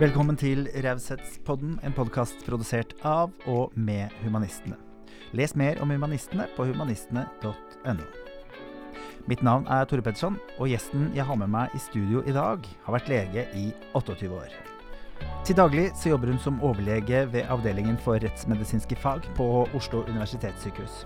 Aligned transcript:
Velkommen 0.00 0.36
til 0.40 0.62
Raushetspodden, 0.80 1.74
en 1.84 1.92
podkast 1.92 2.40
produsert 2.46 2.94
av 3.04 3.34
og 3.44 3.74
med 3.76 4.08
Humanistene. 4.22 4.78
Les 5.36 5.52
mer 5.52 5.76
om 5.84 5.90
humanistene 5.92 6.46
på 6.54 6.64
humanistene.no. 6.70 8.06
Mitt 9.28 9.44
navn 9.44 9.68
er 9.68 9.84
Tore 9.84 10.00
Petterson, 10.06 10.38
og 10.56 10.72
gjesten 10.72 11.10
jeg 11.12 11.28
har 11.28 11.36
med 11.36 11.52
meg 11.52 11.76
i 11.76 11.82
studio 11.84 12.24
i 12.24 12.32
dag, 12.32 12.64
har 12.86 12.96
vært 12.96 13.12
lege 13.12 13.44
i 13.52 13.66
28 13.92 14.32
år. 14.38 14.56
Til 15.44 15.60
daglig 15.60 15.90
så 15.92 16.14
jobber 16.14 16.32
hun 16.32 16.40
som 16.40 16.64
overlege 16.64 17.26
ved 17.34 17.52
Avdelingen 17.52 18.00
for 18.00 18.24
rettsmedisinske 18.24 18.96
fag 19.04 19.28
på 19.36 19.50
Oslo 19.76 20.06
universitetssykehus. 20.08 21.04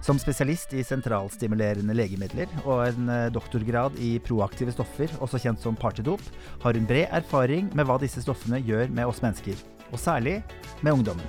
Som 0.00 0.16
spesialist 0.16 0.72
i 0.72 0.82
sentralstimulerende 0.84 1.92
legemidler 1.92 2.48
og 2.62 2.86
en 2.86 3.10
eh, 3.12 3.26
doktorgrad 3.34 3.98
i 4.00 4.14
proaktive 4.24 4.72
stoffer, 4.72 5.12
også 5.20 5.40
kjent 5.42 5.60
som 5.60 5.76
partydop, 5.76 6.22
har 6.62 6.76
hun 6.76 6.88
bred 6.88 7.12
erfaring 7.20 7.68
med 7.76 7.88
hva 7.88 7.98
disse 8.00 8.24
stoffene 8.24 8.62
gjør 8.64 8.88
med 8.96 9.10
oss 9.10 9.20
mennesker, 9.20 9.60
og 9.92 10.00
særlig 10.00 10.38
med 10.80 10.96
ungdommen. 10.96 11.26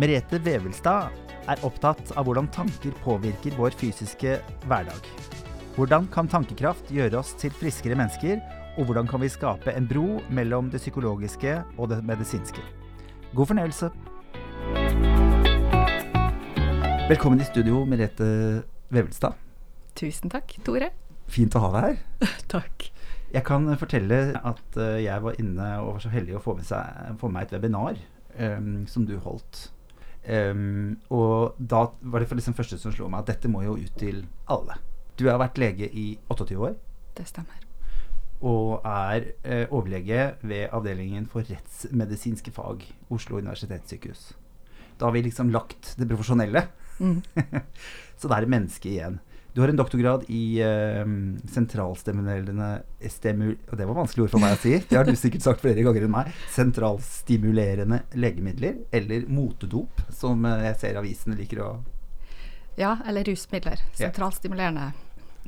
Merete 0.00 0.40
Vevelstad 0.40 1.12
er 1.50 1.66
opptatt 1.66 2.14
av 2.16 2.24
hvordan 2.24 2.48
tanker 2.54 2.96
påvirker 3.04 3.56
vår 3.58 3.76
fysiske 3.76 4.38
hverdag. 4.64 5.12
Hvordan 5.76 6.08
kan 6.12 6.28
tankekraft 6.32 6.88
gjøre 6.92 7.20
oss 7.20 7.34
til 7.40 7.52
friskere 7.60 7.98
mennesker, 7.98 8.40
og 8.78 8.88
hvordan 8.88 9.08
kan 9.10 9.20
vi 9.20 9.28
skape 9.28 9.74
en 9.76 9.88
bro 9.90 10.22
mellom 10.32 10.72
det 10.72 10.80
psykologiske 10.80 11.58
og 11.76 11.92
det 11.92 12.00
medisinske? 12.08 12.64
God 13.36 13.52
fornøyelse! 13.52 15.19
Velkommen 17.10 17.40
i 17.40 17.44
studio, 17.44 17.80
Merete 17.90 18.26
Vevelstad. 18.94 19.34
Tusen 19.98 20.30
takk, 20.30 20.52
Tore. 20.62 20.92
Fint 21.26 21.56
å 21.58 21.62
ha 21.64 21.70
deg 21.74 21.86
her. 21.88 22.28
takk. 22.52 22.84
Jeg 23.32 23.42
kan 23.48 23.64
fortelle 23.80 24.18
at 24.38 24.76
eh, 24.78 25.00
jeg 25.02 25.24
var 25.24 25.40
inne 25.42 25.64
og 25.80 25.96
var 25.96 26.04
så 26.04 26.12
heldig 26.12 26.36
å 26.38 26.42
få 26.44 26.54
med, 26.60 26.68
seg, 26.68 27.16
få 27.18 27.26
med 27.26 27.34
meg 27.34 27.48
et 27.48 27.54
webinar 27.56 27.98
um, 28.38 28.68
som 28.86 29.08
du 29.08 29.16
holdt. 29.24 29.64
Um, 30.22 31.00
og 31.10 31.58
da 31.58 31.80
var 31.98 32.22
det 32.22 32.28
for 32.30 32.38
liksom 32.38 32.54
første 32.54 32.78
som 32.78 32.94
slo 32.94 33.10
meg 33.10 33.24
at 33.24 33.32
dette 33.32 33.50
må 33.50 33.64
jo 33.66 33.74
ut 33.80 33.98
til 33.98 34.22
alle. 34.46 34.78
Du 35.18 35.26
har 35.26 35.42
vært 35.42 35.58
lege 35.58 35.90
i 35.90 36.12
28 36.30 36.60
år. 36.62 36.76
Det 37.18 37.26
stemmer. 37.26 37.58
Og 38.38 38.86
er 38.86 39.32
eh, 39.42 39.64
overlege 39.66 40.36
ved 40.46 40.68
Avdelingen 40.70 41.26
for 41.26 41.42
rettsmedisinske 41.42 42.54
fag, 42.54 42.86
Oslo 43.10 43.42
universitetssykehus. 43.42 44.28
Da 44.94 45.10
har 45.10 45.18
vi 45.18 45.26
liksom 45.26 45.50
lagt 45.50 45.96
det 45.98 46.06
profesjonelle. 46.06 46.68
Mm. 47.00 47.18
så 48.20 48.30
det 48.30 48.38
er 48.38 48.48
menneske 48.54 48.92
igjen. 48.92 49.18
Du 49.52 49.60
har 49.60 49.68
en 49.68 49.76
doktorgrad 49.76 50.24
i 50.30 50.62
uh, 50.62 51.06
sentralstimulerende 51.50 52.82
stemul... 53.10 53.56
Og 53.70 53.78
det 53.78 53.88
var 53.88 53.98
vanskelige 53.98 54.28
ord 54.28 54.34
for 54.36 54.42
meg 54.44 54.54
å 54.54 54.60
si. 54.62 54.76
Det 54.86 54.98
har 54.98 55.08
du 55.08 55.16
sikkert 55.18 55.42
sagt 55.42 55.64
flere 55.64 55.82
ganger 55.82 56.06
enn 56.06 56.14
meg. 56.14 56.30
Sentralstimulerende 56.54 58.04
legemidler, 58.14 58.78
eller 58.94 59.26
motedop, 59.26 60.04
som 60.14 60.46
uh, 60.46 60.60
jeg 60.68 60.78
ser 60.84 61.00
avisene 61.02 61.38
liker 61.40 61.64
å 61.66 61.72
Ja, 62.78 62.94
eller 63.02 63.26
rusmidler. 63.26 63.82
Sentralstimulerende. 63.98 64.92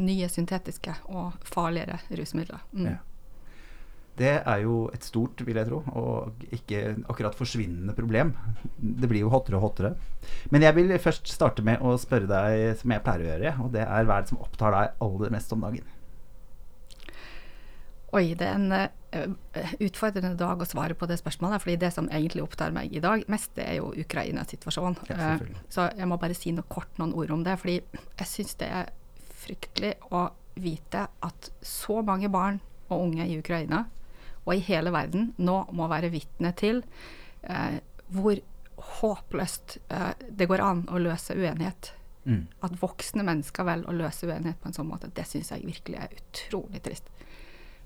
Nye 0.03 0.27
syntetiske 0.33 0.97
og 1.13 1.39
farligere 1.47 2.01
rusmidler. 2.11 2.67
Mm. 2.75 2.91
Ja. 2.91 2.99
Det 4.19 4.33
er 4.45 4.59
jo 4.61 4.91
et 4.93 5.05
stort, 5.07 5.41
vil 5.41 5.57
jeg 5.57 5.69
tro, 5.71 5.79
og 5.97 6.45
ikke 6.53 6.83
akkurat 7.09 7.37
forsvinnende 7.37 7.95
problem. 7.97 8.35
Det 8.77 9.09
blir 9.09 9.25
jo 9.25 9.33
hottere 9.33 9.57
og 9.57 9.65
hottere. 9.71 9.95
Men 10.53 10.67
jeg 10.67 10.77
vil 10.77 10.93
først 11.01 11.33
starte 11.33 11.65
med 11.65 11.81
å 11.81 11.95
spørre 12.01 12.29
deg, 12.29 12.77
som 12.81 12.93
jeg 12.93 13.05
pleier 13.07 13.25
å 13.25 13.31
gjøre, 13.31 13.55
og 13.65 13.73
det 13.73 13.87
er 13.87 14.09
hva 14.09 14.19
er 14.19 14.27
det 14.27 14.35
som 14.35 14.43
opptar 14.45 14.77
deg 14.77 15.05
aller 15.07 15.33
mest 15.33 15.55
om 15.57 15.65
dagen? 15.65 15.89
Oi, 18.13 18.35
det 18.37 18.45
er 18.45 18.59
en 18.59 18.75
uh, 18.77 19.31
utfordrende 19.81 20.35
dag 20.37 20.61
å 20.61 20.69
svare 20.69 20.93
på 20.99 21.09
det 21.09 21.17
spørsmålet. 21.17 21.63
fordi 21.65 21.79
det 21.81 21.95
som 21.95 22.11
egentlig 22.13 22.43
opptar 22.45 22.75
meg 22.77 22.93
i 22.93 23.01
dag 23.01 23.25
mest, 23.33 23.55
det 23.57 23.65
er 23.65 23.79
jo 23.79 23.95
Ukraina-situasjonen. 23.97 24.99
Ja, 25.09 25.39
uh, 25.41 25.63
så 25.73 25.89
jeg 25.97 26.11
må 26.11 26.21
bare 26.21 26.37
si 26.37 26.53
noe 26.53 26.69
kort 26.69 27.01
noen 27.01 27.17
ord 27.17 27.33
om 27.33 27.47
det. 27.49 27.57
fordi 27.65 27.81
jeg 27.81 28.29
syns 28.29 28.61
det 28.61 28.69
er 28.69 28.93
fryktelig 29.47 29.95
å 30.13 30.27
vite 30.61 31.07
at 31.25 31.51
så 31.65 32.03
mange 32.05 32.29
barn 32.29 32.61
og 32.93 33.09
unge 33.09 33.25
i 33.25 33.39
Ukraina 33.41 33.87
og 34.45 34.55
i 34.55 34.63
hele 34.67 34.93
verden 34.95 35.33
nå 35.39 35.59
må 35.77 35.89
være 35.91 36.11
vitne 36.13 36.53
til 36.59 36.83
eh, 37.43 37.79
hvor 38.13 38.41
håpløst 39.01 39.79
eh, 39.89 40.13
det 40.31 40.49
går 40.51 40.63
an 40.65 40.87
å 40.91 41.01
løse 41.03 41.37
uenighet. 41.39 41.93
Mm. 42.25 42.47
At 42.63 42.75
voksne 42.79 43.25
mennesker 43.27 43.67
velger 43.67 43.91
å 43.91 43.97
løse 43.97 44.27
uenighet 44.27 44.61
på 44.63 44.71
en 44.71 44.77
sånn 44.77 44.91
måte, 44.91 45.11
det 45.15 45.27
syns 45.29 45.53
jeg 45.55 45.67
virkelig 45.67 45.99
er 46.03 46.17
utrolig 46.19 46.83
trist. 46.85 47.11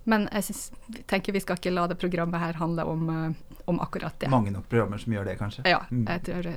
Men 0.06 0.28
jeg 0.30 0.46
synes, 0.46 0.66
tenker 1.10 1.34
vi 1.34 1.42
skal 1.42 1.58
ikke 1.58 1.72
la 1.72 1.88
det 1.90 1.96
programmet 1.98 2.38
her 2.38 2.60
handle 2.60 2.84
om, 2.86 3.08
uh, 3.10 3.56
om, 3.66 3.80
akkurat 3.82 4.14
det. 4.22 4.28
Mange 4.30 4.52
nok 4.54 4.68
programmer 4.70 5.00
som 5.02 5.16
gjør 5.16 5.26
det, 5.26 5.34
kanskje? 5.40 5.64
Ja, 5.66 5.80
mm. 5.90 6.04
jeg 6.06 6.22
tror 6.28 6.50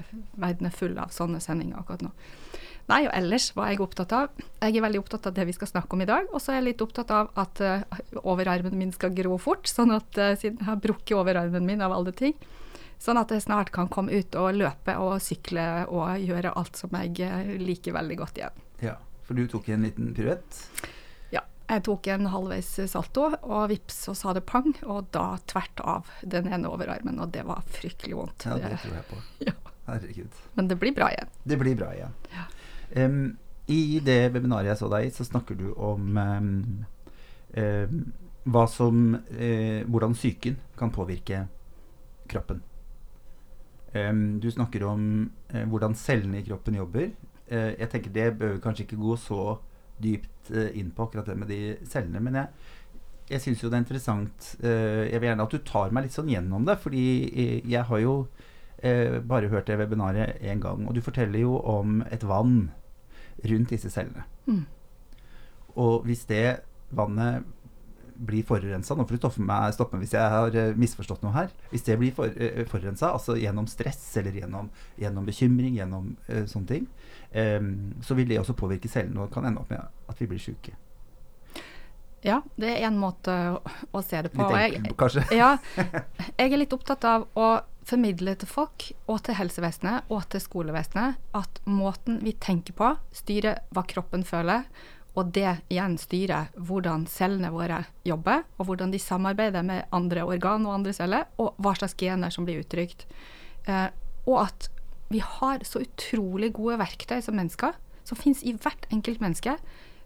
verden 0.44 0.70
er 0.70 0.76
full 0.76 1.00
av 1.02 1.16
sånne 1.16 1.42
sendinger 1.42 1.82
akkurat 1.82 2.06
nå. 2.06 2.12
Nei, 2.90 3.04
og 3.06 3.14
ellers 3.14 3.52
var 3.54 3.70
jeg 3.70 3.82
opptatt 3.84 4.14
av 4.18 4.40
Jeg 4.40 4.74
er 4.74 4.84
veldig 4.84 5.02
opptatt 5.04 5.28
av 5.30 5.36
det 5.38 5.46
vi 5.46 5.54
skal 5.54 5.70
snakke 5.70 5.94
om 5.94 6.02
i 6.02 6.10
dag. 6.10 6.30
Og 6.34 6.42
så 6.42 6.54
er 6.54 6.60
jeg 6.60 6.72
litt 6.72 6.84
opptatt 6.84 7.12
av 7.14 7.30
at 7.38 7.62
uh, 7.62 8.00
overarmen 8.24 8.78
min 8.80 8.94
skal 8.96 9.14
gro 9.16 9.38
fort, 9.42 9.70
sånn 9.78 9.94
at 9.96 10.18
uh, 10.18 10.34
siden 10.34 10.64
jeg 10.64 10.70
har 10.72 10.82
brukket 10.82 11.18
overarmen 11.20 11.68
min 11.68 11.86
av 11.86 11.94
alle 11.96 12.16
ting. 12.18 12.38
Sånn 13.00 13.20
at 13.22 13.32
jeg 13.32 13.46
snart 13.46 13.70
kan 13.72 13.88
komme 13.94 14.12
ut 14.12 14.36
og 14.36 14.58
løpe 14.58 14.98
og 15.00 15.22
sykle 15.24 15.86
og 15.88 16.18
gjøre 16.20 16.56
alt 16.60 16.82
som 16.82 16.98
jeg 16.98 17.30
uh, 17.30 17.54
liker 17.62 17.96
veldig 17.96 18.20
godt 18.24 18.42
igjen. 18.42 18.66
Ja, 18.84 18.98
for 19.28 19.38
du 19.38 19.46
tok 19.52 19.70
en 19.70 19.86
liten 19.86 20.10
piruett? 20.18 20.66
Ja, 21.36 21.46
jeg 21.70 21.86
tok 21.86 22.10
en 22.10 22.28
halvveis 22.34 22.74
salto, 22.90 23.30
og 23.38 23.70
vips, 23.70 24.02
så 24.10 24.18
sa 24.18 24.34
det 24.34 24.48
pang, 24.50 24.74
og 24.90 25.14
da 25.14 25.36
tvert 25.46 25.86
av 25.86 26.10
den 26.26 26.50
ene 26.50 26.74
overarmen, 26.74 27.22
og 27.22 27.38
det 27.38 27.46
var 27.46 27.62
fryktelig 27.70 28.18
vondt. 28.18 28.50
Ja, 28.50 28.58
det 28.66 28.82
tror 28.82 28.98
jeg 28.98 29.12
på. 29.14 29.26
Ja. 29.52 29.60
Herregud. 29.90 30.34
Men 30.54 30.68
det 30.70 30.76
blir 30.78 30.94
bra 30.94 31.08
igjen. 31.10 31.30
Det 31.50 31.58
blir 31.58 31.78
bra 31.78 31.88
igjen. 31.96 32.12
Ja. 32.30 32.44
Um, 32.96 33.38
I 33.70 34.00
det 34.02 34.32
webinaret 34.34 34.72
jeg 34.72 34.80
så 34.80 34.90
deg 34.90 35.06
i, 35.06 35.14
så 35.14 35.26
snakker 35.28 35.58
du 35.58 35.68
om 35.78 36.18
um, 36.18 36.48
um, 37.54 38.00
hva 38.50 38.66
som 38.72 39.14
uh, 39.14 39.82
Hvordan 39.86 40.16
psyken 40.18 40.58
kan 40.78 40.92
påvirke 40.92 41.46
kroppen. 42.30 42.64
du 44.40 44.52
snakker 44.52 44.84
om 44.86 45.32
uh, 45.54 45.64
hvordan 45.66 45.96
cellene 45.96 46.40
i 46.40 46.44
kroppen 46.46 46.76
jobber. 46.76 47.10
Uh, 47.52 47.74
jeg 47.80 47.90
tenker 47.90 48.12
Det 48.12 48.38
bør 48.38 48.60
kanskje 48.62 48.84
ikke 48.86 49.02
gå 49.02 49.16
så 49.18 49.58
dypt 50.02 50.52
inn 50.74 50.92
på, 50.96 51.04
akkurat 51.04 51.26
det 51.26 51.38
med 51.38 51.50
de 51.50 51.76
cellene. 51.86 52.20
Men 52.20 52.36
jeg, 52.36 52.48
jeg 53.30 53.42
syns 53.42 53.64
jo 53.64 53.70
det 53.70 53.76
er 53.76 53.82
interessant 53.84 54.46
Jeg 54.64 55.20
vil 55.20 55.28
gjerne 55.28 55.44
at 55.44 55.52
du 55.52 55.58
tar 55.66 55.92
meg 55.92 56.06
litt 56.06 56.16
sånn 56.16 56.30
gjennom 56.32 56.66
det. 56.66 56.78
Fordi 56.80 57.04
jeg 57.68 57.84
har 57.84 58.00
jo 58.00 58.14
bare 59.28 59.50
hørt 59.52 59.68
det 59.68 59.78
webinaret 59.78 60.40
én 60.42 60.62
gang. 60.64 60.88
Og 60.88 60.96
du 60.96 61.02
forteller 61.02 61.44
jo 61.44 61.58
om 61.60 62.00
et 62.10 62.24
vann 62.24 62.70
rundt 63.46 63.72
disse 63.76 63.92
cellene. 63.94 64.26
Mm. 64.48 64.66
Og 65.80 66.04
hvis 66.08 66.26
det 66.30 66.60
vannet 66.90 67.46
blir 68.20 68.44
forurensa 68.44 68.96
Nå 68.98 69.06
får 69.08 69.16
du 69.16 69.22
stoppe 69.22 69.44
meg, 69.48 69.74
stoppe 69.76 69.96
meg 69.96 70.04
hvis 70.04 70.16
jeg 70.18 70.34
har 70.34 70.58
eh, 70.60 70.74
misforstått 70.80 71.24
noe 71.24 71.36
her. 71.36 71.54
Hvis 71.72 71.86
det 71.88 71.96
blir 72.02 72.12
for, 72.16 72.28
uh, 72.28 72.66
forurensa, 72.68 73.14
altså 73.16 73.38
gjennom 73.40 73.68
stress 73.72 74.02
eller 74.20 74.36
gjennom, 74.36 74.68
gjennom 75.00 75.28
bekymring, 75.28 75.78
gjennom 75.80 76.12
uh, 76.28 76.44
sånne 76.50 76.68
ting, 76.74 76.90
um, 77.32 77.72
så 78.04 78.18
vil 78.20 78.28
det 78.28 78.42
også 78.42 78.58
påvirke 78.60 78.92
cellene 78.92 79.24
og 79.24 79.32
kan 79.34 79.48
ende 79.48 79.64
opp 79.64 79.72
med 79.72 80.12
at 80.12 80.20
vi 80.22 80.28
blir 80.28 80.44
syke. 80.44 80.76
Ja, 82.26 82.42
det 82.60 82.74
er 82.74 82.90
en 82.90 83.00
måte 83.00 83.32
å, 83.54 83.60
å 83.96 84.04
se 84.04 84.20
det 84.26 84.34
på. 84.34 84.44
Litt 84.52 84.82
enkel, 84.82 84.98
kanskje? 85.00 85.24
ja, 85.40 85.54
jeg 86.42 86.50
er 86.50 86.60
litt 86.60 86.76
opptatt 86.76 87.08
av 87.08 87.30
å 87.40 87.54
formidle 87.90 88.36
til 88.40 88.50
folk, 88.50 88.86
og 89.10 89.24
til 89.26 89.38
helsevesenet 89.40 90.10
og 90.14 90.28
til 90.32 90.44
skolevesenet, 90.44 91.20
at 91.38 91.60
måten 91.70 92.20
vi 92.24 92.36
tenker 92.38 92.78
på, 92.78 92.94
styrer 93.16 93.64
hva 93.74 93.84
kroppen 93.90 94.26
føler, 94.28 94.68
og 95.18 95.32
det 95.36 95.58
igjen 95.74 95.98
styrer 96.00 96.52
hvordan 96.56 97.08
cellene 97.10 97.52
våre 97.52 97.82
jobber, 98.08 98.46
og 98.58 98.70
hvordan 98.70 98.94
de 98.94 99.02
samarbeider 99.02 99.66
med 99.66 99.90
andre 99.96 100.24
organ 100.28 100.68
og 100.68 100.78
andre 100.78 100.94
celler, 100.96 101.26
og 101.42 101.58
hva 101.60 101.74
slags 101.78 101.98
gener 102.00 102.34
som 102.34 102.46
blir 102.48 102.62
uttrykt. 102.62 103.08
Eh, 103.66 103.90
og 104.30 104.38
at 104.46 104.70
vi 105.10 105.22
har 105.26 105.66
så 105.66 105.82
utrolig 105.82 106.54
gode 106.54 106.78
verktøy 106.80 107.20
som 107.26 107.38
mennesker, 107.40 107.74
som 108.06 108.20
finnes 108.20 108.46
i 108.46 108.54
hvert 108.54 108.86
enkelt 108.94 109.22
menneske, 109.24 109.58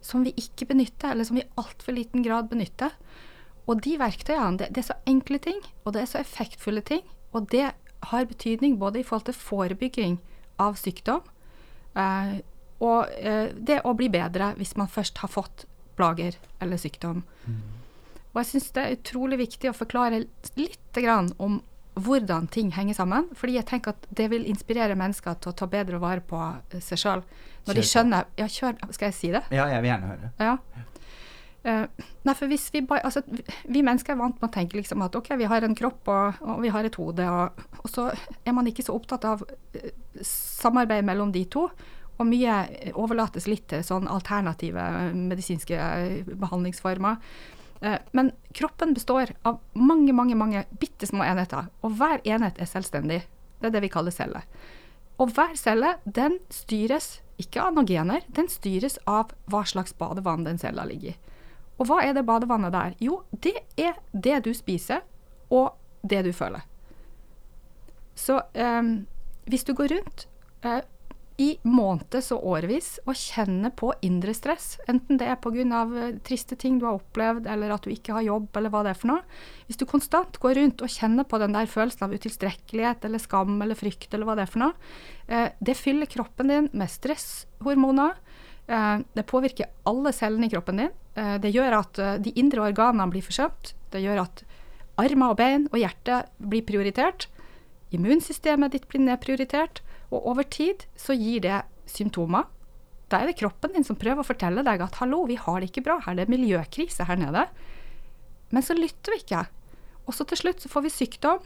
som 0.04 0.24
vi 0.26 0.34
ikke 0.40 0.68
benytter, 0.72 1.12
eller 1.12 1.28
som 1.28 1.38
vi 1.38 1.44
i 1.44 1.52
altfor 1.60 1.96
liten 1.96 2.24
grad 2.24 2.50
benytter. 2.52 2.96
Og 3.68 3.84
de 3.84 3.98
verktøyene, 4.00 4.58
det, 4.60 4.72
det 4.76 4.84
er 4.84 4.90
så 4.90 5.02
enkle 5.08 5.40
ting, 5.44 5.60
og 5.84 5.94
det 5.96 6.04
er 6.04 6.10
så 6.12 6.24
effektfulle 6.24 6.84
ting, 6.88 7.04
og 7.34 7.50
det 7.52 7.72
har 8.14 8.26
betydning 8.30 8.78
både 8.80 9.02
i 9.02 9.06
forhold 9.08 9.28
til 9.30 9.38
forebygging 9.38 10.18
av 10.62 10.76
sykdom 10.80 11.24
eh, 11.98 12.40
og 12.84 13.14
eh, 13.20 13.54
det 13.56 13.82
å 13.88 13.94
bli 13.98 14.10
bedre 14.12 14.54
hvis 14.58 14.76
man 14.80 14.92
først 14.92 15.22
har 15.24 15.32
fått 15.32 15.66
plager 15.98 16.36
eller 16.64 16.80
sykdom. 16.82 17.22
Mm. 17.46 17.62
Og 18.34 18.42
jeg 18.42 18.50
syns 18.50 18.72
det 18.76 18.84
er 18.84 18.98
utrolig 18.98 19.38
viktig 19.44 19.70
å 19.70 19.78
forklare 19.78 20.24
litt 20.58 21.00
om 21.38 21.62
hvordan 21.94 22.48
ting 22.50 22.72
henger 22.74 22.98
sammen. 22.98 23.28
Fordi 23.38 23.60
jeg 23.60 23.68
tenker 23.70 23.94
at 23.94 24.08
det 24.10 24.26
vil 24.32 24.48
inspirere 24.50 24.98
mennesker 24.98 25.38
til 25.42 25.54
å 25.54 25.58
ta 25.58 25.68
bedre 25.70 26.02
vare 26.02 26.24
på 26.26 26.40
seg 26.82 27.02
sjøl. 27.02 27.22
Når 27.68 27.78
de 27.78 27.84
skjønner 27.88 28.26
Ja, 28.36 28.50
kjør 28.52 28.74
Skal 28.92 29.08
jeg 29.08 29.16
si 29.16 29.30
det? 29.32 29.44
Ja, 29.54 29.70
jeg 29.72 29.84
vil 29.86 29.94
gjerne 29.94 30.10
høre. 30.10 30.32
Ja. 30.42 30.58
Eh, 31.64 31.86
nei, 32.28 32.34
for 32.36 32.52
hvis 32.52 32.66
vi 32.74 32.82
Altså, 32.98 33.22
vi, 33.30 33.82
mennesker 33.82 34.14
er 34.14 34.20
vant 34.20 34.36
med 34.42 34.50
å 34.50 34.54
tenke 34.54 34.76
liksom 34.76 35.04
at 35.06 35.16
OK, 35.16 35.32
vi 35.40 35.48
har 35.48 35.64
en 35.64 35.76
kropp 35.76 36.12
og, 36.12 36.42
og 36.44 36.62
vi 36.64 36.72
har 36.74 36.84
et 36.84 37.00
hode, 37.00 37.24
og, 37.24 37.64
og, 37.80 37.90
så 37.90 38.10
er 38.44 38.56
man 38.56 38.68
ikke 38.68 38.84
så 38.84 38.96
opptatt 38.98 39.24
av 39.30 39.46
uh, 39.48 39.90
samarbeid 40.28 41.08
mellom 41.08 41.32
de 41.32 41.46
to. 41.48 41.70
Og 42.20 42.28
mye 42.30 42.58
overlates 43.00 43.48
litt 43.50 43.66
til 43.72 43.82
sånn 43.84 44.06
alternative 44.12 44.84
medisinske 45.18 45.80
eh, 45.80 46.28
behandlingsformer. 46.28 47.18
Eh, 47.82 47.98
men 48.14 48.30
kroppen 48.54 48.94
består 48.94 49.34
av 49.42 49.58
mange, 49.74 50.14
mange 50.14 50.38
mange 50.38 50.62
bitte 50.80 51.10
små 51.10 51.26
enheter, 51.26 51.72
og 51.82 51.98
hver 51.98 52.22
enhet 52.22 52.62
er 52.62 52.70
selvstendig. 52.70 53.24
Det 53.60 53.72
er 53.72 53.74
det 53.74 53.82
vi 53.88 53.92
kaller 53.92 54.14
celler. 54.14 54.46
Og 55.18 55.34
hver 55.34 55.58
celle 55.58 55.96
den 56.06 56.38
styres 56.54 57.18
ikke 57.42 57.66
av 57.66 57.74
noen 57.74 57.90
gener, 57.90 58.22
den 58.30 58.48
styres 58.52 59.00
av 59.10 59.34
hva 59.50 59.64
slags 59.66 59.98
badevann 59.98 60.46
den 60.46 60.62
cella 60.62 60.86
ligger 60.86 61.16
i. 61.16 61.33
Og 61.80 61.90
hva 61.90 62.02
er 62.06 62.14
det 62.16 62.26
badevannet 62.28 62.74
der? 62.74 62.96
Jo, 63.02 63.24
det 63.32 63.56
er 63.80 63.98
det 64.14 64.44
du 64.46 64.54
spiser, 64.54 65.02
og 65.50 65.74
det 66.04 66.24
du 66.28 66.32
føler. 66.36 66.62
Så 68.16 68.42
eh, 68.54 68.82
hvis 69.50 69.66
du 69.66 69.74
går 69.74 69.96
rundt 69.96 70.28
eh, 70.64 70.84
i 71.42 71.56
måneds 71.66 72.30
og 72.36 72.46
årevis 72.46 72.90
og 73.08 73.18
kjenner 73.18 73.74
på 73.74 73.90
indre 74.06 74.36
stress, 74.38 74.76
enten 74.90 75.18
det 75.18 75.28
er 75.32 75.40
pga. 75.42 75.64
Uh, 75.64 76.20
triste 76.26 76.56
ting 76.60 76.78
du 76.80 76.86
har 76.86 77.00
opplevd, 77.00 77.48
eller 77.50 77.74
at 77.74 77.86
du 77.86 77.92
ikke 77.94 78.14
har 78.18 78.26
jobb, 78.26 78.52
eller 78.58 78.74
hva 78.74 78.84
det 78.86 78.94
er 78.94 79.00
for 79.00 79.12
noe 79.12 79.24
Hvis 79.68 79.80
du 79.82 79.86
konstant 79.90 80.38
går 80.42 80.58
rundt 80.60 80.84
og 80.86 80.92
kjenner 80.92 81.26
på 81.28 81.40
den 81.42 81.56
der 81.56 81.70
følelsen 81.70 82.06
av 82.06 82.14
utilstrekkelighet 82.14 83.06
eller 83.08 83.22
skam 83.22 83.58
eller 83.64 83.80
frykt, 83.80 84.12
eller 84.14 84.30
hva 84.30 84.38
det 84.38 84.46
er 84.46 84.54
for 84.54 84.64
noe, 84.66 84.92
eh, 85.28 85.50
det 85.60 85.78
fyller 85.80 86.10
kroppen 86.10 86.52
din 86.52 86.70
med 86.74 86.92
stresshormoner. 86.92 88.20
Uh, 88.70 89.02
det 89.18 89.26
påvirker 89.30 89.72
alle 89.90 90.14
cellene 90.16 90.48
i 90.48 90.54
kroppen 90.54 90.84
din. 90.84 90.94
Eh, 91.16 91.38
det 91.42 91.54
gjør 91.54 91.80
at 91.80 92.00
eh, 92.02 92.18
de 92.24 92.34
indre 92.40 92.66
organene 92.70 93.10
blir 93.14 93.26
forsømt. 93.26 93.74
Det 93.94 94.02
gjør 94.04 94.24
at 94.26 94.44
armer 95.02 95.34
og 95.34 95.40
bein 95.40 95.68
og 95.72 95.80
hjerte 95.82 96.24
blir 96.38 96.66
prioritert. 96.66 97.28
Immunsystemet 97.94 98.74
ditt 98.74 98.88
blir 98.90 99.04
nedprioritert. 99.06 99.84
Og 100.14 100.26
over 100.34 100.46
tid 100.46 100.86
så 101.00 101.16
gir 101.18 101.44
det 101.46 101.64
symptomer. 101.90 102.50
Da 103.10 103.20
er 103.22 103.30
det 103.30 103.38
kroppen 103.38 103.76
din 103.76 103.86
som 103.86 103.98
prøver 104.00 104.24
å 104.24 104.28
fortelle 104.28 104.64
deg 104.66 104.82
at 104.82 104.98
hallo, 105.02 105.24
vi 105.30 105.38
har 105.38 105.60
det 105.62 105.70
ikke 105.70 105.84
bra 105.86 106.00
her, 106.02 106.16
det 106.18 106.26
er 106.26 106.34
miljøkrise 106.34 107.06
her 107.06 107.20
nede. 107.20 107.44
Men 108.54 108.66
så 108.66 108.74
lytter 108.78 109.14
vi 109.14 109.20
ikke. 109.22 109.44
Og 110.08 110.16
så 110.18 110.26
til 110.30 110.40
slutt 110.40 110.64
så 110.64 110.72
får 110.72 110.86
vi 110.88 110.94
sykdom, 110.94 111.44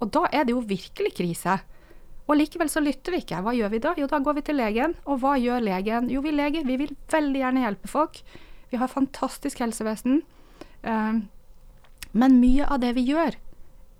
og 0.00 0.10
da 0.14 0.24
er 0.32 0.46
det 0.46 0.54
jo 0.54 0.62
virkelig 0.64 1.12
krise. 1.18 1.58
Og 2.30 2.38
likevel 2.38 2.70
så 2.72 2.80
lytter 2.80 3.14
vi 3.14 3.20
ikke. 3.22 3.42
Hva 3.44 3.52
gjør 3.56 3.74
vi 3.74 3.82
da? 3.82 3.92
Jo, 3.98 4.08
da 4.08 4.22
går 4.22 4.38
vi 4.38 4.44
til 4.46 4.58
legen. 4.58 4.94
Og 5.04 5.20
hva 5.20 5.34
gjør 5.40 5.62
legen? 5.64 6.08
Jo, 6.10 6.22
vi 6.24 6.32
leger, 6.32 6.64
vi 6.66 6.78
vil 6.80 6.94
veldig 7.12 7.42
gjerne 7.42 7.64
hjelpe 7.66 7.90
folk. 7.90 8.22
Vi 8.72 8.80
har 8.80 8.88
fantastisk 8.88 9.60
helsevesen. 9.60 10.22
Uh, 10.80 11.20
men 12.16 12.38
mye 12.40 12.66
av 12.66 12.80
det 12.80 12.94
vi 12.96 13.04
gjør, 13.10 13.36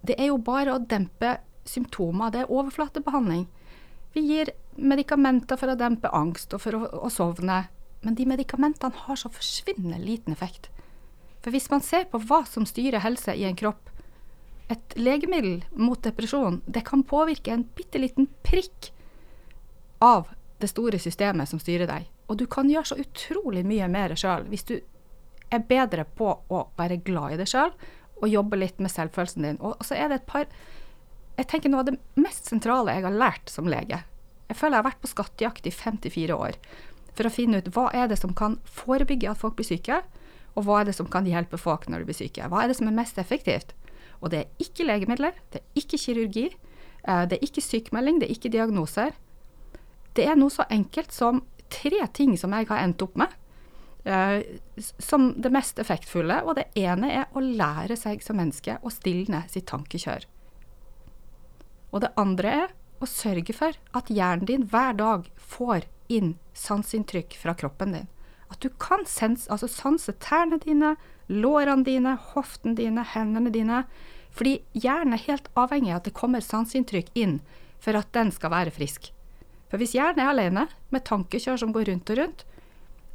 det 0.03 0.17
er 0.19 0.33
jo 0.33 0.41
bare 0.41 0.75
å 0.75 0.81
dempe 0.81 1.37
symptomer. 1.69 2.33
Det 2.33 2.43
er 2.43 2.53
overflatebehandling. 2.53 3.47
Vi 4.17 4.25
gir 4.27 4.53
medikamenter 4.77 5.61
for 5.61 5.73
å 5.73 5.79
dempe 5.79 6.11
angst 6.13 6.57
og 6.57 6.65
for 6.65 6.77
å, 6.77 6.87
å 7.07 7.13
sovne. 7.13 7.67
Men 8.03 8.17
de 8.19 8.27
medikamentene 8.27 9.05
har 9.07 9.21
så 9.21 9.31
forsvinnende 9.33 10.01
liten 10.03 10.35
effekt. 10.35 10.69
For 11.43 11.55
hvis 11.55 11.69
man 11.71 11.85
ser 11.85 12.09
på 12.11 12.21
hva 12.23 12.43
som 12.49 12.67
styrer 12.67 13.03
helse 13.03 13.35
i 13.35 13.47
en 13.49 13.59
kropp 13.59 13.91
Et 14.71 14.95
legemiddel 14.97 15.65
mot 15.75 15.99
depresjon 16.01 16.61
det 16.71 16.85
kan 16.87 17.03
påvirke 17.05 17.51
en 17.53 17.65
bitte 17.77 17.99
liten 17.99 18.29
prikk 18.47 18.93
av 20.01 20.31
det 20.63 20.71
store 20.71 21.01
systemet 21.03 21.51
som 21.51 21.61
styrer 21.61 21.91
deg. 21.91 22.07
Og 22.33 22.39
du 22.41 22.47
kan 22.49 22.71
gjøre 22.71 22.89
så 22.89 22.97
utrolig 22.97 23.61
mye 23.69 23.89
mer 23.93 24.15
sjøl 24.17 24.47
hvis 24.49 24.65
du 24.71 24.79
er 25.53 25.67
bedre 25.69 26.07
på 26.17 26.31
å 26.33 26.63
være 26.79 27.03
glad 27.05 27.35
i 27.35 27.43
deg 27.43 27.51
sjøl 27.51 27.75
og 28.23 28.31
jobbe 28.31 28.57
litt 28.57 28.79
med 28.81 28.93
selvfølelsen 28.93 29.45
din. 29.45 29.59
Og 29.61 29.83
så 29.85 29.99
er 29.99 30.09
det 30.09 30.23
et 30.23 30.31
par 30.31 30.47
Jeg 31.37 31.49
tenker 31.49 31.73
noe 31.73 31.83
av 31.83 31.91
det 31.91 31.99
mest 32.21 32.49
sentrale 32.49 32.93
jeg 32.93 33.05
har 33.07 33.15
lært 33.21 33.51
som 33.51 33.69
lege. 33.69 34.03
Jeg 34.49 34.59
føler 34.59 34.77
jeg 34.77 34.83
har 34.83 34.89
vært 34.91 35.03
på 35.03 35.11
skattejakt 35.11 35.69
i 35.69 35.73
54 35.73 36.37
år 36.37 36.59
for 37.13 37.29
å 37.29 37.33
finne 37.33 37.61
ut 37.61 37.71
hva 37.73 37.87
er 37.97 38.09
det 38.09 38.19
som 38.21 38.35
kan 38.37 38.59
forebygge 38.69 39.31
at 39.31 39.41
folk 39.41 39.57
blir 39.59 39.69
syke, 39.69 40.01
og 40.57 40.67
hva 40.67 40.81
er 40.81 40.89
det 40.89 40.97
som 40.97 41.09
kan 41.09 41.29
hjelpe 41.29 41.61
folk 41.61 41.87
når 41.89 42.03
de 42.03 42.09
blir 42.09 42.19
syke. 42.19 42.49
Hva 42.49 42.63
er 42.63 42.73
det 42.73 42.77
som 42.79 42.89
er 42.89 42.97
mest 42.97 43.21
effektivt? 43.21 43.73
Og 44.21 44.33
det 44.33 44.43
er 44.43 44.65
ikke 44.65 44.87
legemidler, 44.87 45.37
det 45.53 45.61
er 45.63 45.81
ikke 45.81 46.01
kirurgi, 46.01 46.47
eh, 46.53 47.25
det 47.29 47.39
er 47.39 47.47
ikke 47.49 47.65
sykemelding, 47.65 48.21
det 48.21 48.29
er 48.29 48.37
ikke 48.37 48.53
diagnoser. 48.53 49.17
Det 50.17 50.29
er 50.29 50.37
noe 50.37 50.53
så 50.53 50.69
enkelt 50.73 51.13
som 51.13 51.43
tre 51.73 52.05
ting 52.13 52.37
som 52.39 52.53
jeg 52.57 52.69
har 52.69 52.83
endt 52.85 53.03
opp 53.05 53.17
med 53.21 53.33
uh, 54.09 54.43
som 54.99 55.33
det 55.43 55.53
mest 55.55 55.79
effektfulle. 55.83 56.43
Og 56.47 56.57
det 56.59 56.69
ene 56.79 57.11
er 57.23 57.27
å 57.33 57.43
lære 57.43 57.97
seg 57.99 58.23
som 58.25 58.39
menneske 58.41 58.79
å 58.83 58.93
stilne 58.93 59.45
sitt 59.53 59.69
tankekjør. 59.71 60.27
Og 61.93 62.05
det 62.05 62.13
andre 62.21 62.55
er 62.65 62.75
å 63.03 63.09
sørge 63.09 63.55
for 63.57 63.77
at 63.97 64.11
hjernen 64.13 64.49
din 64.49 64.67
hver 64.71 64.97
dag 64.97 65.29
får 65.37 65.87
inn 66.13 66.37
sanseinntrykk 66.57 67.37
fra 67.41 67.55
kroppen 67.59 67.97
din. 67.97 68.09
At 68.53 68.61
du 68.61 68.69
kan 68.81 69.05
sense, 69.09 69.49
altså 69.53 69.69
sanse 69.71 70.13
tærne 70.21 70.59
dine, 70.63 70.95
lårene 71.29 71.87
dine, 71.87 72.17
hoftene 72.35 72.77
dine, 72.77 73.05
hendene 73.15 73.53
dine. 73.53 73.83
Fordi 74.33 74.59
hjernen 74.77 75.17
er 75.17 75.25
helt 75.27 75.49
avhengig 75.59 75.93
av 75.93 76.03
at 76.03 76.09
det 76.09 76.17
kommer 76.17 76.45
sanseinntrykk 76.45 77.13
inn 77.17 77.41
for 77.83 77.97
at 77.99 78.13
den 78.17 78.33
skal 78.33 78.53
være 78.53 78.75
frisk. 78.75 79.11
For 79.73 79.81
hvis 79.81 79.95
hjernen 79.97 80.21
er 80.21 80.29
alene, 80.29 80.67
med 80.93 81.07
tankekjør 81.09 81.63
som 81.63 81.71
går 81.73 81.87
rundt 81.89 82.11
og 82.13 82.19
rundt, 82.19 82.43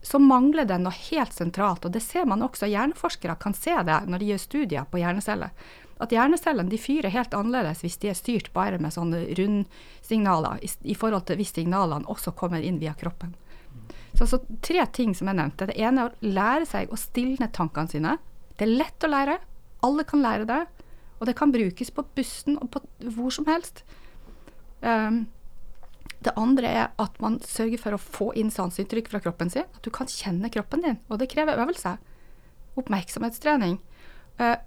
så 0.01 0.17
mangler 0.17 0.65
det 0.65 0.79
noe 0.81 0.95
helt 1.11 1.35
sentralt, 1.35 1.85
og 1.85 1.93
det 1.93 2.01
ser 2.01 2.25
man 2.25 2.41
også. 2.41 2.65
Hjerneforskere 2.71 3.35
kan 3.37 3.53
se 3.53 3.75
det 3.85 3.97
når 4.09 4.23
de 4.23 4.29
gjør 4.31 4.41
studier 4.41 4.87
på 4.89 4.97
hjerneceller. 4.97 5.53
At 6.01 6.13
hjernecellene 6.13 6.79
fyrer 6.81 7.13
helt 7.13 7.37
annerledes 7.37 7.83
hvis 7.85 7.99
de 8.01 8.09
er 8.09 8.17
styrt 8.17 8.49
bare 8.57 8.81
med 8.81 8.95
sånne 8.95 9.21
rundsignaler, 9.37 10.65
i 10.81 10.97
forhold 10.97 11.27
til 11.29 11.37
hvis 11.37 11.53
signalene 11.59 12.09
også 12.09 12.33
kommer 12.37 12.65
inn 12.65 12.81
via 12.81 12.95
kroppen. 12.97 13.35
Så 14.17 14.25
så 14.25 14.41
tre 14.65 14.81
ting 14.97 15.13
som 15.13 15.29
jeg 15.29 15.37
nevnte. 15.37 15.69
Det 15.69 15.77
ene 15.77 16.07
er 16.07 16.09
å 16.09 16.33
lære 16.33 16.65
seg 16.65 16.89
å 16.89 16.97
stilne 16.97 17.51
tankene 17.53 17.93
sine. 17.93 18.17
Det 18.57 18.65
er 18.65 18.77
lett 18.81 19.05
å 19.05 19.13
lære. 19.13 19.37
Alle 19.85 20.09
kan 20.09 20.25
lære 20.25 20.49
det. 20.49 20.63
Og 21.19 21.29
det 21.29 21.37
kan 21.37 21.53
brukes 21.53 21.93
på 21.93 22.05
bussen 22.17 22.57
og 22.57 22.71
på 22.73 22.81
hvor 23.13 23.33
som 23.33 23.45
helst. 23.49 23.83
Um, 24.81 25.27
det 26.25 26.33
andre 26.39 26.69
er 26.69 26.87
at 26.97 27.19
man 27.21 27.37
sørger 27.45 27.81
for 27.81 27.95
å 27.95 28.01
få 28.01 28.31
inn 28.39 28.49
sanseinntrykk 28.53 29.11
fra 29.11 29.21
kroppen 29.21 29.51
sin. 29.53 29.67
At 29.75 29.83
du 29.85 29.91
kan 29.93 30.09
kjenne 30.09 30.49
kroppen 30.53 30.81
din. 30.85 30.97
Og 31.11 31.21
det 31.21 31.29
krever 31.31 31.59
øvelse. 31.61 31.97
Oppmerksomhetstrening. 32.79 33.77
Uh, 34.41 34.57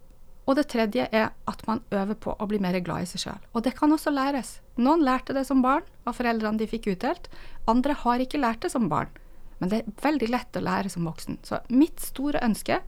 og 0.49 0.56
det 0.58 0.69
tredje 0.73 1.06
er 1.14 1.31
at 1.51 1.65
man 1.69 1.82
øver 1.94 2.17
på 2.19 2.34
å 2.34 2.46
bli 2.51 2.58
mer 2.63 2.79
glad 2.82 3.05
i 3.05 3.10
seg 3.10 3.24
sjøl. 3.24 3.43
Og 3.55 3.65
det 3.67 3.74
kan 3.79 3.93
også 3.93 4.13
læres. 4.15 4.58
Noen 4.81 5.05
lærte 5.06 5.34
det 5.36 5.44
som 5.46 5.63
barn 5.63 5.86
av 6.08 6.17
foreldrene 6.19 6.58
de 6.58 6.70
fikk 6.70 6.91
utdelt. 6.94 7.29
Andre 7.70 7.94
har 8.03 8.22
ikke 8.22 8.41
lært 8.41 8.65
det 8.65 8.72
som 8.72 8.89
barn. 8.91 9.13
Men 9.60 9.70
det 9.70 9.82
er 9.82 9.93
veldig 10.03 10.31
lett 10.32 10.56
å 10.56 10.65
lære 10.65 10.91
som 10.91 11.06
voksen. 11.06 11.43
Så 11.46 11.60
mitt 11.69 12.01
store 12.03 12.43
ønske 12.46 12.81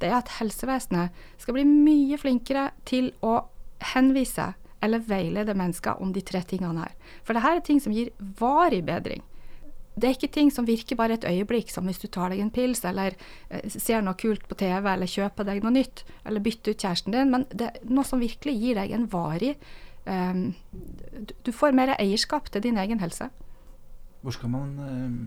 det 0.00 0.08
er 0.08 0.20
at 0.20 0.36
helsevesenet 0.38 1.16
skal 1.40 1.56
bli 1.56 1.66
mye 1.68 2.16
flinkere 2.20 2.70
til 2.88 3.10
å 3.26 3.42
henvise 3.92 4.52
eller 4.80 5.02
veilede 5.04 5.54
mennesker 5.56 6.00
om 6.02 6.12
de 6.14 6.22
tre 6.24 6.42
tingene 6.46 6.84
her. 6.84 6.94
For 7.24 7.36
dette 7.36 7.52
er 7.56 7.64
ting 7.64 7.80
som 7.82 7.94
gir 7.94 8.12
varig 8.40 8.82
bedring. 8.86 9.22
Det 10.00 10.06
er 10.08 10.14
ikke 10.14 10.32
ting 10.32 10.50
som 10.54 10.68
virker 10.68 10.96
bare 10.96 11.18
et 11.18 11.26
øyeblikk, 11.28 11.70
som 11.72 11.88
hvis 11.88 12.00
du 12.00 12.06
tar 12.08 12.30
deg 12.32 12.40
en 12.40 12.52
pils, 12.54 12.80
eller 12.88 13.16
eh, 13.50 13.66
ser 13.68 14.04
noe 14.06 14.16
kult 14.16 14.46
på 14.48 14.56
TV, 14.60 14.86
eller 14.92 15.10
kjøper 15.10 15.48
deg 15.48 15.64
noe 15.64 15.74
nytt, 15.74 16.04
eller 16.24 16.44
bytter 16.44 16.72
ut 16.72 16.84
kjæresten 16.86 17.16
din, 17.16 17.32
men 17.34 17.44
det 17.50 17.68
er 17.68 17.90
noe 17.90 18.06
som 18.06 18.22
virkelig 18.22 18.54
gir 18.56 18.80
deg 18.80 18.94
en 18.96 19.08
varig 19.10 19.56
um, 20.06 20.54
Du 21.44 21.52
får 21.52 21.76
mer 21.76 21.96
eierskap 21.98 22.48
til 22.54 22.64
din 22.64 22.80
egen 22.80 23.02
helse. 23.02 23.28
Hvor 24.22 24.36
skal 24.36 24.52
man 24.52 24.72
um, 24.78 25.20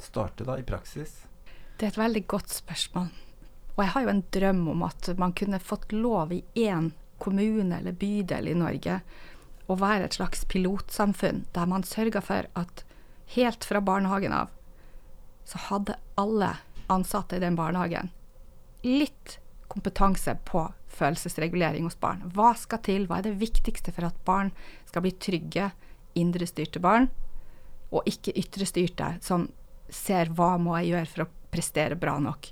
starte 0.00 0.48
da, 0.48 0.58
i 0.58 0.66
praksis? 0.66 1.20
Det 1.76 1.86
er 1.86 1.92
et 1.92 2.00
veldig 2.00 2.26
godt 2.26 2.50
spørsmål. 2.56 3.10
Og 3.76 3.82
jeg 3.84 3.92
har 3.92 4.06
jo 4.06 4.12
en 4.14 4.24
drøm 4.32 4.68
om 4.72 4.86
at 4.86 5.10
man 5.20 5.34
kunne 5.36 5.60
fått 5.60 5.92
lov 5.92 6.32
i 6.32 6.42
én 6.56 6.94
kommune 7.22 7.78
eller 7.78 7.96
bydel 7.96 8.50
i 8.50 8.58
Norge 8.58 9.00
å 9.66 9.76
være 9.80 10.06
et 10.06 10.18
slags 10.18 10.44
pilotsamfunn 10.50 11.44
der 11.56 11.70
man 11.70 11.86
sørga 11.86 12.22
for 12.24 12.48
at 12.58 12.84
helt 13.34 13.66
fra 13.66 13.82
barnehagen 13.82 14.34
av 14.36 14.52
så 15.46 15.60
hadde 15.68 15.98
alle 16.18 16.56
ansatte 16.92 17.38
i 17.38 17.42
den 17.42 17.58
barnehagen 17.58 18.12
litt 18.86 19.38
kompetanse 19.68 20.36
på 20.46 20.62
følelsesregulering 20.96 21.84
hos 21.84 21.98
barn. 22.00 22.22
Hva 22.34 22.52
skal 22.58 22.80
til, 22.86 23.06
hva 23.06 23.18
er 23.18 23.28
det 23.28 23.40
viktigste 23.40 23.92
for 23.94 24.08
at 24.08 24.18
barn 24.24 24.52
skal 24.88 25.04
bli 25.04 25.12
trygge, 25.20 25.70
indrestyrte 26.16 26.80
barn, 26.80 27.10
og 27.90 28.06
ikke 28.08 28.34
ytrestyrte 28.38 29.16
som 29.24 29.48
ser 29.92 30.30
hva 30.34 30.54
må 30.58 30.78
jeg 30.80 30.94
gjøre 30.94 31.10
for 31.10 31.26
å 31.26 31.32
prestere 31.52 31.98
bra 31.98 32.16
nok. 32.22 32.50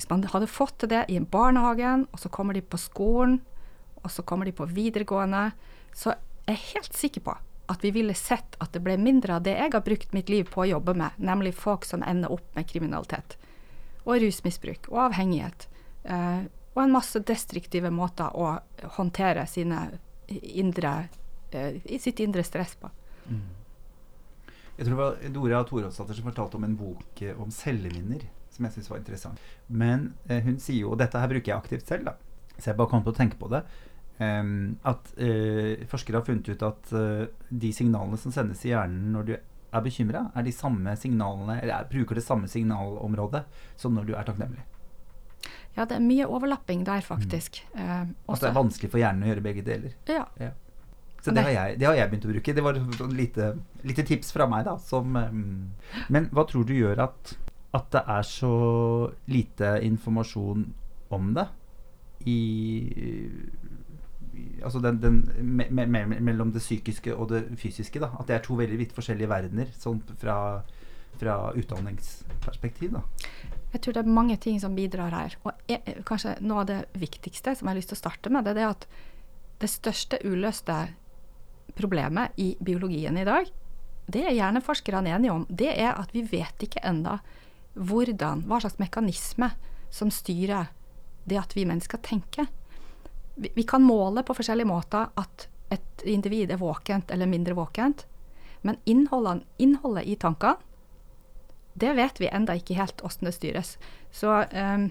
Hvis 0.00 0.08
man 0.08 0.22
hadde 0.32 0.46
fått 0.48 0.78
til 0.80 0.88
det 0.88 1.02
i 1.12 1.18
barnehagen, 1.20 2.06
og 2.08 2.22
så 2.22 2.30
kommer 2.32 2.56
de 2.56 2.62
på 2.64 2.78
skolen, 2.80 3.42
og 4.00 4.08
så 4.08 4.24
kommer 4.24 4.48
de 4.48 4.54
på 4.56 4.64
videregående, 4.64 5.50
så 5.92 6.14
er 6.14 6.54
jeg 6.54 6.62
helt 6.70 6.96
sikker 6.96 7.24
på 7.26 7.34
at 7.70 7.84
vi 7.84 7.90
ville 7.92 8.16
sett 8.16 8.56
at 8.64 8.72
det 8.72 8.80
ble 8.80 8.96
mindre 8.96 9.36
av 9.36 9.44
det 9.44 9.58
jeg 9.58 9.74
har 9.74 9.84
brukt 9.84 10.14
mitt 10.16 10.32
liv 10.32 10.48
på 10.48 10.64
å 10.64 10.70
jobbe 10.70 10.94
med, 10.96 11.20
nemlig 11.20 11.52
folk 11.54 11.84
som 11.84 12.00
ender 12.00 12.32
opp 12.32 12.56
med 12.56 12.68
kriminalitet. 12.70 13.36
og 14.08 14.16
rusmisbruk 14.16 14.88
og 14.88 14.98
avhengighet. 15.10 15.66
Eh, 16.08 16.48
og 16.72 16.78
en 16.82 16.94
masse 16.94 17.20
destruktive 17.20 17.90
måter 17.92 18.32
å 18.32 18.56
håndtere 18.96 19.44
indre, 20.40 21.08
eh, 21.52 21.98
sitt 22.00 22.20
indre 22.24 22.42
stress 22.42 22.74
på. 22.80 22.88
Mm. 23.28 23.42
Jeg 24.78 24.86
tror 24.86 24.96
det 24.96 25.02
var 25.04 25.28
Dora 25.28 25.64
Thorolfsdatter 25.64 26.14
som 26.14 26.24
fortalte 26.24 26.56
om 26.56 26.64
en 26.64 26.76
bok 26.76 27.22
eh, 27.22 27.36
om 27.36 27.50
celleminner, 27.50 28.24
som 28.60 28.68
jeg 28.68 28.76
syns 28.76 28.90
var 28.92 29.00
interessant. 29.00 29.44
Men 29.68 30.10
eh, 30.28 30.42
hun 30.44 30.58
sier 30.60 30.84
jo, 30.84 30.94
og 30.94 31.00
dette 31.00 31.20
her 31.20 31.30
bruker 31.30 31.52
jeg 31.52 31.56
aktivt 31.56 31.88
selv, 31.88 32.10
da, 32.10 32.16
så 32.58 32.70
jeg 32.70 32.80
bare 32.80 32.92
kom 32.92 33.04
til 33.06 33.14
å 33.14 33.16
tenke 33.16 33.38
på 33.40 33.48
det, 33.52 33.62
eh, 34.20 34.50
at 34.92 35.12
eh, 35.16 35.86
forskere 35.90 36.20
har 36.20 36.26
funnet 36.26 36.50
ut 36.52 36.66
at 36.66 36.92
uh, 36.92 37.24
de 37.48 37.72
signalene 37.72 38.20
som 38.20 38.34
sendes 38.34 38.64
i 38.66 38.74
hjernen 38.74 39.14
når 39.14 39.30
du 39.30 39.36
er 39.38 39.84
bekymra, 39.86 40.26
er 40.36 40.44
de 40.44 40.52
samme 40.52 40.96
signalene, 40.98 41.60
eller 41.62 41.78
er, 41.78 41.88
bruker 41.88 42.18
det 42.18 42.26
samme 42.26 42.50
signalområdet 42.50 43.46
som 43.80 43.96
når 43.96 44.10
du 44.10 44.16
er 44.18 44.28
takknemlig. 44.28 44.66
Ja, 45.76 45.86
det 45.86 45.96
er 45.96 46.02
mye 46.02 46.26
overlapping 46.26 46.82
der, 46.84 47.00
faktisk. 47.06 47.62
Mm. 47.72 47.78
Uh, 47.80 48.34
at 48.34 48.42
det 48.42 48.50
er 48.50 48.58
vanskelig 48.58 48.90
for 48.92 49.00
hjernen 49.00 49.24
å 49.24 49.30
gjøre 49.30 49.46
begge 49.46 49.64
deler. 49.64 49.94
Ja. 50.10 50.26
ja. 50.42 50.52
Så 51.20 51.34
det 51.36 51.44
har, 51.44 51.52
jeg, 51.52 51.76
det 51.80 51.84
har, 51.84 51.94
jeg, 51.98 52.08
begynt 52.10 52.24
å 52.24 52.32
bruke. 52.32 52.52
Det 52.56 52.62
var 52.64 52.78
et 52.80 53.00
lite, 53.12 53.52
lite 53.84 54.04
tips 54.08 54.32
fra 54.32 54.46
meg, 54.48 54.64
da. 54.68 54.76
Som, 54.80 55.16
um, 55.16 55.96
men 56.12 56.28
hva 56.32 56.46
tror 56.48 56.64
du 56.68 56.72
gjør 56.74 57.04
at, 57.04 57.34
at 57.76 57.90
det 57.94 58.02
er 58.16 58.26
så 58.26 58.54
lite 59.30 59.76
informasjon 59.86 60.64
om 61.14 61.34
det 61.36 61.46
i 62.26 62.40
altså 64.64 64.80
den, 64.82 64.98
den 65.02 65.18
me, 65.42 65.66
me, 65.70 66.04
mellom 66.20 66.52
det 66.52 66.62
psykiske 66.62 67.14
og 67.14 67.30
det 67.32 67.44
fysiske. 67.58 68.00
Da. 68.00 68.10
At 68.18 68.28
det 68.28 68.36
er 68.36 68.44
to 68.44 68.56
veldig 68.58 68.78
vidt 68.80 68.94
forskjellige 68.96 69.30
verdener 69.30 69.70
sånn 69.78 70.00
fra, 70.20 70.36
fra 71.20 71.36
utdanningsperspektiv. 71.56 72.96
Da. 72.96 73.04
Jeg 73.74 73.84
tror 73.84 73.96
det 73.96 74.02
er 74.04 74.18
mange 74.18 74.36
ting 74.42 74.60
som 74.62 74.76
bidrar 74.76 75.14
her. 75.14 75.36
Og 75.44 75.70
jeg, 75.70 76.02
kanskje 76.08 76.36
noe 76.44 76.64
av 76.64 76.70
det 76.70 76.80
viktigste 77.00 77.54
som 77.56 77.68
jeg 77.68 77.74
har 77.74 77.80
lyst 77.80 77.92
til 77.94 78.00
å 78.00 78.02
starte 78.04 78.32
med, 78.32 78.48
det 78.48 78.56
er 78.58 78.72
at 78.72 78.88
det 79.60 79.70
største 79.70 80.20
uløste 80.24 80.78
problemet 81.76 82.36
i 82.40 82.54
biologien 82.64 83.18
i 83.20 83.26
dag, 83.28 83.48
det 84.10 84.24
er 84.26 84.34
gjerne 84.34 84.62
forskerne 84.64 85.12
enige 85.14 85.34
om, 85.34 85.44
det 85.46 85.70
er 85.76 85.92
at 85.94 86.10
vi 86.14 86.24
vet 86.26 86.64
ikke 86.66 86.82
enda 86.86 87.20
hvordan, 87.74 88.44
hva 88.48 88.60
slags 88.62 88.80
mekanisme 88.80 89.50
som 89.90 90.10
styrer 90.10 90.70
det 91.28 91.38
at 91.38 91.54
vi 91.56 91.66
mennesker 91.68 92.00
tenker 92.02 92.48
vi, 93.40 93.52
vi 93.54 93.62
kan 93.62 93.82
måle 93.82 94.22
på 94.22 94.34
forskjellige 94.36 94.68
måter 94.68 95.10
at 95.20 95.48
et 95.70 96.04
individ 96.08 96.50
er 96.50 96.60
våkent 96.60 97.12
eller 97.14 97.30
mindre 97.30 97.54
våkent, 97.54 98.06
men 98.66 98.76
innholdet, 98.84 99.44
innholdet 99.62 100.08
i 100.10 100.16
tankene, 100.20 100.58
det 101.80 101.92
vet 101.96 102.18
vi 102.20 102.28
enda 102.28 102.56
ikke 102.58 102.76
helt 102.76 103.00
hvordan 103.00 103.28
det 103.28 103.36
styres. 103.36 103.76
Så 104.12 104.32
um, 104.42 104.88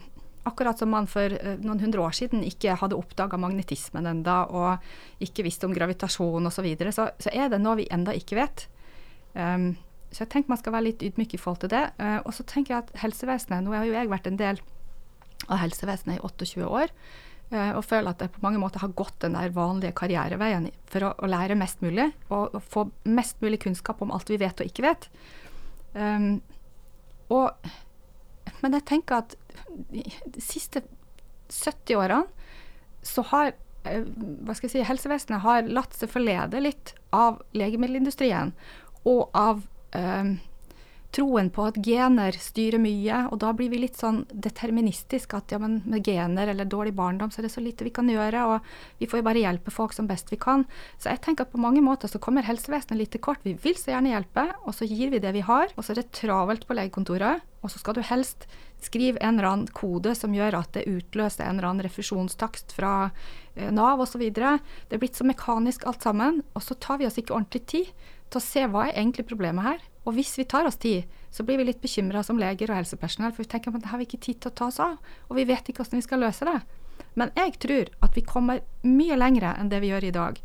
akkurat 0.48 0.80
som 0.80 0.90
man 0.90 1.10
for 1.12 1.36
uh, 1.36 1.58
noen 1.60 1.82
hundre 1.84 2.02
år 2.02 2.16
siden 2.16 2.46
ikke 2.48 2.78
hadde 2.80 2.98
oppdaga 2.98 3.38
magnetismen 3.38 4.08
enda, 4.10 4.46
og 4.48 5.22
ikke 5.22 5.46
visste 5.46 5.68
om 5.68 5.76
gravitasjon 5.76 6.48
osv., 6.48 6.56
så, 6.56 6.66
videre, 6.66 6.96
så 6.96 7.10
så 7.20 7.34
er 7.36 7.52
det 7.52 7.60
noe 7.62 7.82
vi 7.82 7.90
enda 7.92 8.16
ikke 8.16 8.40
vet. 8.40 8.66
Um, 9.36 9.74
så 10.10 10.24
jeg 10.24 10.32
tenker 10.34 10.52
man 10.52 10.60
skal 10.60 10.74
være 10.74 10.88
litt 10.90 11.04
ydmyk 11.06 11.36
i 11.36 11.40
forhold 11.40 11.64
til 11.64 11.74
det. 11.74 11.86
Uh, 12.02 12.20
og 12.24 12.34
så 12.34 12.46
tenker 12.50 12.74
jeg 12.74 12.86
at 12.86 13.02
helsevesenet 13.04 13.66
Nå 13.66 13.76
har 13.76 13.86
jo 13.86 13.96
jeg 13.96 14.12
vært 14.12 14.30
en 14.30 14.40
del 14.40 14.62
av 15.48 15.62
helsevesenet 15.62 16.18
i 16.18 16.24
28 16.26 16.66
år. 16.66 16.94
Uh, 17.50 17.72
og 17.78 17.86
føler 17.86 18.12
at 18.12 18.24
jeg 18.24 18.34
på 18.34 18.44
mange 18.46 18.62
måter 18.62 18.82
har 18.82 18.94
gått 18.98 19.20
den 19.24 19.38
der 19.38 19.54
vanlige 19.54 19.96
karriereveien 19.98 20.70
for 20.90 21.08
å, 21.08 21.14
å 21.18 21.30
lære 21.30 21.58
mest 21.58 21.82
mulig 21.86 22.12
og, 22.30 22.54
og, 22.54 22.62
få 22.62 22.88
mest 23.10 23.42
mulig 23.42 23.62
kunnskap 23.64 24.02
om 24.06 24.14
alt 24.14 24.30
vi 24.30 24.38
vet 24.42 24.62
og 24.62 24.70
ikke 24.70 24.86
vet. 24.86 25.10
Um, 25.94 26.42
og, 27.34 27.70
men 28.62 28.78
jeg 28.78 28.86
tenker 28.90 29.24
at 29.24 29.38
de, 29.94 30.04
siste 30.42 30.84
70 31.50 31.98
årene 31.98 32.26
så 33.06 33.24
har 33.32 33.52
eh, 33.88 34.06
hva 34.46 34.54
skal 34.58 34.68
jeg 34.68 34.74
si, 34.74 34.86
helsevesenet 34.86 35.42
har 35.46 35.70
latt 35.70 35.96
seg 35.98 36.12
forlede 36.12 36.62
litt 36.62 36.94
av 37.16 37.40
legemiddelindustrien 37.58 38.52
og 39.08 39.30
av 39.38 39.64
um, 39.96 40.38
troen 41.16 41.50
på 41.50 41.64
at 41.66 41.78
gener 41.82 42.36
styrer 42.38 42.82
mye, 42.82 43.24
og 43.32 43.40
da 43.42 43.50
blir 43.58 43.72
vi 43.72 43.82
litt 43.82 43.98
sånn 43.98 44.22
deterministisk 44.30 45.34
at 45.38 45.54
ja, 45.54 45.58
men 45.62 45.80
med 45.90 46.06
gener 46.06 46.52
eller 46.52 46.70
dårlig 46.70 46.94
barndom, 46.98 47.32
så 47.34 47.42
er 47.42 47.48
det 47.48 47.54
så 47.56 47.64
lite 47.66 47.88
vi 47.88 47.94
kan 47.94 48.10
gjøre, 48.12 48.44
og 48.46 49.00
vi 49.02 49.10
får 49.10 49.22
jo 49.22 49.26
bare 49.26 49.42
hjelpe 49.42 49.74
folk 49.74 49.96
som 49.98 50.10
best 50.10 50.30
vi 50.30 50.38
kan. 50.42 50.68
Så 51.02 51.10
jeg 51.10 51.24
tenker 51.26 51.48
at 51.48 51.54
på 51.54 51.62
mange 51.62 51.82
måter 51.86 52.12
så 52.12 52.22
kommer 52.22 52.46
helsevesenet 52.46 53.02
litt 53.02 53.14
til 53.16 53.24
kort. 53.26 53.42
Vi 53.46 53.56
vil 53.64 53.78
så 53.80 53.96
gjerne 53.96 54.14
hjelpe, 54.14 54.46
og 54.62 54.76
så 54.78 54.86
gir 54.90 55.14
vi 55.14 55.22
det 55.24 55.34
vi 55.34 55.46
har, 55.46 55.74
og 55.76 55.82
så 55.82 55.96
er 55.96 56.04
det 56.04 56.12
travelt 56.20 56.70
på 56.70 56.78
legekontoret, 56.78 57.46
og 57.60 57.74
så 57.74 57.82
skal 57.82 57.98
du 57.98 58.06
helst 58.06 58.46
skrive 58.80 59.20
en 59.20 59.40
eller 59.40 59.50
annen 59.50 59.74
kode 59.76 60.14
som 60.16 60.32
gjør 60.36 60.62
at 60.62 60.78
det 60.78 60.86
utløser 60.88 61.44
en 61.44 61.58
eller 61.58 61.72
annen 61.72 61.84
refusjonstakst 61.90 62.72
fra 62.78 63.10
eh, 63.58 63.74
Nav 63.76 64.00
osv. 64.06 64.22
Det 64.30 64.46
er 64.46 65.02
blitt 65.02 65.20
så 65.20 65.28
mekanisk 65.28 65.84
alt 65.90 66.06
sammen, 66.06 66.40
og 66.54 66.64
så 66.64 66.78
tar 66.80 67.02
vi 67.02 67.10
oss 67.10 67.20
ikke 67.20 67.36
ordentlig 67.36 67.66
tid 67.74 67.92
til 68.30 68.40
å 68.40 68.46
se 68.46 68.66
hva 68.70 68.88
er 68.88 68.98
egentlig 68.98 69.28
problemet 69.30 69.66
her. 69.66 69.80
Og 70.08 70.16
hvis 70.18 70.36
vi 70.40 70.48
tar 70.50 70.68
oss 70.70 70.80
tid, 70.82 71.06
så 71.30 71.44
blir 71.46 71.60
vi 71.60 71.68
litt 71.68 71.82
bekymra 71.82 72.24
som 72.26 72.40
leger 72.42 72.72
og 72.72 72.80
helsepersonell, 72.80 73.34
for 73.34 73.44
vi 73.44 73.52
tenker 73.52 73.74
at 73.74 73.84
det 73.84 73.92
har 73.92 74.02
vi 74.02 74.08
ikke 74.08 74.22
tid 74.26 74.40
til 74.42 74.52
å 74.52 74.58
ta 74.58 74.70
oss 74.70 74.80
av, 74.82 74.96
og 75.28 75.38
vi 75.38 75.48
vet 75.50 75.70
ikke 75.70 75.84
hvordan 75.84 76.02
vi 76.02 76.08
skal 76.08 76.24
løse 76.24 76.48
det. 76.48 76.60
Men 77.20 77.34
jeg 77.38 77.58
tror 77.62 77.92
at 78.06 78.18
vi 78.18 78.26
kommer 78.26 78.64
mye 78.86 79.18
lengre 79.20 79.54
enn 79.60 79.70
det 79.72 79.82
vi 79.84 79.92
gjør 79.92 80.08
i 80.10 80.16
dag, 80.16 80.40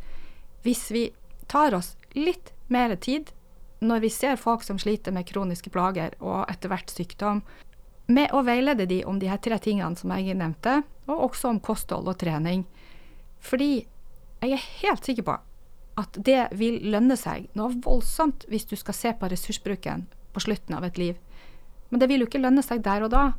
hvis 0.65 0.85
vi 0.93 1.07
tar 1.51 1.77
oss 1.77 1.93
litt 2.17 2.53
mer 2.73 2.95
tid 2.97 3.31
når 3.85 4.05
vi 4.05 4.11
ser 4.13 4.39
folk 4.41 4.63
som 4.65 4.79
sliter 4.81 5.13
med 5.13 5.27
kroniske 5.29 5.69
plager 5.69 6.15
og 6.23 6.45
etter 6.49 6.71
hvert 6.71 6.89
sykdom, 6.89 7.43
med 8.07 8.33
å 8.33 8.43
veilede 8.45 8.85
de 8.89 9.01
om 9.05 9.19
de 9.19 9.29
her 9.29 9.41
tre 9.41 9.57
tingene 9.61 9.97
som 9.97 10.13
jeg 10.13 10.37
nevnte, 10.37 10.83
og 11.09 11.29
også 11.29 11.51
om 11.51 11.61
kosthold 11.61 12.09
og 12.09 12.17
trening. 12.21 12.65
Fordi 13.41 13.85
jeg 14.41 14.53
er 14.53 14.69
helt 14.81 15.05
sikker 15.05 15.25
på 15.25 15.37
at 15.99 16.17
det 16.27 16.49
vil 16.59 16.81
lønne 16.91 17.15
seg 17.19 17.47
noe 17.55 17.75
voldsomt 17.83 18.43
hvis 18.51 18.67
du 18.67 18.75
skal 18.79 18.97
se 18.97 19.13
på 19.15 19.29
ressursbruken 19.31 20.05
på 20.35 20.43
slutten 20.43 20.75
av 20.75 20.83
et 20.87 20.99
liv. 20.99 21.15
Men 21.89 22.01
det 22.01 22.09
vil 22.11 22.23
jo 22.23 22.27
ikke 22.27 22.41
lønne 22.43 22.63
seg 22.65 22.83
der 22.83 23.05
og 23.05 23.13
da. 23.13 23.29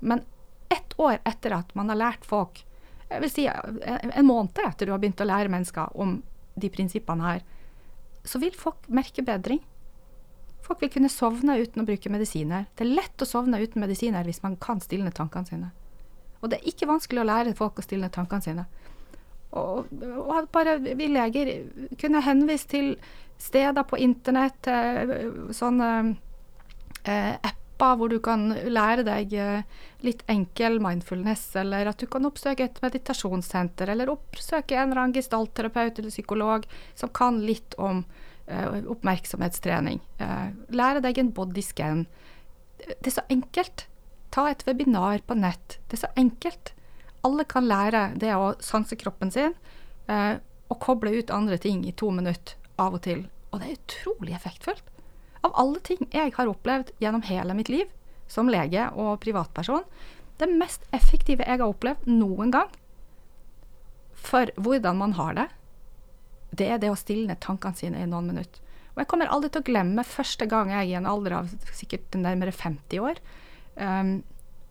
Men 0.00 0.24
ett 0.72 0.96
år 0.98 1.18
etter 1.28 1.58
at 1.58 1.74
man 1.76 1.92
har 1.92 2.00
lært 2.00 2.24
folk, 2.24 2.62
jeg 3.10 3.22
vil 3.22 3.30
si 3.30 3.44
en 3.46 4.26
måned 4.26 4.56
etter 4.64 4.88
du 4.88 4.94
har 4.94 5.02
begynt 5.02 5.20
å 5.22 5.28
lære 5.28 5.52
mennesker 5.52 5.92
om 5.94 6.18
de 6.56 6.70
prinsippene 6.72 7.26
her, 7.26 7.44
så 8.26 8.40
vil 8.42 8.56
folk 8.56 8.88
merke 8.88 9.22
bedring. 9.22 9.60
Folk 10.66 10.80
vil 10.82 10.90
kunne 10.90 11.12
sovne 11.12 11.60
uten 11.60 11.84
å 11.84 11.86
bruke 11.86 12.10
medisiner. 12.10 12.64
Det 12.74 12.82
er 12.82 12.96
lett 12.96 13.22
å 13.22 13.28
sovne 13.28 13.60
uten 13.62 13.84
medisiner 13.84 14.26
hvis 14.26 14.42
man 14.42 14.56
kan 14.58 14.80
stilne 14.82 15.12
tankene 15.14 15.46
sine. 15.46 15.70
Og 16.40 16.50
det 16.50 16.58
er 16.58 16.72
ikke 16.72 16.88
vanskelig 16.90 17.22
å 17.22 17.28
lære 17.28 17.54
folk 17.58 17.78
å 17.78 17.84
stilne 17.86 18.10
tankene 18.12 18.42
sine. 18.42 18.64
Og, 19.56 19.92
og 20.20 20.48
bare 20.52 20.78
vi 20.84 21.08
leger 21.10 21.52
kunne 22.00 22.24
henvise 22.24 22.68
til 22.70 22.92
steder 23.40 23.84
på 23.84 23.98
internett, 24.00 24.68
sånne 25.52 25.90
eh, 27.04 27.34
apper 27.76 27.96
hvor 27.96 28.08
du 28.08 28.18
kan 28.24 28.48
lære 28.72 29.04
deg 29.06 29.34
eh, 29.36 29.64
litt 30.04 30.22
enkel 30.32 30.78
mindfulness, 30.80 31.54
eller 31.56 31.90
at 31.90 32.00
du 32.00 32.06
kan 32.06 32.24
oppsøke 32.24 32.64
et 32.64 32.80
meditasjonssenter, 32.82 33.90
eller 33.92 34.12
oppsøke 34.12 34.76
en 34.76 34.90
eller 34.90 35.02
annen 35.02 35.16
gestaltterapeut 35.16 35.98
eller 35.98 36.14
psykolog 36.14 36.66
som 36.94 37.12
kan 37.12 37.42
litt 37.44 37.76
om 37.78 38.04
eh, 38.46 38.80
oppmerksomhetstrening. 38.86 40.00
Eh, 40.18 40.48
lære 40.72 41.04
deg 41.04 41.20
en 41.20 41.34
bodyscan. 41.36 42.06
Det 42.78 43.12
er 43.12 43.18
så 43.18 43.26
enkelt. 43.32 43.86
Ta 44.30 44.48
et 44.50 44.64
webinar 44.66 45.20
på 45.26 45.36
nett. 45.38 45.78
Det 45.88 45.98
er 45.98 46.06
så 46.06 46.14
enkelt 46.16 46.72
alle 47.26 47.46
kan 47.50 47.66
lære 47.66 48.10
det 48.20 48.32
å 48.36 48.54
sanse 48.62 48.98
kroppen 49.00 49.32
sin 49.34 49.54
eh, 50.10 50.38
og 50.70 50.80
koble 50.82 51.12
ut 51.18 51.32
andre 51.34 51.58
ting 51.62 51.84
i 51.86 51.94
to 51.94 52.10
minutter 52.14 52.56
av 52.82 52.96
og 52.98 53.04
til. 53.06 53.26
Og 53.50 53.60
det 53.60 53.68
er 53.68 53.78
utrolig 53.80 54.36
effektfullt. 54.36 54.82
Av 55.46 55.54
alle 55.58 55.82
ting 55.84 56.08
jeg 56.10 56.34
har 56.36 56.50
opplevd 56.50 56.92
gjennom 57.02 57.24
hele 57.26 57.54
mitt 57.58 57.70
liv 57.72 57.90
som 58.30 58.50
lege 58.50 58.88
og 58.98 59.20
privatperson, 59.22 59.84
det 60.40 60.50
mest 60.50 60.84
effektive 60.96 61.46
jeg 61.46 61.60
har 61.62 61.70
opplevd 61.70 62.08
noen 62.10 62.52
gang 62.52 62.72
for 64.26 64.50
hvordan 64.58 64.98
man 64.98 65.14
har 65.16 65.36
det, 65.38 65.46
det 66.56 66.68
er 66.72 66.80
det 66.82 66.90
å 66.90 66.98
stilne 66.98 67.38
tankene 67.42 67.78
sine 67.78 68.02
i 68.02 68.08
noen 68.10 68.32
minutter. 68.32 68.62
Og 68.94 69.02
jeg 69.02 69.10
kommer 69.10 69.30
aldri 69.30 69.50
til 69.52 69.62
å 69.62 69.68
glemme 69.68 70.06
første 70.08 70.46
gang 70.48 70.70
jeg 70.72 70.90
i 70.90 70.96
en 70.98 71.08
alder 71.08 71.38
av 71.42 71.50
sikkert 71.76 72.16
nærmere 72.16 72.54
50 72.54 73.02
år 73.04 73.20
um, 73.76 74.14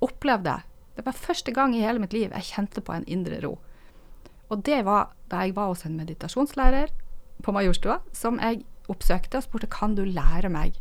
opplevde 0.06 0.56
det 0.96 1.06
var 1.06 1.18
første 1.18 1.52
gang 1.52 1.76
i 1.76 1.84
hele 1.84 2.00
mitt 2.00 2.14
liv 2.16 2.32
jeg 2.32 2.50
kjente 2.52 2.84
på 2.84 2.94
en 2.96 3.08
indre 3.12 3.42
ro. 3.44 3.58
Og 4.50 4.62
det 4.66 4.84
var 4.86 5.12
da 5.32 5.44
jeg 5.44 5.56
var 5.58 5.72
hos 5.72 5.86
en 5.88 5.98
meditasjonslærer 5.98 6.94
på 7.44 7.52
Majorstua, 7.52 8.00
som 8.14 8.40
jeg 8.40 8.64
oppsøkte 8.92 9.40
og 9.40 9.46
spurte 9.48 9.70
kan 9.72 9.96
du 9.98 10.04
lære 10.06 10.52
meg 10.54 10.78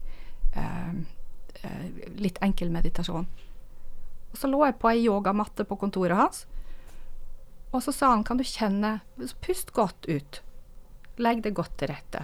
eh, 0.55 0.93
eh, 1.65 1.87
litt 2.21 2.39
enkel 2.45 2.71
meditasjon. 2.71 3.27
Og 4.35 4.39
Så 4.39 4.51
lå 4.51 4.61
jeg 4.67 4.79
på 4.79 4.91
ei 4.91 5.07
yogamatte 5.07 5.65
på 5.67 5.79
kontoret 5.81 6.19
hans, 6.19 6.45
og 7.75 7.83
så 7.83 7.95
sa 7.95 8.13
han 8.13 8.23
kan 8.23 8.39
du 8.39 8.45
kjenne 8.47 9.01
Pust 9.43 9.73
godt 9.75 10.07
ut. 10.07 10.41
Legg 11.19 11.43
det 11.43 11.57
godt 11.59 11.75
til 11.79 11.91
rette. 11.91 12.23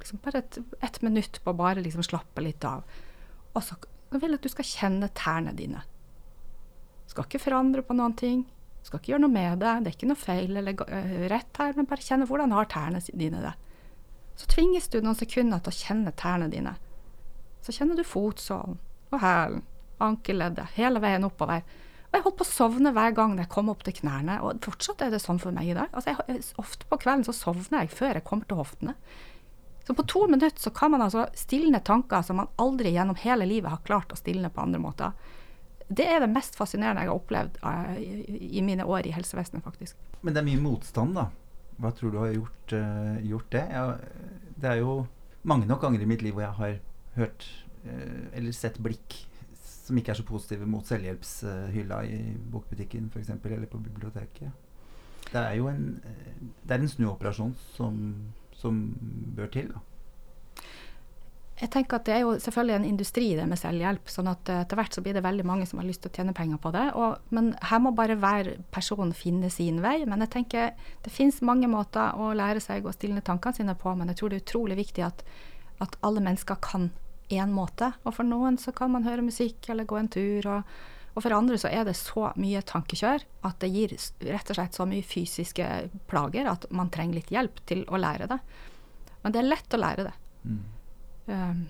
Liksom 0.00 0.20
bare 0.24 0.40
et, 0.40 0.58
et 0.84 0.98
minutt 1.04 1.40
på 1.44 1.52
å 1.52 1.58
bare 1.58 1.82
liksom 1.84 2.04
slappe 2.06 2.40
litt 2.44 2.64
av. 2.64 2.86
Og 3.52 3.64
så 3.64 3.76
vil 4.14 4.30
jeg 4.30 4.40
at 4.40 4.46
du 4.46 4.52
skal 4.52 4.68
kjenne 4.68 5.10
tærne 5.16 5.52
dine. 5.56 5.82
Skal 7.08 7.24
ikke 7.26 7.40
forandre 7.42 7.84
på 7.86 7.96
noen 7.96 8.14
ting. 8.18 8.42
Skal 8.84 9.00
ikke 9.00 9.14
gjøre 9.14 9.24
noe 9.24 9.32
med 9.32 9.62
det. 9.62 9.72
Det 9.84 9.90
er 9.90 9.96
ikke 9.96 10.10
noe 10.10 10.20
feil 10.20 10.60
eller 10.60 10.84
uh, 10.84 11.16
rett 11.32 11.62
her, 11.62 11.74
men 11.76 11.88
bare 11.88 12.04
kjenne 12.04 12.28
hvordan 12.28 12.54
har 12.56 12.68
tærne 12.70 13.00
dine 13.08 13.42
det. 13.44 13.54
Så 14.38 14.46
tvinges 14.52 14.86
du 14.92 15.00
noen 15.00 15.18
sekunder 15.18 15.62
til 15.64 15.74
å 15.74 15.78
kjenne 15.80 16.14
tærne 16.16 16.50
dine. 16.52 16.76
Så 17.64 17.74
kjenner 17.74 17.98
du 17.98 18.06
fotsålen 18.06 18.78
og 19.08 19.22
hælen, 19.22 19.64
ankelleddet, 20.04 20.76
hele 20.76 21.00
veien 21.02 21.26
oppover. 21.26 21.64
Og 22.08 22.16
jeg 22.16 22.24
holdt 22.24 22.38
på 22.38 22.46
å 22.46 22.48
sovne 22.48 22.92
hver 22.96 23.16
gang 23.16 23.34
jeg 23.40 23.50
kom 23.52 23.68
opp 23.72 23.82
til 23.84 23.96
knærne, 23.98 24.38
og 24.44 24.62
fortsatt 24.64 25.02
er 25.04 25.10
det 25.12 25.20
sånn 25.20 25.40
for 25.42 25.52
meg 25.52 25.72
i 25.72 25.74
dag. 25.76 25.90
Altså 25.92 26.14
jeg, 26.14 26.44
ofte 26.60 26.88
på 26.88 27.00
kvelden 27.02 27.26
så 27.26 27.34
sovner 27.36 27.82
jeg 27.82 27.92
før 27.92 28.16
jeg 28.16 28.24
kommer 28.28 28.48
til 28.48 28.60
hoftene. 28.60 28.94
Så 29.88 29.96
på 29.96 30.04
to 30.08 30.26
minutter 30.28 30.60
så 30.60 30.70
kan 30.76 30.92
man 30.92 31.02
altså 31.04 31.26
stilne 31.36 31.80
tanker 31.84 32.24
som 32.24 32.40
man 32.40 32.50
aldri 32.60 32.92
gjennom 32.92 33.16
hele 33.20 33.48
livet 33.48 33.72
har 33.72 33.84
klart 33.84 34.12
å 34.12 34.20
stilne 34.20 34.52
på 34.52 34.60
andre 34.60 34.80
måter. 34.80 35.36
Det 35.88 36.04
er 36.04 36.20
det 36.20 36.30
mest 36.30 36.58
fascinerende 36.58 37.04
jeg 37.04 37.10
har 37.10 37.18
opplevd 37.18 37.60
uh, 37.64 37.94
i, 37.96 38.48
i, 38.58 38.62
mine 38.64 38.84
år 38.84 39.08
i 39.08 39.14
helsevesenet, 39.14 39.64
faktisk. 39.64 39.96
Men 40.22 40.34
det 40.34 40.42
er 40.42 40.48
mye 40.50 40.60
motstand, 40.60 41.16
da. 41.16 41.28
Hva 41.78 41.92
tror 41.94 42.12
du 42.12 42.18
har 42.20 42.34
gjort, 42.34 42.74
uh, 42.74 43.16
gjort 43.24 43.48
det? 43.54 43.64
Jeg, 43.72 44.12
det 44.60 44.70
er 44.72 44.82
jo 44.82 44.98
mange 45.48 45.68
nok 45.70 45.80
ganger 45.86 46.04
i 46.04 46.10
mitt 46.10 46.24
liv 46.26 46.36
hvor 46.36 46.44
jeg 46.44 46.58
har 46.58 46.78
hørt 47.16 47.48
uh, 47.86 48.24
eller 48.36 48.56
sett 48.56 48.80
blikk 48.82 49.22
som 49.56 49.96
ikke 49.96 50.12
er 50.12 50.18
så 50.18 50.26
positive 50.28 50.66
mot 50.68 50.84
selvhjelpshylla 50.84 52.02
i 52.04 52.18
bokbutikken 52.52 53.06
f.eks., 53.08 53.30
eller 53.38 53.70
på 53.70 53.80
biblioteket. 53.80 54.50
Det 55.28 55.40
er 55.40 55.54
jo 55.56 55.70
en, 55.70 55.94
det 56.68 56.76
en 56.76 56.90
snuoperasjon 56.92 57.54
som 57.72 58.02
som 58.58 58.78
bør 59.36 59.46
til? 59.54 59.70
da? 59.72 59.82
Jeg 61.58 61.70
tenker 61.74 61.98
at 61.98 62.06
Det 62.06 62.14
er 62.14 62.20
jo 62.22 62.36
selvfølgelig 62.38 62.76
en 62.76 62.86
industri 62.86 63.28
det 63.34 63.46
med 63.50 63.58
selvhjelp. 63.58 64.10
sånn 64.10 64.30
at 64.30 64.48
eh, 64.48 64.60
Etter 64.62 64.78
hvert 64.78 64.94
så 64.94 65.02
blir 65.02 65.16
det 65.16 65.24
veldig 65.24 65.46
mange 65.46 65.66
som 65.66 65.80
har 65.80 65.88
lyst 65.88 66.04
til 66.04 66.12
å 66.12 66.14
tjene 66.14 66.34
penger 66.36 66.60
på 66.62 66.70
det. 66.74 66.84
Og, 66.94 67.18
men 67.34 67.50
her 67.70 67.82
må 67.82 67.90
bare 67.96 68.18
hver 68.20 68.52
person 68.74 69.12
finne 69.12 69.50
sin 69.50 69.82
vei. 69.82 70.04
Men 70.06 70.22
jeg 70.22 70.34
tenker 70.36 70.70
det 71.04 71.14
finnes 71.14 71.42
mange 71.42 71.70
måter 71.70 72.14
å 72.14 72.30
lære 72.38 72.62
seg 72.62 72.86
å 72.86 72.94
stille 72.94 73.24
tankene 73.26 73.58
sine 73.58 73.74
på. 73.78 73.94
Men 73.98 74.12
jeg 74.12 74.20
tror 74.20 74.30
det 74.30 74.38
er 74.38 74.46
utrolig 74.46 74.78
viktig 74.84 75.06
at, 75.08 75.24
at 75.82 75.98
alle 76.06 76.22
mennesker 76.22 76.62
kan 76.62 76.92
én 77.28 77.50
måte. 77.52 77.90
Og 78.04 78.14
for 78.16 78.28
noen 78.28 78.56
så 78.60 78.72
kan 78.72 78.94
man 78.94 79.08
høre 79.08 79.26
musikk 79.26 79.68
eller 79.68 79.88
gå 79.88 79.98
en 79.98 80.12
tur. 80.14 80.46
og 80.46 80.94
og 81.18 81.24
for 81.24 81.34
andre 81.34 81.56
så 81.58 81.66
er 81.74 81.82
det 81.82 81.96
så 81.98 82.28
mye 82.38 82.60
tankekjør 82.62 83.24
at 83.48 83.56
det 83.58 83.72
gir 83.74 83.94
rett 84.28 84.50
og 84.52 84.54
slett 84.54 84.76
så 84.78 84.84
mye 84.86 85.02
fysiske 85.02 85.66
plager 86.06 86.46
at 86.46 86.68
man 86.70 86.92
trenger 86.94 87.18
litt 87.18 87.32
hjelp 87.34 87.58
til 87.66 87.80
å 87.90 87.98
lære 87.98 88.28
det. 88.30 88.36
Men 89.24 89.34
det 89.34 89.40
er 89.40 89.48
lett 89.48 89.74
å 89.74 89.80
lære 89.82 90.04
det. 90.06 90.12
Mm. 90.44 90.60
Um, 91.28 91.66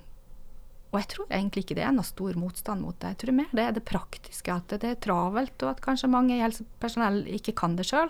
og 0.89 1.03
jeg 1.03 1.09
tror 1.13 1.33
egentlig 1.35 1.65
ikke 1.65 1.77
det 1.77 1.85
er 1.85 1.93
noe 1.93 2.07
stor 2.07 2.37
motstand 2.41 2.81
mot 2.81 2.97
det. 3.03 3.13
Jeg 3.13 3.21
tror 3.23 3.37
mer 3.37 3.51
det 3.53 3.65
er 3.65 3.75
det 3.77 3.85
praktiske, 3.89 4.55
at 4.55 4.73
det 4.73 4.89
er 4.89 5.03
travelt, 5.05 5.57
og 5.61 5.75
at 5.75 5.83
kanskje 5.85 6.09
mange 6.09 6.37
i 6.37 6.41
helsepersonell 6.41 7.27
ikke 7.37 7.53
kan 7.59 7.77
det 7.77 7.85
sjøl. 7.91 8.09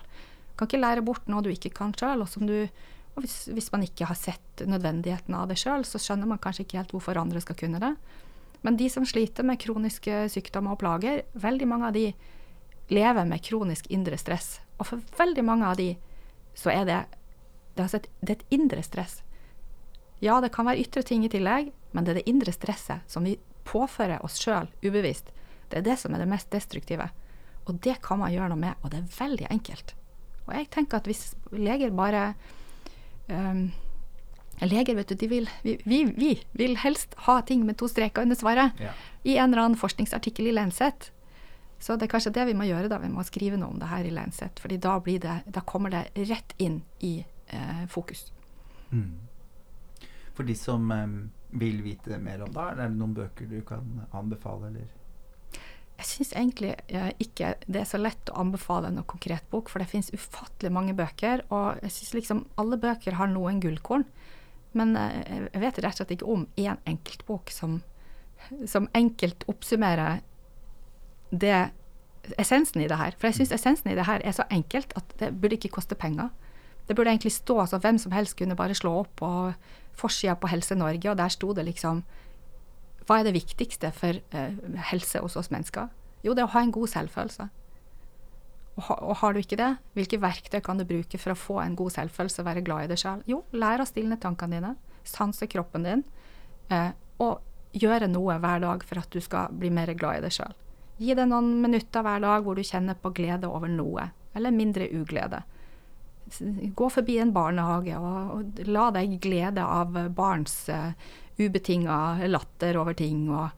Kan 0.59 0.71
ikke 0.71 0.83
lære 0.83 1.03
bort 1.07 1.27
noe 1.31 1.43
du 1.43 1.51
ikke 1.51 1.73
kan 1.75 1.91
sjøl. 1.99 2.23
Og, 2.23 2.39
og 2.39 3.25
hvis, 3.25 3.37
hvis, 3.51 3.73
man 3.75 3.83
ikke 3.87 4.07
har 4.07 4.19
sett 4.19 4.63
nødvendigheten 4.63 5.35
av 5.35 5.51
det 5.51 5.59
sjøl, 5.59 5.83
så 5.87 5.99
skjønner 6.03 6.31
man 6.31 6.43
kanskje 6.43 6.67
ikke 6.67 6.79
helt 6.79 6.95
hvorfor 6.95 7.19
andre 7.19 7.43
skal 7.43 7.59
kunne 7.59 7.83
det. 7.83 7.93
Men 8.63 8.79
de 8.79 8.89
som 8.91 9.07
sliter 9.07 9.47
med 9.47 9.59
kroniske 9.63 10.27
sykdommer 10.31 10.75
og 10.75 10.83
plager, 10.83 11.25
veldig 11.35 11.69
mange 11.71 11.91
av 11.91 11.99
de 11.99 12.07
lever 12.95 13.27
med 13.27 13.43
kronisk 13.45 13.91
indre 13.91 14.19
stress. 14.19 14.61
Og 14.79 14.87
for 14.87 15.19
veldig 15.19 15.45
mange 15.47 15.67
av 15.67 15.79
de 15.79 15.93
så 16.59 16.71
er 16.75 16.87
det, 16.87 16.99
det, 17.79 17.91
et, 17.95 18.07
det 18.23 18.35
er 18.35 18.39
et 18.39 18.55
indre 18.55 18.83
stress. 18.87 19.21
Ja, 20.25 20.41
det 20.43 20.53
kan 20.55 20.67
være 20.67 20.83
ytre 20.83 21.05
ting 21.07 21.25
i 21.25 21.31
tillegg, 21.33 21.73
men 21.95 22.05
det 22.05 22.13
er 22.13 22.21
det 22.21 22.31
indre 22.31 22.55
stresset 22.55 23.07
som 23.11 23.27
vi 23.27 23.37
påfører 23.69 24.25
oss 24.25 24.39
sjøl 24.41 24.71
ubevisst. 24.83 25.31
Det 25.69 25.81
er 25.81 25.87
det 25.87 25.99
som 26.01 26.15
er 26.15 26.23
det 26.23 26.31
mest 26.31 26.51
destruktive. 26.53 27.11
Og 27.69 27.81
det 27.85 27.99
kan 28.05 28.21
man 28.21 28.33
gjøre 28.33 28.51
noe 28.53 28.61
med, 28.61 28.79
og 28.83 28.93
det 28.93 29.03
er 29.03 29.19
veldig 29.19 29.51
enkelt. 29.53 29.93
Og 30.47 30.55
jeg 30.57 30.71
tenker 30.73 30.99
at 30.99 31.09
hvis 31.09 31.35
leger 31.53 31.93
bare 31.95 32.33
um, 33.29 33.69
Leger, 34.59 34.97
vet 34.99 35.13
du, 35.13 35.15
de 35.15 35.27
vil, 35.31 35.45
vi, 35.63 35.77
vi, 35.87 36.01
vi, 36.19 36.33
vil 36.59 36.75
helst 36.83 37.13
ha 37.29 37.37
ting 37.47 37.63
med 37.63 37.77
to 37.79 37.87
streker 37.87 38.25
under 38.27 38.35
svaret 38.35 38.81
ja. 38.83 38.91
i 39.23 39.37
en 39.37 39.53
eller 39.53 39.69
annen 39.69 39.79
forskningsartikkel 39.79 40.49
i 40.51 40.55
Lancet. 40.57 41.13
Så 41.79 41.95
det 41.95 42.09
er 42.09 42.11
kanskje 42.17 42.33
det 42.35 42.49
vi 42.49 42.57
må 42.59 42.67
gjøre, 42.67 42.89
da. 42.91 42.99
Vi 42.99 43.11
må 43.13 43.23
skrive 43.23 43.61
noe 43.61 43.71
om 43.71 43.79
det 43.79 43.91
her 43.93 44.09
i 44.09 44.11
Lancet. 44.11 44.59
fordi 44.59 44.81
da, 44.83 44.97
det, 45.07 45.37
da 45.47 45.63
kommer 45.63 45.95
det 45.95 46.03
rett 46.27 46.57
inn 46.59 46.81
i 47.07 47.21
eh, 47.23 47.85
fokus. 47.87 48.33
Mm. 48.91 49.28
For 50.39 50.47
de 50.47 50.55
som 50.55 50.85
um, 50.95 51.19
vil 51.59 51.81
vite 51.83 52.15
mer 52.23 52.45
om 52.45 52.53
det, 52.55 52.63
er 52.63 52.77
det 52.79 52.93
noen 52.95 53.17
bøker 53.17 53.49
du 53.51 53.59
kan 53.67 54.05
anbefale, 54.15 54.69
eller? 54.71 54.87
Jeg 55.99 56.07
syns 56.07 56.29
egentlig 56.39 56.77
eh, 56.95 57.09
ikke 57.19 57.57
det 57.67 57.81
er 57.81 57.89
så 57.91 57.99
lett 57.99 58.31
å 58.31 58.37
anbefale 58.39 58.93
noen 58.95 59.07
konkret 59.11 59.49
bok, 59.51 59.67
for 59.67 59.83
det 59.83 59.89
finnes 59.91 60.13
ufattelig 60.15 60.71
mange 60.71 60.95
bøker. 60.95 61.43
Og 61.51 61.81
jeg 61.83 61.91
syns 61.97 62.13
liksom 62.15 62.45
alle 62.63 62.79
bøker 62.79 63.17
har 63.19 63.33
noen 63.33 63.59
gullkorn. 63.65 64.07
Men 64.79 64.95
eh, 65.01 65.49
jeg 65.49 65.65
vet 65.65 65.81
rett 65.83 65.97
og 65.97 65.99
slett 65.99 66.15
ikke 66.15 66.31
om 66.37 66.47
én 66.55 66.79
enkeltbok 66.87 67.51
som, 67.51 67.81
som 68.63 68.87
enkelt 68.95 69.43
oppsummerer 69.51 70.21
det 71.35 71.73
essensen 72.39 72.85
i 72.85 72.87
det 72.87 73.01
her. 73.01 73.19
For 73.19 73.33
jeg 73.33 73.41
syns 73.41 73.57
essensen 73.59 73.91
i 73.91 73.99
det 73.99 74.07
her 74.07 74.23
er 74.23 74.39
så 74.39 74.47
enkelt 74.55 74.95
at 74.95 75.19
det 75.19 75.33
burde 75.35 75.59
ikke 75.59 75.75
koste 75.81 75.99
penger. 75.99 76.31
Det 76.87 76.95
burde 76.95 77.11
egentlig 77.11 77.35
stå 77.35 77.59
altså 77.65 77.83
hvem 77.83 77.99
som 77.99 78.15
helst 78.15 78.39
kunne 78.39 78.57
bare 78.57 78.79
slå 78.79 78.95
opp 79.03 79.11
på 79.19 79.33
forsida 79.99 80.37
på 80.39 80.51
Helse 80.53 80.77
Norge, 80.79 81.11
og 81.11 81.19
der 81.19 81.33
sto 81.33 81.53
det 81.57 81.67
liksom 81.69 82.05
Hva 83.09 83.21
er 83.21 83.29
det 83.29 83.39
viktigste 83.39 83.89
for 83.97 84.19
eh, 84.37 84.57
helse 84.91 85.23
hos 85.25 85.37
oss 85.41 85.49
mennesker? 85.51 85.89
Jo, 86.25 86.35
det 86.35 86.43
er 86.43 86.49
å 86.49 86.53
ha 86.53 86.61
en 86.61 86.75
god 86.75 86.91
selvfølelse. 86.93 87.47
Og, 88.79 88.83
ha, 88.85 88.97
og, 89.01 89.15
har 89.23 89.33
du 89.33 89.41
ikke 89.41 89.59
det, 89.59 89.71
hvilke 89.97 90.21
verktøy 90.23 90.61
kan 90.63 90.79
du 90.79 90.85
bruke 90.87 91.19
for 91.19 91.33
å 91.33 91.39
få 91.39 91.57
en 91.63 91.77
god 91.79 91.95
selvfølelse, 91.97 92.45
være 92.47 92.63
glad 92.67 92.85
i 92.85 92.91
deg 92.93 93.01
sjøl? 93.01 93.25
Jo, 93.31 93.41
lær 93.57 93.83
å 93.83 93.87
stilne 93.89 94.21
tankene 94.21 94.59
dine, 94.59 94.75
sanse 95.09 95.49
kroppen 95.51 95.89
din, 95.89 96.05
eh, 96.69 96.91
og 97.25 97.41
gjøre 97.73 98.11
noe 98.13 98.39
hver 98.43 98.63
dag 98.63 98.85
for 98.87 99.01
at 99.01 99.11
du 99.13 99.23
skal 99.25 99.57
bli 99.57 99.71
mer 99.75 99.91
glad 99.99 100.21
i 100.21 100.27
deg 100.27 100.37
sjøl. 100.37 100.55
Gi 100.99 101.15
deg 101.15 101.31
noen 101.31 101.51
minutter 101.63 102.05
hver 102.05 102.23
dag 102.23 102.45
hvor 102.45 102.59
du 102.59 102.67
kjenner 102.67 102.99
på 102.99 103.13
glede 103.15 103.51
over 103.51 103.71
noe, 103.71 104.11
eller 104.37 104.55
mindre 104.55 104.91
uglede. 104.95 105.43
Gå 106.77 106.91
forbi 106.93 107.19
en 107.23 107.33
barnehage 107.33 107.97
og, 107.97 108.35
og 108.35 108.61
la 108.69 108.91
deg 108.95 109.19
glede 109.23 109.65
av 109.65 109.97
barns 110.17 110.61
uh, 110.73 110.93
ubetinga 111.39 112.29
latter 112.29 112.79
over 112.81 112.97
ting. 112.99 113.27
og 113.31 113.49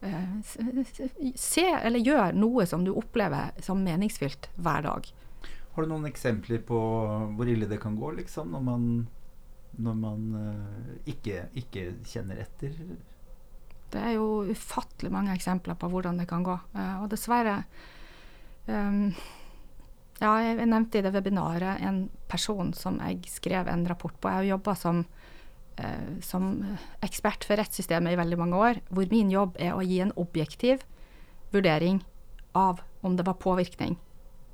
Eh, 0.00 1.32
se 1.34 1.66
eller 1.82 2.00
gjør 2.00 2.32
noe 2.32 2.64
som 2.66 2.84
du 2.84 2.92
opplever 2.96 3.52
som 3.60 3.82
meningsfylt 3.84 4.48
hver 4.56 4.86
dag. 4.86 5.08
Har 5.74 5.84
du 5.84 5.90
noen 5.90 6.08
eksempler 6.08 6.62
på 6.66 6.78
hvor 7.36 7.48
ille 7.48 7.68
det 7.68 7.78
kan 7.82 7.98
gå, 8.00 8.14
liksom, 8.16 8.50
når 8.54 8.64
man, 8.64 8.86
når 9.78 9.98
man 10.00 10.24
uh, 10.34 10.94
ikke, 11.08 11.44
ikke, 11.56 11.84
kjenner 12.08 12.40
etter? 12.42 12.74
Det 13.92 14.00
er 14.00 14.16
jo 14.16 14.48
ufattelig 14.50 15.12
mange 15.14 15.34
eksempler 15.36 15.78
på 15.78 15.90
hvordan 15.92 16.18
det 16.18 16.26
kan 16.30 16.46
gå. 16.46 16.56
Uh, 16.74 17.04
og 17.04 17.10
dessverre 17.12 17.60
um, 18.66 19.12
Ja, 20.20 20.34
jeg 20.44 20.68
nevnte 20.68 21.00
i 21.00 21.04
det 21.04 21.14
webinaret 21.14 21.80
en 21.80 22.04
person 22.28 22.74
som 22.76 22.98
jeg 23.00 23.24
skrev 23.32 23.68
en 23.72 23.86
rapport 23.88 24.16
på. 24.20 24.28
Jeg 24.28 24.42
har 24.42 24.48
jobba 24.50 24.74
som 24.76 25.04
eh, 25.80 26.20
som 26.20 26.52
ekspert 27.00 27.46
for 27.48 27.60
rettssystemet 27.60 28.12
i 28.12 28.20
veldig 28.20 28.38
mange 28.40 28.60
år, 28.60 28.82
hvor 28.92 29.08
min 29.12 29.32
jobb 29.32 29.56
er 29.58 29.72
å 29.72 29.84
gi 29.86 30.02
en 30.04 30.12
objektiv 30.20 30.84
vurdering 31.54 32.02
av 32.52 32.82
om 33.00 33.16
det 33.16 33.24
var 33.26 33.40
påvirkning 33.40 33.96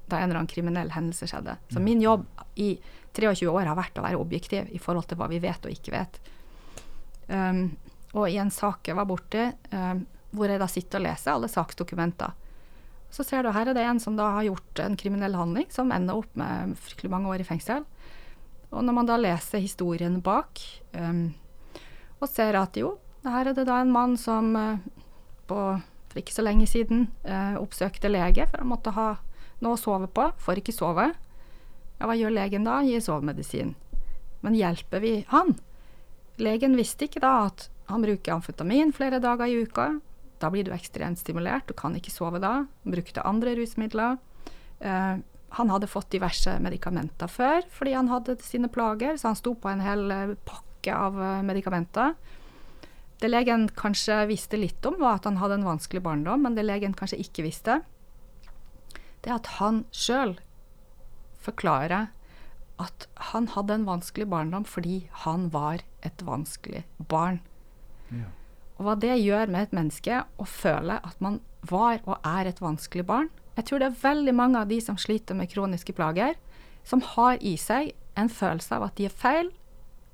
da 0.06 0.18
en 0.18 0.28
eller 0.30 0.38
annen 0.38 0.50
kriminell 0.50 0.90
hendelse 0.94 1.26
skjedde. 1.26 1.56
Så 1.68 1.80
min 1.82 2.00
jobb 2.00 2.26
i 2.54 2.76
23 3.16 3.48
år 3.50 3.66
har 3.66 3.78
vært 3.78 3.98
å 3.98 4.04
være 4.04 4.20
objektiv 4.20 4.68
i 4.70 4.78
forhold 4.78 5.08
til 5.10 5.18
hva 5.18 5.26
vi 5.30 5.40
vet 5.42 5.66
og 5.66 5.72
ikke 5.72 5.94
vet. 5.94 6.20
Um, 7.26 7.72
og 8.14 8.28
i 8.30 8.38
en 8.38 8.52
sak 8.54 8.86
jeg 8.86 8.96
var 8.96 9.08
borti, 9.08 9.48
um, 9.72 10.04
hvor 10.30 10.52
jeg 10.52 10.62
da 10.62 10.68
sitter 10.70 11.00
og 11.00 11.08
leser 11.08 11.32
alle 11.34 11.50
saksdokumenter, 11.50 12.36
så 13.10 13.24
ser 13.24 13.44
du 13.44 13.52
her 13.54 13.70
er 13.70 13.76
det 13.76 13.84
en 13.86 14.00
som 14.02 14.16
da 14.18 14.28
har 14.36 14.46
gjort 14.48 14.82
en 14.82 14.96
kriminell 14.98 15.36
handling 15.38 15.68
som 15.72 15.92
ender 15.94 16.18
opp 16.18 16.32
med 16.38 16.74
fryktelig 16.82 17.12
mange 17.12 17.30
år 17.32 17.42
i 17.42 17.48
fengsel. 17.48 17.86
Og 18.74 18.82
når 18.84 18.96
man 18.96 19.08
da 19.08 19.18
leser 19.20 19.62
historien 19.62 20.18
bak, 20.24 20.60
um, 20.96 21.30
og 22.20 22.28
ser 22.28 22.58
at 22.58 22.76
jo, 22.76 22.96
her 23.26 23.50
er 23.50 23.56
det 23.56 23.66
da 23.68 23.78
en 23.82 23.92
mann 23.94 24.16
som 24.20 24.50
uh, 24.58 24.82
på, 25.48 25.60
for 26.10 26.20
ikke 26.20 26.34
så 26.34 26.44
lenge 26.44 26.66
siden 26.68 27.06
uh, 27.28 27.56
oppsøkte 27.60 28.10
lege, 28.10 28.48
for 28.50 28.62
han 28.62 28.72
måtte 28.72 28.94
ha 28.96 29.14
noe 29.62 29.76
å 29.76 29.80
sove 29.80 30.10
på, 30.12 30.28
får 30.42 30.60
ikke 30.60 30.74
sove. 30.74 31.08
Ja, 31.96 32.08
hva 32.08 32.16
gjør 32.18 32.34
legen 32.36 32.66
da? 32.66 32.82
Gir 32.84 33.00
sovemedisin. 33.04 33.72
Men 34.44 34.58
hjelper 34.58 35.00
vi 35.00 35.14
han? 35.30 35.54
Legen 36.42 36.76
visste 36.76 37.06
ikke 37.06 37.22
da 37.24 37.46
at 37.46 37.70
han 37.88 38.04
bruker 38.04 38.34
amfetamin 38.34 38.92
flere 38.92 39.22
dager 39.22 39.48
i 39.48 39.62
uka. 39.64 39.94
Da 40.42 40.50
blir 40.52 40.66
du 40.66 40.72
ekstremt 40.74 41.20
stimulert, 41.20 41.68
du 41.68 41.74
kan 41.76 41.96
ikke 41.96 42.12
sove 42.12 42.40
da. 42.42 42.66
Brukte 42.84 43.24
andre 43.24 43.56
rusmidler. 43.56 44.18
Uh, 44.82 45.22
han 45.56 45.70
hadde 45.70 45.88
fått 45.88 46.10
diverse 46.12 46.56
medikamenter 46.60 47.30
før 47.30 47.62
fordi 47.72 47.94
han 47.96 48.10
hadde 48.10 48.36
sine 48.44 48.68
plager, 48.72 49.16
så 49.16 49.30
han 49.30 49.38
sto 49.38 49.54
på 49.56 49.70
en 49.70 49.80
hel 49.84 50.10
eh, 50.12 50.34
pakke 50.48 50.92
av 50.92 51.16
eh, 51.22 51.44
medikamenter. 51.46 52.16
Det 53.22 53.30
legen 53.30 53.68
kanskje 53.78 54.18
visste 54.28 54.58
litt 54.60 54.84
om, 54.84 54.98
var 55.00 55.20
at 55.20 55.28
han 55.28 55.38
hadde 55.40 55.60
en 55.60 55.68
vanskelig 55.68 56.02
barndom, 56.04 56.42
men 56.44 56.58
det 56.58 56.66
legen 56.66 56.96
kanskje 56.98 57.22
ikke 57.22 57.46
visste, 57.46 57.78
det 59.24 59.32
er 59.32 59.38
at 59.38 59.54
han 59.56 59.84
sjøl 59.94 60.36
forklarer 61.42 62.10
at 62.82 63.06
han 63.32 63.48
hadde 63.54 63.78
en 63.78 63.86
vanskelig 63.88 64.26
barndom 64.28 64.66
fordi 64.68 65.06
han 65.24 65.48
var 65.54 65.80
et 66.04 66.20
vanskelig 66.26 66.84
barn. 67.08 67.40
Ja. 68.12 68.28
Og 68.76 68.86
hva 68.86 68.96
det 69.00 69.14
gjør 69.22 69.50
med 69.52 69.66
et 69.66 69.76
menneske 69.76 70.22
å 70.36 70.46
føle 70.48 70.98
at 71.00 71.20
man 71.24 71.40
var 71.66 72.02
og 72.04 72.18
er 72.20 72.50
et 72.50 72.60
vanskelig 72.62 73.06
barn. 73.08 73.30
Jeg 73.56 73.68
tror 73.68 73.80
det 73.80 73.88
er 73.88 74.02
veldig 74.02 74.34
mange 74.36 74.60
av 74.60 74.68
de 74.68 74.80
som 74.84 74.98
sliter 75.00 75.36
med 75.38 75.48
kroniske 75.50 75.94
plager, 75.96 76.36
som 76.86 77.00
har 77.16 77.40
i 77.40 77.56
seg 77.58 77.94
en 78.20 78.28
følelse 78.32 78.76
av 78.76 78.86
at 78.86 78.98
de 78.98 79.08
er 79.08 79.14
feil. 79.14 79.48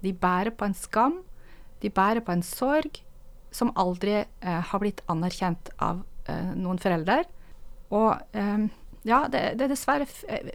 De 0.03 0.12
bærer 0.14 0.55
på 0.55 0.66
en 0.66 0.77
skam. 0.79 1.20
De 1.83 1.90
bærer 1.90 2.22
på 2.25 2.35
en 2.35 2.44
sorg 2.46 3.03
som 3.53 3.72
aldri 3.77 4.22
eh, 4.22 4.62
har 4.70 4.81
blitt 4.81 5.03
anerkjent 5.12 5.72
av 5.83 6.05
eh, 6.31 6.55
noen 6.57 6.81
forelder. 6.81 7.27
Og 7.92 8.14
eh, 8.38 8.70
ja, 9.05 9.27
det, 9.29 9.42
det 9.59 9.66
er 9.66 9.75
dessverre 9.75 10.07
eh, 10.31 10.55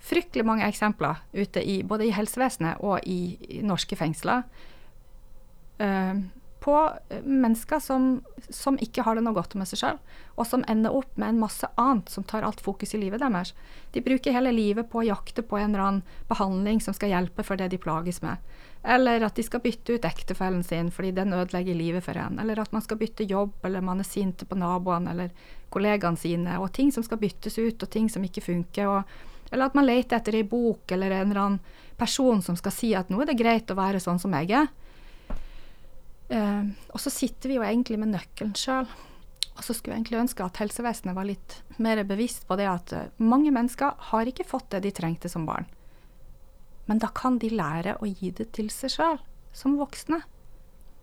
fryktelig 0.00 0.46
mange 0.48 0.66
eksempler 0.66 1.20
ute 1.36 1.62
i 1.62 1.82
både 1.84 2.08
i 2.08 2.14
helsevesenet 2.16 2.80
og 2.80 3.04
i, 3.04 3.36
i 3.60 3.60
norske 3.62 3.96
fengsler 4.00 4.46
eh, 5.78 6.22
på 6.60 6.76
eh, 7.08 7.22
mennesker 7.22 7.80
som, 7.80 8.20
som, 8.48 8.78
ikke 8.78 9.04
har 9.06 9.16
det 9.16 9.24
noe 9.24 9.36
godt 9.36 9.56
med 9.58 9.68
seg 9.68 9.80
sjøl, 9.80 10.00
og 10.36 10.48
som 10.48 10.64
ender 10.68 10.94
opp 10.94 11.16
med 11.16 11.32
en 11.32 11.42
masse 11.42 11.68
annet 11.80 12.12
som 12.12 12.24
tar 12.24 12.44
alt 12.46 12.60
fokus 12.60 12.94
i 12.94 13.00
livet 13.00 13.22
deres. 13.24 13.54
De 13.94 14.02
bruker 14.04 14.36
hele 14.36 14.52
livet 14.52 14.90
på 14.92 15.00
å 15.00 15.06
jakte 15.08 15.42
på 15.42 15.58
en 15.58 15.72
eller 15.72 15.86
annen 15.86 16.18
behandling 16.28 16.82
som 16.84 16.96
skal 16.96 17.14
hjelpe 17.14 17.44
for 17.46 17.60
det 17.60 17.70
de 17.72 17.80
plages 17.80 18.20
med. 18.24 18.38
Eller 18.82 19.20
at 19.20 19.36
de 19.36 19.44
skal 19.44 19.60
bytte 19.60 19.96
ut 19.96 20.06
ektefellen 20.08 20.62
sin 20.64 20.88
fordi 20.92 21.10
den 21.16 21.34
ødelegger 21.36 21.76
livet 21.76 22.04
for 22.04 22.16
en. 22.16 22.38
Eller 22.40 22.60
at 22.60 22.72
man 22.72 22.84
skal 22.84 23.00
bytte 23.00 23.28
jobb, 23.28 23.58
eller 23.64 23.84
man 23.84 24.00
er 24.00 24.08
sinte 24.08 24.48
på 24.48 24.56
naboene 24.56 25.12
eller 25.12 25.34
kollegaene 25.72 26.20
sine. 26.20 26.56
Og 26.60 26.72
ting 26.72 26.92
som 26.92 27.04
skal 27.04 27.20
byttes 27.20 27.58
ut, 27.58 27.82
og 27.82 27.90
ting 27.90 28.08
som 28.08 28.24
ikke 28.24 28.44
funker. 28.44 28.88
Og, 28.88 29.50
eller 29.50 29.68
at 29.68 29.76
man 29.76 29.88
leter 29.88 30.16
etter 30.16 30.38
ei 30.38 30.46
bok 30.48 30.92
eller 30.96 31.12
en 31.12 31.28
eller 31.28 31.42
annen 31.42 31.88
person 32.00 32.40
som 32.40 32.56
skal 32.56 32.72
si 32.72 32.94
at 32.96 33.12
nå 33.12 33.20
er 33.20 33.28
det 33.28 33.40
greit 33.40 33.68
å 33.68 33.76
være 33.76 34.00
sånn 34.00 34.22
som 34.22 34.32
jeg 34.38 34.54
er. 34.56 34.70
Uh, 36.30 36.70
og 36.94 37.02
så 37.02 37.10
sitter 37.10 37.50
vi 37.50 37.56
jo 37.58 37.66
egentlig 37.66 37.98
med 37.98 38.12
nøkkelen 38.14 38.54
sjøl. 38.58 38.86
Og 39.56 39.64
så 39.66 39.74
skulle 39.74 39.96
jeg 39.96 40.04
egentlig 40.04 40.20
ønske 40.22 40.44
at 40.46 40.60
helsevesenet 40.62 41.16
var 41.16 41.26
litt 41.26 41.56
mer 41.82 42.00
bevisst 42.08 42.46
på 42.48 42.56
det 42.60 42.68
at 42.70 42.94
uh, 42.94 43.08
mange 43.18 43.50
mennesker 43.54 43.96
har 44.12 44.30
ikke 44.30 44.46
fått 44.46 44.70
det 44.74 44.84
de 44.86 44.94
trengte 44.94 45.30
som 45.32 45.48
barn. 45.48 45.66
Men 46.86 47.02
da 47.02 47.10
kan 47.14 47.38
de 47.42 47.50
lære 47.52 47.98
å 47.98 48.08
gi 48.08 48.32
det 48.34 48.50
til 48.56 48.70
seg 48.74 48.94
sjøl, 48.94 49.18
som 49.54 49.76
voksne. 49.78 50.22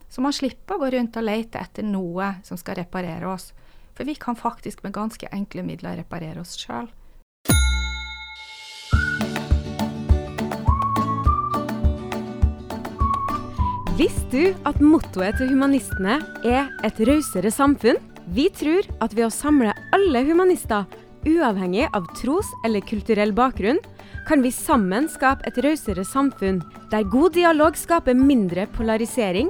Så 0.08 0.24
man 0.24 0.36
slipper 0.36 0.78
å 0.78 0.82
gå 0.82 0.92
rundt 0.96 1.20
og 1.20 1.28
lete 1.28 1.60
etter 1.60 1.86
noe 1.86 2.38
som 2.48 2.60
skal 2.60 2.80
reparere 2.80 3.28
oss. 3.28 3.52
For 3.96 4.08
vi 4.08 4.16
kan 4.20 4.40
faktisk 4.40 4.84
med 4.84 4.96
ganske 4.96 5.28
enkle 5.34 5.64
midler 5.68 6.00
reparere 6.00 6.44
oss 6.44 6.56
sjøl. 6.60 6.88
Visste 13.98 14.30
du 14.30 14.66
at 14.70 14.78
mottoet 14.78 15.40
til 15.40 15.50
humanistene 15.56 16.20
er 16.46 16.68
et 16.86 17.00
rausere 17.08 17.50
samfunn? 17.50 17.98
Vi 18.30 18.44
tror 18.54 18.86
at 19.02 19.16
ved 19.18 19.26
å 19.26 19.34
samle 19.34 19.72
alle 19.96 20.22
humanister, 20.28 20.84
uavhengig 21.26 21.88
av 21.98 22.06
tros- 22.20 22.52
eller 22.68 22.86
kulturell 22.86 23.34
bakgrunn, 23.34 23.80
kan 24.28 24.44
vi 24.46 24.52
sammen 24.54 25.08
skape 25.10 25.48
et 25.50 25.58
rausere 25.66 26.06
samfunn, 26.06 26.60
der 26.92 27.10
god 27.10 27.34
dialog 27.40 27.80
skaper 27.80 28.14
mindre 28.14 28.68
polarisering, 28.76 29.50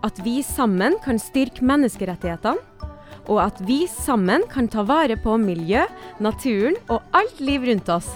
at 0.00 0.16
vi 0.24 0.38
sammen 0.40 0.96
kan 1.04 1.20
styrke 1.20 1.60
menneskerettighetene, 1.60 2.88
og 3.28 3.42
at 3.44 3.60
vi 3.68 3.82
sammen 3.92 4.48
kan 4.48 4.72
ta 4.72 4.86
vare 4.88 5.20
på 5.20 5.36
miljø, 5.36 5.84
naturen 6.24 6.80
og 6.88 7.04
alt 7.12 7.44
liv 7.44 7.68
rundt 7.68 7.92
oss. 7.92 8.08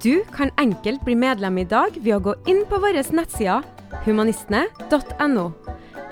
Du 0.00 0.24
kan 0.32 0.48
enkelt 0.56 1.04
bli 1.04 1.20
medlem 1.20 1.60
i 1.60 1.68
dag 1.68 2.00
ved 2.00 2.16
å 2.16 2.24
gå 2.30 2.38
inn 2.48 2.64
på 2.64 2.80
våre 2.80 3.04
nettsider 3.12 3.60
humanistene.no. 4.04 5.46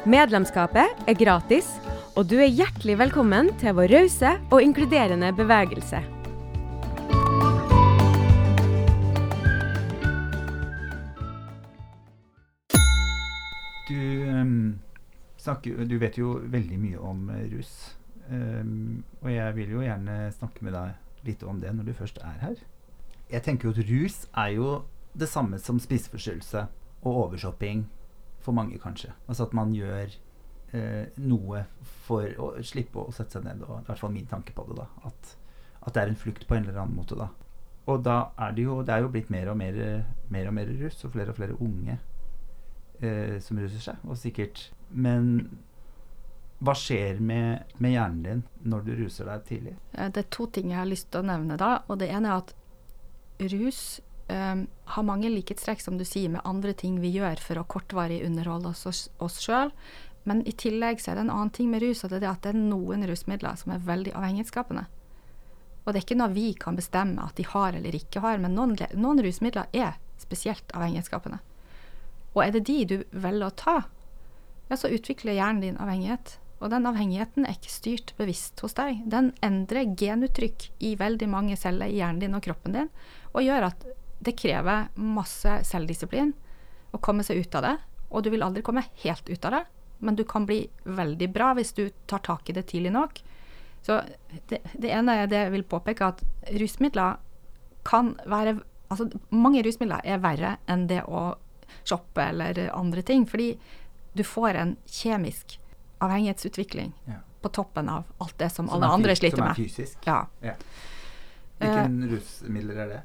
Medlemskapet 0.08 1.04
er 1.08 1.16
gratis, 1.18 1.66
og 2.16 2.28
du 2.30 2.38
er 2.40 2.48
hjertelig 2.48 2.96
velkommen 3.00 3.50
til 3.60 3.74
vår 3.76 3.92
rause 3.92 4.32
og 4.48 4.62
inkluderende 4.64 5.32
bevegelse. 5.36 6.00
Du, 13.90 14.00
um, 14.30 14.78
snakker, 15.36 15.84
du 15.84 15.96
vet 15.98 16.18
jo 16.20 16.38
veldig 16.46 16.78
mye 16.78 16.98
om 17.02 17.28
uh, 17.28 17.44
rus. 17.52 17.72
Um, 18.30 19.02
og 19.24 19.32
jeg 19.34 19.56
vil 19.56 19.72
jo 19.74 19.84
gjerne 19.84 20.18
snakke 20.36 20.64
med 20.64 20.76
deg 20.78 21.26
litt 21.26 21.42
om 21.42 21.58
det 21.60 21.72
når 21.74 21.90
du 21.90 21.96
først 21.98 22.20
er 22.22 22.36
her. 22.44 22.60
Jeg 23.30 23.44
tenker 23.46 23.68
jo 23.68 23.74
at 23.74 23.88
rus 23.90 24.20
er 24.32 24.52
jo 24.56 24.74
det 25.18 25.28
samme 25.28 25.58
som 25.58 25.80
spiseforstyrrelse 25.82 26.68
og 27.02 27.16
overshopping 27.26 27.86
for 28.40 28.56
mange, 28.56 28.78
kanskje. 28.78 29.12
Altså 29.28 29.46
at 29.46 29.54
man 29.56 29.72
gjør 29.74 30.12
eh, 30.72 31.06
noe 31.16 31.64
for 32.06 32.26
å 32.40 32.50
slippe 32.64 33.02
å 33.02 33.14
sette 33.14 33.38
seg 33.38 33.46
ned. 33.46 33.64
Og 33.66 33.80
i 33.82 33.86
hvert 33.88 34.00
fall 34.00 34.14
min 34.14 34.28
tanke 34.30 34.54
på 34.56 34.66
det. 34.68 34.80
da 34.80 35.08
At, 35.08 35.34
at 35.80 35.94
det 35.94 36.02
er 36.02 36.12
en 36.12 36.20
flukt 36.20 36.46
på 36.48 36.56
en 36.56 36.66
eller 36.66 36.82
annen 36.82 36.96
måte. 36.96 37.18
da 37.18 37.30
Og 37.86 38.04
da 38.04 38.20
er 38.38 38.54
det 38.56 38.68
jo, 38.68 38.80
det 38.82 38.94
er 38.94 39.04
jo 39.04 39.12
blitt 39.12 39.32
mer 39.32 39.52
og 39.52 39.58
mer, 39.60 39.80
mer 40.28 40.48
og 40.48 40.56
mer 40.56 40.70
rus, 40.82 41.04
og 41.04 41.12
flere 41.16 41.34
og 41.34 41.40
flere 41.40 41.58
unge 41.60 41.98
eh, 43.00 43.36
som 43.40 43.60
ruser 43.60 43.90
seg. 43.90 44.06
Og 44.08 44.18
sikkert 44.18 44.70
Men 44.90 45.50
hva 46.60 46.74
skjer 46.76 47.20
med, 47.24 47.70
med, 47.78 47.94
hjernen 47.94 48.22
din 48.24 48.40
når 48.68 48.82
du 48.84 48.90
ruser 48.98 49.28
deg 49.30 49.44
tidlig? 49.48 49.76
Det 49.94 50.24
er 50.24 50.32
to 50.34 50.44
ting 50.52 50.72
jeg 50.72 50.80
har 50.82 50.88
lyst 50.88 51.08
til 51.12 51.22
å 51.22 51.28
nevne 51.30 51.56
da. 51.60 51.78
Og 51.88 52.00
det 52.02 52.10
ene 52.12 52.28
er 52.28 52.42
at 52.42 52.54
rus 53.54 54.00
um, 54.30 54.62
har 54.94 55.06
mange 55.06 55.30
likhetstrekk, 55.32 55.82
som 55.82 55.98
du 55.98 56.04
sier, 56.06 56.30
med 56.32 56.46
andre 56.48 56.72
ting 56.72 57.00
vi 57.02 57.12
gjør 57.14 57.42
for 57.42 57.60
å 57.60 57.66
kortvarig 57.68 58.22
underholde 58.26 58.72
oss, 58.72 59.08
oss 59.18 59.40
sjøl. 59.42 59.74
Men 60.28 60.42
i 60.48 60.52
tillegg 60.52 61.00
så 61.00 61.12
er 61.12 61.18
det 61.18 61.26
en 61.26 61.34
annen 61.34 61.52
ting 61.54 61.70
med 61.72 61.82
rus, 61.82 62.04
og 62.04 62.12
det 62.12 62.20
er 62.20 62.26
det 62.26 62.32
at 62.32 62.42
det 62.46 62.54
er 62.54 62.62
noen 62.62 63.06
rusmidler 63.08 63.56
som 63.58 63.74
er 63.74 63.84
veldig 63.86 64.14
avhengighetsskapende. 64.16 64.86
Og 65.84 65.92
det 65.92 66.00
er 66.00 66.04
ikke 66.04 66.18
noe 66.20 66.34
vi 66.34 66.50
kan 66.60 66.76
bestemme 66.76 67.24
at 67.24 67.38
de 67.40 67.46
har 67.48 67.76
eller 67.76 67.96
ikke 67.96 68.22
har, 68.24 68.40
men 68.42 68.54
noen, 68.56 68.76
noen 69.00 69.22
rusmidler 69.24 69.70
er 69.72 69.96
spesielt 70.20 70.74
avhengighetsskapende. 70.76 71.40
Og 72.36 72.44
er 72.44 72.52
det 72.54 72.66
de 72.68 72.78
du 72.86 72.96
velger 73.10 73.48
å 73.48 73.56
ta, 73.58 73.76
ja, 74.70 74.78
så 74.78 74.92
utvikler 74.92 75.34
hjernen 75.34 75.64
din 75.64 75.80
avhengighet. 75.82 76.36
Og 76.60 76.68
den 76.70 76.86
avhengigheten 76.86 77.46
er 77.48 77.56
ikke 77.56 77.72
styrt 77.72 78.12
bevisst 78.18 78.60
hos 78.62 78.76
deg. 78.76 79.00
Den 79.08 79.32
endrer 79.42 79.96
genuttrykk 79.98 80.68
i 80.84 80.92
veldig 81.00 81.28
mange 81.32 81.56
celler 81.58 81.88
i 81.88 81.96
hjernen 81.98 82.20
din 82.22 82.36
og 82.36 82.44
kroppen 82.44 82.76
din, 82.76 82.92
og 83.32 83.46
gjør 83.46 83.70
at 83.70 83.86
det 84.20 84.36
krever 84.36 84.88
masse 85.00 85.60
selvdisiplin 85.64 86.32
å 86.92 87.00
komme 87.02 87.24
seg 87.24 87.40
ut 87.40 87.54
av 87.58 87.66
det. 87.66 87.76
Og 88.10 88.24
du 88.24 88.30
vil 88.32 88.44
aldri 88.44 88.62
komme 88.66 88.84
helt 89.04 89.28
ut 89.30 89.44
av 89.48 89.54
det, 89.56 89.64
men 90.04 90.16
du 90.18 90.24
kan 90.28 90.46
bli 90.48 90.64
veldig 90.84 91.28
bra 91.32 91.52
hvis 91.56 91.72
du 91.76 91.86
tar 92.10 92.24
tak 92.26 92.50
i 92.50 92.56
det 92.56 92.66
tidlig 92.72 92.92
nok. 92.92 93.20
Så 93.82 94.02
det, 94.50 94.60
det 94.74 94.90
ene 94.92 95.16
er 95.22 95.30
det 95.30 95.44
jeg 95.46 95.54
vil 95.54 95.68
påpeke, 95.68 96.10
at 96.12 96.50
rusmidler 96.60 97.20
kan 97.86 98.16
være 98.28 98.60
Altså, 98.90 99.04
mange 99.30 99.60
rusmidler 99.62 100.02
er 100.02 100.16
verre 100.18 100.56
enn 100.66 100.88
det 100.90 101.04
å 101.06 101.36
shoppe 101.86 102.24
eller 102.32 102.58
andre 102.74 103.04
ting. 103.06 103.22
Fordi 103.22 103.52
du 104.18 104.24
får 104.26 104.58
en 104.58 104.72
kjemisk 104.82 105.60
avhengighetsutvikling 106.02 106.90
ja. 107.06 107.20
på 107.38 107.52
toppen 107.54 107.86
av 107.88 108.08
alt 108.18 108.34
det 108.42 108.48
som, 108.50 108.66
som 108.66 108.74
alle 108.74 108.90
andre 108.90 109.14
sliter 109.14 109.44
med. 109.44 109.54
Som 109.54 109.62
er 109.62 109.68
fysisk? 109.68 110.08
Ja. 110.10 110.24
ja. 110.42 110.56
Hvilke 111.60 111.84
uh, 111.86 112.10
rusmidler 112.16 112.82
er 112.82 112.90
det? 112.96 113.00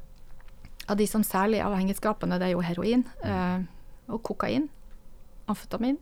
Av 0.88 0.98
de 1.00 1.08
som 1.10 1.24
særlig 1.26 1.60
er 1.60 1.70
avhengighetsskapende, 1.70 2.40
det 2.42 2.50
er 2.50 2.56
jo 2.56 2.66
heroin 2.66 3.06
mm. 3.24 3.30
uh, 3.30 4.14
og 4.14 4.22
kokain. 4.28 4.70
Amfetamin. 5.50 5.98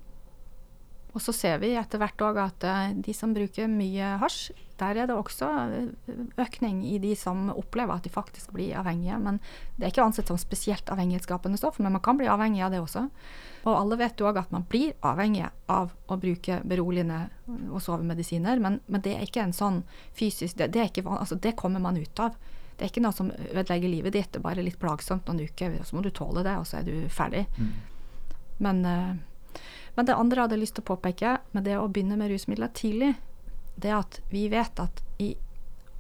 Og 1.13 1.21
så 1.21 1.33
ser 1.35 1.59
vi 1.61 1.75
etter 1.77 2.01
hvert 2.01 2.21
òg 2.25 2.39
at 2.41 2.65
uh, 2.67 2.91
de 3.05 3.13
som 3.15 3.35
bruker 3.35 3.69
mye 3.71 4.15
hasj, 4.21 4.51
der 4.81 4.97
er 4.97 5.07
det 5.07 5.15
også 5.15 5.47
økning 6.41 6.81
i 6.89 6.97
de 7.01 7.13
som 7.15 7.51
opplever 7.53 7.93
at 7.93 8.05
de 8.05 8.11
faktisk 8.11 8.51
blir 8.55 8.75
avhengige. 8.79 9.19
Men 9.21 9.39
det 9.77 9.85
er 9.85 9.93
ikke 9.93 10.05
ansett 10.07 10.31
som 10.31 10.39
spesielt 10.41 10.89
avhengighetsskapende 10.91 11.59
stoff, 11.61 11.79
men 11.79 11.93
man 11.93 12.03
kan 12.03 12.17
bli 12.19 12.29
avhengig 12.31 12.63
av 12.65 12.73
det 12.73 12.81
også. 12.83 13.05
Og 13.63 13.75
alle 13.77 13.99
vet 14.01 14.19
jo 14.19 14.27
òg 14.27 14.41
at 14.41 14.51
man 14.51 14.65
blir 14.69 14.95
avhengig 15.05 15.45
av 15.71 15.93
å 16.11 16.17
bruke 16.19 16.59
beroligende 16.67 17.27
og 17.69 17.79
sovemedisiner, 17.85 18.59
men, 18.59 18.81
men 18.87 19.05
det 19.05 19.15
er 19.15 19.27
ikke 19.27 19.45
en 19.45 19.55
sånn 19.55 19.83
fysisk 20.17 20.57
det, 20.59 20.71
det, 20.75 20.89
ikke, 20.89 21.05
altså 21.07 21.37
det, 21.39 21.55
kommer 21.59 21.83
man 21.83 21.99
ut 21.99 22.23
av. 22.23 22.35
Det 22.83 22.89
er 22.89 22.91
ikke 22.91 23.01
noe 23.05 23.15
som 23.15 23.29
ødelegger 23.31 23.87
livet 23.87 24.11
ditt, 24.11 24.27
det 24.35 24.41
er 24.41 24.43
bare 24.43 24.63
litt 24.65 24.75
plagsomt 24.75 25.29
noen 25.29 25.45
uker, 25.47 25.77
så 25.87 25.95
må 25.95 26.01
du 26.03 26.09
tåle 26.11 26.41
det, 26.43 26.57
og 26.59 26.65
så 26.67 26.81
er 26.81 26.89
du 26.89 27.05
ferdig. 27.07 27.45
Mm. 27.55 27.69
Men, 28.65 28.81
uh, 28.83 29.61
men 29.95 30.09
det 30.09 30.17
andre 30.19 30.41
jeg 30.41 30.49
hadde 30.49 30.57
lyst 30.59 30.75
til 30.75 30.83
å 30.83 30.89
påpeke 30.89 31.37
med 31.55 31.63
det 31.63 31.77
å 31.79 31.85
begynne 31.87 32.17
med 32.19 32.33
rusmidler 32.33 32.73
tidlig, 32.75 33.13
det 33.79 33.87
er 33.87 34.01
at 34.01 34.19
vi 34.33 34.49
vet 34.51 34.81
at 34.83 34.99
i 35.23 35.29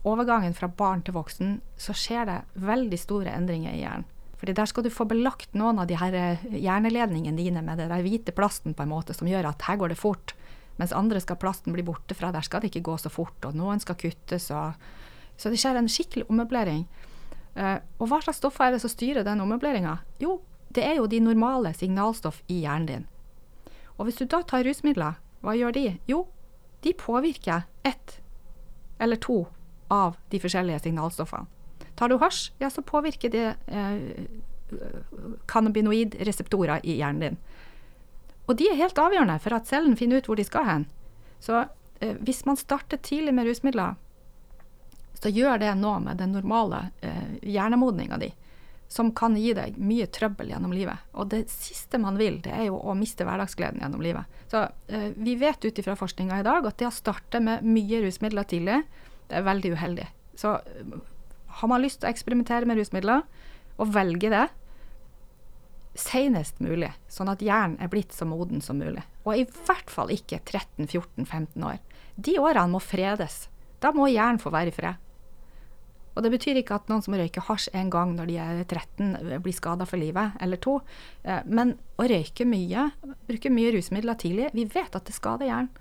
overgangen 0.03 0.51
fra 0.57 0.67
barn 0.67 1.05
til 1.07 1.15
voksen 1.15 1.53
så 1.79 1.95
skjer 1.95 2.27
det 2.27 2.35
veldig 2.67 2.99
store 2.99 3.31
endringer 3.31 3.71
i 3.71 3.85
hjernen. 3.85 4.09
Fordi 4.43 4.57
der 4.59 4.67
skal 4.67 4.83
du 4.83 4.91
få 4.91 5.07
belagt 5.07 5.55
noen 5.55 5.79
av 5.79 5.87
de 5.87 5.95
her 5.95 6.19
eh, 6.19 6.41
hjerneledningene 6.51 7.39
dine 7.39 7.63
med 7.63 7.79
der 7.79 8.03
hvite 8.03 8.35
plasten 8.35 8.75
på 8.75 8.83
en 8.83 8.91
måte 8.91 9.15
som 9.15 9.31
gjør 9.31 9.53
at 9.53 9.63
her 9.69 9.79
går 9.79 9.93
det 9.93 10.01
fort. 10.01 10.35
Mens 10.75 10.91
andre 10.91 11.23
skal 11.23 11.39
plasten 11.39 11.71
bli 11.71 11.87
borte 11.87 12.11
fra. 12.19 12.33
Der 12.35 12.43
skal 12.43 12.59
det 12.59 12.73
ikke 12.73 12.83
gå 12.89 12.97
så 12.99 13.07
fort. 13.07 13.39
Og 13.47 13.55
noen 13.55 13.79
skal 13.79 13.95
kuttes 13.95 14.49
og 14.51 14.75
Så 15.37 15.49
det 15.49 15.59
skjer 15.61 15.79
en 15.79 15.89
skikkelig 15.89 16.27
ommøblering. 16.29 16.85
Uh, 17.53 17.77
og 18.01 18.09
hva 18.09 18.21
slags 18.23 18.39
stoffer 18.41 18.67
er 18.67 18.75
det 18.75 18.81
som 18.83 18.91
styrer 18.91 19.25
den 19.25 19.41
ommøbleringa? 19.43 19.97
Jo, 20.21 20.39
det 20.73 20.85
er 20.87 20.97
jo 20.97 21.09
de 21.09 21.19
normale 21.21 21.73
signalstoff 21.77 22.41
i 22.49 22.63
hjernen 22.63 22.87
din. 22.89 23.09
Og 23.97 24.07
hvis 24.07 24.17
du 24.21 24.25
da 24.25 24.41
tar 24.41 24.65
rusmidler, 24.65 25.19
hva 25.43 25.53
gjør 25.57 25.75
de? 25.75 25.85
Jo, 26.09 26.25
de 26.83 26.93
påvirker 26.97 27.67
ett 27.85 28.19
eller 28.99 29.19
to 29.21 29.43
av 29.93 30.17
de 30.31 30.39
forskjellige 30.41 30.85
signalstoffene. 30.87 31.49
Tar 31.95 32.09
du 32.09 32.17
hasj, 32.17 32.49
ja, 32.57 32.71
så 32.73 32.81
påvirker 32.81 33.29
det 33.29 33.45
eh, 33.67 34.25
cannabinoidreseptorer 35.47 36.81
i 36.83 36.97
hjernen 36.97 37.21
din. 37.21 37.37
Og 38.47 38.57
de 38.59 38.67
er 38.71 38.79
helt 38.79 38.97
avgjørende 38.99 39.37
for 39.43 39.55
at 39.55 39.69
cellen 39.69 39.97
finner 39.99 40.19
ut 40.19 40.27
hvor 40.27 40.39
de 40.39 40.45
skal 40.47 40.65
hen. 40.67 40.87
Så 41.43 41.65
eh, 42.01 42.15
hvis 42.25 42.43
man 42.49 42.57
starter 42.57 42.97
tidlig 42.97 43.35
med 43.35 43.47
rusmidler, 43.47 43.99
så 45.23 45.31
gjør 45.31 45.61
det 45.61 45.71
noe 45.79 46.01
med 46.03 46.19
den 46.19 46.33
normale 46.35 46.89
eh, 46.99 47.35
hjernemodninga 47.47 48.17
di, 48.19 48.27
som 48.91 49.13
kan 49.15 49.37
gi 49.39 49.53
deg 49.55 49.77
mye 49.79 50.09
trøbbel 50.11 50.51
gjennom 50.51 50.73
livet. 50.75 50.99
Og 51.15 51.29
det 51.31 51.45
siste 51.53 51.99
man 52.01 52.19
vil, 52.19 52.41
det 52.43 52.51
er 52.51 52.65
jo 52.67 52.81
å 52.81 52.95
miste 52.97 53.23
hverdagsgleden 53.23 53.79
gjennom 53.79 54.03
livet. 54.03 54.41
Så 54.51 54.65
eh, 54.91 55.13
vi 55.15 55.37
vet 55.39 55.63
ut 55.63 55.79
ifra 55.79 55.95
forskninga 55.95 56.41
i 56.41 56.45
dag 56.45 56.67
at 56.67 56.81
det 56.81 56.89
å 56.89 56.93
starte 56.93 57.39
med 57.43 57.63
mye 57.63 58.01
rusmidler 58.03 58.49
tidlig, 58.51 58.81
det 59.31 59.39
er 59.39 59.47
veldig 59.47 59.71
uheldig. 59.77 60.09
Så 60.43 60.57
eh, 60.59 60.99
har 61.61 61.71
man 61.71 61.85
lyst 61.85 62.01
til 62.01 62.09
å 62.09 62.11
eksperimentere 62.11 62.67
med 62.67 62.81
rusmidler, 62.81 63.23
og 63.79 63.95
velge 63.95 64.29
det, 64.29 64.43
senest 65.97 66.59
mulig, 66.61 66.91
sånn 67.09 67.31
at 67.31 67.41
hjernen 67.41 67.79
er 67.81 67.89
blitt 67.89 68.11
så 68.13 68.27
moden 68.27 68.61
som 68.65 68.81
mulig. 68.81 69.05
Og 69.23 69.39
i 69.39 69.47
hvert 69.47 69.89
fall 69.93 70.11
ikke 70.13 70.41
13-14-15 70.41 71.63
år. 71.69 71.79
De 72.17 72.35
årene 72.41 72.73
må 72.75 72.81
fredes. 72.83 73.47
Da 73.81 73.93
må 73.95 74.09
hjernen 74.11 74.41
få 74.41 74.51
være 74.53 74.73
i 74.73 74.75
fred. 74.75 75.02
Og 76.13 76.25
det 76.25 76.31
betyr 76.33 76.59
ikke 76.61 76.77
at 76.77 76.89
noen 76.91 77.01
som 77.05 77.15
røyker 77.17 77.45
hasj 77.47 77.71
en 77.77 77.89
gang 77.93 78.13
når 78.17 78.29
de 78.29 78.35
er 78.41 78.59
13, 78.65 79.39
blir 79.43 79.55
skada 79.55 79.87
for 79.89 80.01
livet, 80.01 80.35
eller 80.43 80.61
to. 80.61 80.77
Eh, 81.23 81.41
men 81.49 81.75
å 81.97 82.07
røyke 82.09 82.45
mye, 82.47 82.89
bruke 83.29 83.51
mye 83.53 83.71
rusmidler 83.77 84.19
tidlig, 84.21 84.51
vi 84.53 84.67
vet 84.69 84.93
at 84.93 85.09
det 85.09 85.15
skader 85.17 85.49
hjernen. 85.49 85.71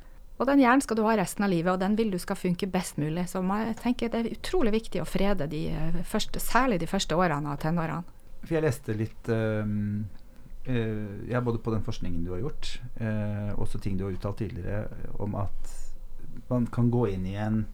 Og 0.41 0.49
den 0.49 0.63
hjernen 0.63 0.83
skal 0.83 0.97
du 0.99 1.05
ha 1.07 1.13
resten 1.15 1.45
av 1.45 1.53
livet, 1.53 1.71
og 1.71 1.79
den 1.79 1.93
vil 1.95 2.11
du 2.11 2.19
skal 2.19 2.39
funke 2.39 2.67
best 2.67 2.97
mulig. 2.99 3.29
Så 3.31 3.45
jeg 3.45 3.77
tenker 3.79 4.11
det 4.11 4.23
er 4.23 4.33
utrolig 4.33 4.73
viktig 4.75 5.03
å 5.03 5.07
frede 5.07 5.47
de 5.53 5.67
eh, 5.71 6.01
første, 6.09 6.41
særlig 6.43 6.81
de 6.83 6.89
første 6.91 7.19
årene 7.19 7.53
av 7.53 7.61
tenårene. 7.63 8.19
For 8.43 8.57
jeg 8.57 8.65
leste 8.65 8.97
litt 8.99 9.29
um, 9.31 10.01
uh, 10.67 11.29
ja, 11.31 11.39
både 11.39 11.61
på 11.63 11.71
den 11.71 11.85
forskningen 11.87 12.25
du 12.25 12.33
har 12.33 12.41
gjort, 12.41 12.73
uh, 12.99 13.53
også 13.63 13.79
ting 13.79 14.01
du 14.01 14.09
har 14.09 14.17
uttalt 14.17 14.41
tidligere, 14.43 14.89
om 15.23 15.37
at 15.39 15.77
man 16.49 16.67
kan 16.73 16.91
gå 16.91 17.07
inn 17.13 17.29
i 17.29 17.37
en 17.39 17.65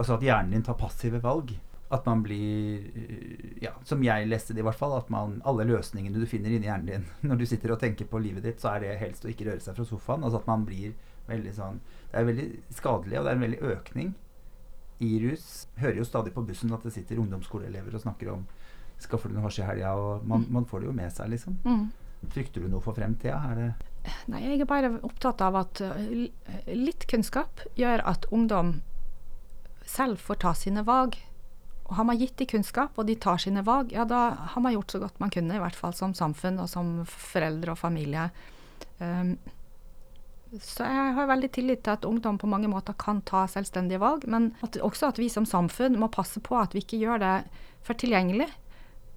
Altså 0.00 0.14
at 0.14 0.22
hjernen 0.24 0.54
din 0.54 0.62
tar 0.64 0.78
passive 0.80 1.18
valg. 1.20 1.50
At 1.90 2.06
man 2.06 2.22
blir 2.22 3.58
Ja, 3.62 3.72
som 3.84 4.02
jeg 4.06 4.28
leste 4.30 4.54
det 4.54 4.62
i 4.62 4.66
hvert 4.66 4.78
fall, 4.78 4.94
at 4.98 5.10
man, 5.10 5.40
alle 5.44 5.66
løsningene 5.66 6.22
du 6.22 6.26
finner 6.30 6.54
inni 6.54 6.68
hjernen 6.70 6.86
din 6.86 7.06
når 7.28 7.40
du 7.40 7.46
sitter 7.50 7.74
og 7.74 7.80
tenker 7.82 8.08
på 8.10 8.22
livet 8.22 8.46
ditt, 8.46 8.62
så 8.62 8.76
er 8.76 8.84
det 8.84 8.98
helst 9.00 9.26
å 9.26 9.30
ikke 9.32 9.48
røre 9.50 9.64
seg 9.64 9.78
fra 9.78 9.86
sofaen. 9.88 10.26
Altså 10.26 10.42
at 10.42 10.50
man 10.50 10.66
blir 10.68 10.94
veldig 11.30 11.54
sånn 11.54 11.80
Det 12.10 12.18
er 12.18 12.28
veldig 12.28 12.48
skadelig, 12.74 13.18
og 13.18 13.26
det 13.26 13.32
er 13.32 13.38
en 13.38 13.46
veldig 13.46 13.62
økning 13.74 14.12
i 15.00 15.10
rus. 15.24 15.46
Hører 15.80 16.02
jo 16.02 16.06
stadig 16.06 16.34
på 16.36 16.44
bussen 16.44 16.72
at 16.76 16.84
det 16.84 16.92
sitter 16.94 17.20
ungdomsskoleelever 17.22 17.96
og 17.96 18.04
snakker 18.04 18.34
om 18.34 18.44
Skaffer 19.00 19.32
du 19.32 19.38
noe 19.38 19.46
hasj 19.46 19.62
i 19.62 19.64
helga? 19.64 19.94
Og 19.96 20.26
man, 20.28 20.42
man, 20.52 20.66
får 20.68 20.82
det 20.82 20.90
jo 20.90 20.92
med 20.92 21.12
seg, 21.14 21.30
liksom. 21.32 21.54
Mm. 21.64 21.86
Frykter 22.34 22.60
du 22.60 22.68
noe 22.68 22.84
for 22.84 22.92
fremtida? 22.92 23.38
Nei, 24.28 24.42
jeg 24.44 24.60
er 24.60 24.68
bare 24.68 24.90
opptatt 25.08 25.40
av 25.40 25.56
at 25.56 25.80
litt 26.68 27.06
kunnskap 27.08 27.64
gjør 27.80 28.04
at 28.04 28.28
ungdom 28.28 28.82
selv 29.88 30.20
får 30.20 30.42
ta 30.44 30.52
sine 30.52 30.84
valg. 30.84 31.16
Og 31.90 31.96
har 31.98 32.06
man 32.06 32.18
gitt 32.20 32.36
de 32.38 32.46
kunnskap, 32.46 32.94
og 32.94 33.08
de 33.08 33.16
tar 33.18 33.40
sine 33.42 33.64
valg, 33.66 33.90
ja, 33.90 34.04
da 34.06 34.30
har 34.52 34.62
man 34.62 34.76
gjort 34.76 34.92
så 34.94 35.00
godt 35.02 35.16
man 35.18 35.32
kunne, 35.34 35.56
i 35.56 35.62
hvert 35.62 35.74
fall 35.78 35.94
som 35.98 36.14
samfunn 36.14 36.60
og 36.62 36.68
som 36.70 37.00
foreldre 37.10 37.74
og 37.74 37.80
familie. 37.80 38.28
Um, 39.02 39.34
så 40.62 40.86
jeg 40.86 41.14
har 41.16 41.28
veldig 41.30 41.50
tillit 41.54 41.82
til 41.86 41.96
at 41.96 42.06
ungdom 42.06 42.38
på 42.38 42.48
mange 42.50 42.70
måter 42.70 42.94
kan 42.98 43.20
ta 43.26 43.42
selvstendige 43.50 43.98
valg, 44.02 44.22
men 44.30 44.52
at, 44.62 44.78
også 44.78 45.10
at 45.10 45.18
vi 45.18 45.26
som 45.30 45.46
samfunn 45.46 45.98
må 45.98 46.10
passe 46.14 46.42
på 46.42 46.56
at 46.58 46.74
vi 46.74 46.84
ikke 46.84 47.00
gjør 47.02 47.22
det 47.22 47.34
for 47.86 47.98
tilgjengelig. 47.98 48.46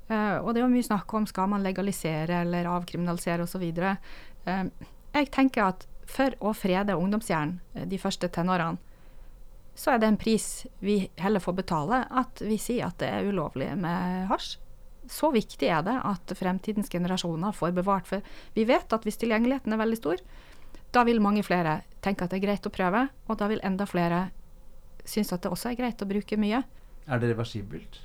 Uh, 0.09 0.41
og 0.41 0.51
det 0.51 0.61
er 0.61 0.65
jo 0.65 0.73
mye 0.73 0.85
snakk 0.89 1.13
om 1.13 1.29
skal 1.29 1.53
man 1.53 1.65
legalisere 1.65 2.41
eller 2.41 2.71
avkriminalisere 2.73 3.45
osv. 3.45 3.65
Uh, 4.49 4.65
jeg 5.13 5.29
tenker 5.33 5.69
at 5.69 5.85
for 6.09 6.33
å 6.41 6.55
frede 6.57 6.97
ungdomshjernen 6.97 7.59
uh, 7.77 7.85
de 7.85 8.01
første 8.01 8.33
tenårene, 8.33 8.81
så 9.75 9.93
er 9.93 10.01
det 10.01 10.09
en 10.11 10.19
pris 10.21 10.65
vi 10.85 10.99
heller 11.17 11.41
får 11.41 11.55
betale 11.57 12.03
at 12.13 12.43
vi 12.45 12.59
sier 12.61 12.87
at 12.87 12.99
det 13.01 13.09
er 13.09 13.29
ulovlig 13.29 13.71
med 13.79 14.27
hasj. 14.29 14.57
Så 15.09 15.33
viktig 15.33 15.67
er 15.67 15.81
det 15.83 15.95
at 16.07 16.31
fremtidens 16.37 16.91
generasjoner 16.93 17.55
får 17.55 17.73
bevart. 17.75 18.07
For 18.07 18.23
vi 18.55 18.63
vet 18.69 18.93
at 18.93 19.03
hvis 19.03 19.19
tilgjengeligheten 19.19 19.73
er 19.73 19.81
veldig 19.81 19.99
stor, 19.99 20.21
da 20.93 21.03
vil 21.03 21.19
mange 21.23 21.43
flere 21.43 21.81
tenke 22.05 22.23
at 22.23 22.31
det 22.31 22.39
er 22.39 22.45
greit 22.45 22.69
å 22.69 22.73
prøve, 22.73 23.07
og 23.27 23.39
da 23.41 23.49
vil 23.51 23.63
enda 23.65 23.87
flere 23.89 24.27
synes 25.03 25.33
at 25.35 25.43
det 25.43 25.51
også 25.51 25.73
er 25.73 25.79
greit 25.81 26.01
å 26.01 26.07
bruke 26.07 26.39
mye. 26.39 26.63
Er 27.03 27.19
det 27.19 27.33
reversibelt? 27.33 27.99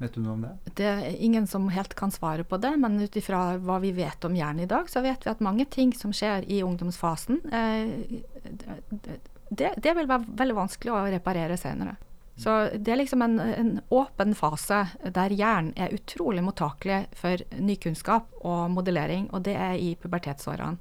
Vet 0.00 0.14
du 0.16 0.22
noe 0.24 0.32
om 0.38 0.44
det? 0.46 0.54
Det 0.78 0.86
er 0.88 1.18
ingen 1.20 1.44
som 1.50 1.66
helt 1.68 1.92
kan 1.98 2.12
svare 2.14 2.46
på 2.48 2.56
det, 2.62 2.70
men 2.80 2.96
ut 3.02 3.16
ifra 3.20 3.58
hva 3.60 3.76
vi 3.82 3.90
vet 3.98 4.24
om 4.24 4.36
hjernen 4.36 4.64
i 4.64 4.70
dag, 4.70 4.88
så 4.88 5.02
vet 5.04 5.26
vi 5.26 5.32
at 5.34 5.42
mange 5.44 5.66
ting 5.68 5.92
som 5.92 6.14
skjer 6.16 6.46
i 6.48 6.62
ungdomsfasen, 6.64 7.42
eh, 7.52 9.18
det, 9.50 9.74
det, 9.82 9.92
vil 9.98 10.08
være 10.08 10.38
veldig 10.38 10.56
vanskelig 10.56 10.94
å 10.94 11.02
reparere 11.10 11.58
senere. 11.58 11.96
Så 12.40 12.54
det 12.72 12.94
er 12.94 13.00
liksom 13.02 13.22
en, 13.22 13.36
en 13.40 13.72
åpen 13.92 14.32
fase 14.38 14.78
der 15.02 15.34
hjernen 15.36 15.74
er 15.76 15.92
utrolig 15.92 16.44
mottakelig 16.46 17.02
for 17.18 17.42
ny 17.58 17.76
kunnskap 17.82 18.30
og 18.40 18.70
modellering, 18.72 19.26
og 19.34 19.44
det 19.44 19.58
er 19.60 19.74
i 19.76 19.92
pubertetsårene. 20.00 20.78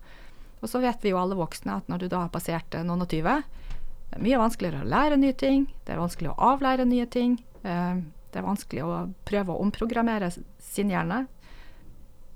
Og 0.60 0.71
så 0.71 0.79
vet 0.84 1.03
vi 1.03 1.12
jo 1.12 1.19
alle 1.19 1.38
voksne 1.39 1.79
at 1.82 1.91
når 1.91 2.03
du 2.03 2.08
da 2.12 2.23
har 2.25 2.32
passert 2.32 2.77
noen 2.86 3.03
og 3.03 3.12
tyve, 3.12 3.41
det 4.10 4.17
er 4.17 4.23
mye 4.23 4.39
vanskeligere 4.41 4.86
å 4.86 4.89
lære 4.93 5.19
nye 5.19 5.36
ting, 5.38 5.67
det 5.86 5.95
er 5.95 6.01
vanskelig 6.01 6.32
å 6.32 6.39
avlære 6.53 6.88
nye 6.88 7.05
ting. 7.12 7.38
Eh, 7.63 7.99
det 8.29 8.39
er 8.39 8.45
vanskelig 8.45 8.86
å 8.86 8.95
prøve 9.25 9.53
å 9.53 9.62
omprogrammere 9.63 10.32
sin 10.62 10.91
hjerne. 10.93 11.23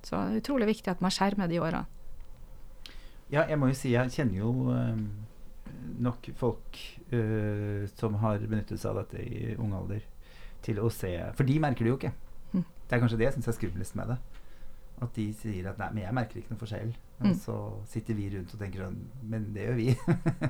Så 0.03 0.19
det 0.19 0.39
er 0.39 0.43
utrolig 0.43 0.69
viktig 0.73 0.91
at 0.91 1.03
man 1.03 1.13
skjermer 1.13 1.49
de 1.51 1.61
årene. 1.63 1.85
Ja, 3.31 3.45
jeg 3.47 3.57
må 3.57 3.71
jo 3.71 3.77
si 3.77 3.93
jeg 3.95 4.11
kjenner 4.13 4.43
jo 4.43 4.51
øh, 4.75 4.97
nok 6.03 6.29
folk 6.39 6.79
uh, 7.13 7.87
som 7.95 8.19
har 8.23 8.43
benyttet 8.43 8.81
seg 8.81 8.91
av 8.93 9.03
dette 9.03 9.23
i 9.23 9.55
ung 9.57 9.73
alder, 9.77 10.03
til 10.63 10.79
å 10.79 10.89
se 10.93 11.11
For 11.35 11.47
de 11.47 11.57
merker 11.59 11.83
det 11.83 11.91
jo 11.91 11.97
ikke. 11.99 12.13
Mm. 12.53 12.63
Det 12.63 12.95
er 12.95 13.01
kanskje 13.01 13.19
det 13.19 13.27
jeg 13.27 13.35
syns 13.37 13.49
er 13.51 13.57
skumlest 13.57 13.97
med 13.99 14.13
det. 14.13 14.19
At 15.03 15.15
de 15.17 15.25
sier 15.35 15.67
at 15.67 15.79
'nei, 15.79 15.89
men 15.93 16.03
jeg 16.03 16.15
merker 16.15 16.39
ikke 16.39 16.53
noe 16.53 16.61
forskjell'. 16.61 16.93
Men 17.19 17.33
mm. 17.33 17.39
så 17.39 17.55
sitter 17.89 18.17
vi 18.17 18.29
rundt 18.31 18.53
og 18.53 18.61
tenker 18.61 18.85
sånn 18.85 18.99
'men 19.23 19.49
det 19.55 19.65
gjør 19.67 19.79
vi'. 19.79 19.97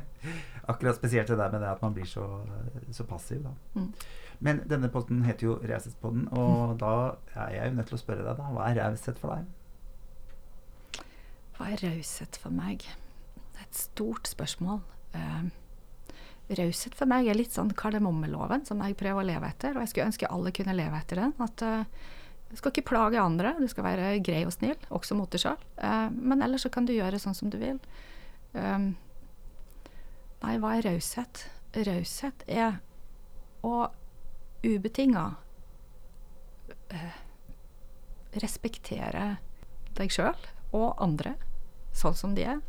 Akkurat 0.72 1.00
spesielt 1.00 1.32
det 1.32 1.40
der 1.40 1.52
med 1.52 1.62
det 1.64 1.72
at 1.72 1.82
man 1.82 1.96
blir 1.96 2.06
så, 2.10 2.28
så 2.92 3.08
passiv, 3.10 3.44
da. 3.48 3.56
Mm. 3.74 3.90
Men 4.44 4.62
denne 4.70 4.90
posten 4.92 5.24
heter 5.24 5.48
jo 5.48 5.58
Raushetspodden, 5.64 6.28
og 6.32 6.74
mm. 6.74 6.78
da 6.82 6.94
er 7.36 7.50
jeg 7.56 7.70
jo 7.70 7.76
nødt 7.80 7.92
til 7.92 7.98
å 7.98 8.04
spørre 8.04 8.26
deg, 8.26 8.38
da. 8.38 8.50
Hva 8.56 8.70
er 8.70 8.80
raushet 8.82 9.22
for 9.22 9.34
deg? 9.34 11.04
Hva 11.58 11.70
er 11.72 11.84
raushet 11.86 12.40
for 12.42 12.52
meg? 12.54 12.88
Det 13.54 13.62
er 13.62 13.70
et 13.70 13.78
stort 13.78 14.28
spørsmål. 14.28 14.82
Uh, 15.14 15.52
raushet 16.58 16.96
for 16.98 17.10
meg 17.10 17.28
er 17.30 17.38
litt 17.38 17.54
sånn 17.56 17.72
kardemommeloven 17.78 18.66
som 18.68 18.82
jeg 18.84 18.98
prøver 19.00 19.24
å 19.24 19.28
leve 19.28 19.50
etter, 19.50 19.76
og 19.76 19.84
jeg 19.84 19.94
skulle 19.94 20.10
ønske 20.12 20.30
alle 20.30 20.54
kunne 20.56 20.76
leve 20.76 21.00
etter 21.00 21.22
den. 21.22 21.34
At 21.44 21.64
eh, 21.66 21.86
du 22.52 22.60
skal 22.60 22.74
ikke 22.74 22.90
plage 22.92 23.22
andre, 23.22 23.56
du 23.60 23.68
skal 23.72 23.88
være 23.88 24.12
grei 24.26 24.44
og 24.48 24.54
snill, 24.56 24.78
også 24.94 25.18
mot 25.18 25.32
deg 25.32 25.44
sjøl. 25.46 25.62
Eh, 25.78 26.10
men 26.14 26.44
ellers 26.46 26.66
så 26.68 26.72
kan 26.74 26.88
du 26.90 26.94
gjøre 26.96 27.22
sånn 27.22 27.38
som 27.38 27.52
du 27.54 27.58
vil. 27.62 27.80
Um, 28.54 28.92
nei, 30.44 30.58
hva 30.62 30.76
er 30.78 30.86
raushet? 30.86 31.48
Raushet 31.74 32.44
er 32.46 32.78
å 33.66 33.88
ubetinga 34.64 35.26
eh, 36.94 37.16
respektere 38.44 39.38
deg 39.98 40.14
sjøl 40.14 40.38
og 40.74 40.94
andre 41.02 41.36
sånn 41.98 42.16
som 42.18 42.38
de 42.38 42.46
er. 42.52 42.62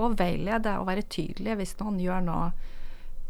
Og 0.00 0.16
veilede 0.18 0.76
og 0.80 0.88
være 0.88 1.08
tydelig 1.12 1.58
hvis 1.60 1.76
noen 1.80 2.00
gjør 2.00 2.22
noe 2.24 2.50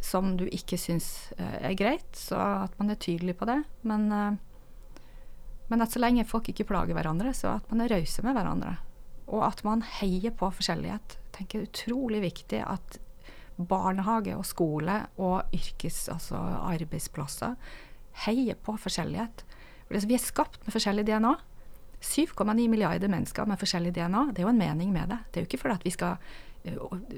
som 0.01 0.37
du 0.41 0.47
ikke 0.49 0.79
syns 0.81 1.33
eh, 1.37 1.59
er 1.71 1.77
greit, 1.77 2.09
så 2.17 2.39
at 2.67 2.79
man 2.81 2.93
er 2.93 3.01
tydelig 3.01 3.37
på 3.37 3.49
det. 3.51 3.59
Men, 3.87 4.07
eh, 4.15 5.03
men 5.69 5.85
at 5.85 5.93
så 5.93 6.01
lenge 6.03 6.29
folk 6.29 6.49
ikke 6.53 6.69
plager 6.71 6.97
hverandre, 6.97 7.35
så 7.37 7.59
at 7.59 7.69
man 7.73 7.85
er 7.85 7.93
rause 7.93 8.25
med 8.25 8.37
hverandre. 8.37 8.79
Og 9.31 9.45
at 9.47 9.63
man 9.67 9.85
heier 10.01 10.33
på 10.35 10.49
forskjellighet. 10.57 11.19
Tenker 11.37 11.61
jeg 11.61 11.71
utrolig 11.71 12.23
viktig 12.25 12.65
at 12.65 12.99
barnehage 13.61 14.33
og 14.39 14.47
skole 14.49 15.03
og 15.21 15.53
yrkes, 15.55 16.07
altså 16.09 16.41
arbeidsplasser 16.65 17.59
heier 18.25 18.59
på 18.59 18.75
forskjellighet. 18.81 19.45
Vi 19.91 20.17
er 20.17 20.23
skapt 20.23 20.61
med 20.65 20.75
forskjellig 20.75 21.07
DNA. 21.09 21.35
7,9 22.01 22.69
milliarder 22.73 23.11
mennesker 23.13 23.49
med 23.49 23.61
forskjellig 23.61 23.93
DNA. 23.97 24.31
Det 24.33 24.41
er 24.41 24.49
jo 24.49 24.55
en 24.55 24.61
mening 24.61 24.93
med 24.95 25.11
det. 25.13 25.19
Det 25.29 25.41
er 25.41 25.45
jo 25.45 25.51
ikke 25.51 25.61
fordi 25.65 25.77
at 25.77 25.85
vi 25.85 25.93
skal 25.95 26.31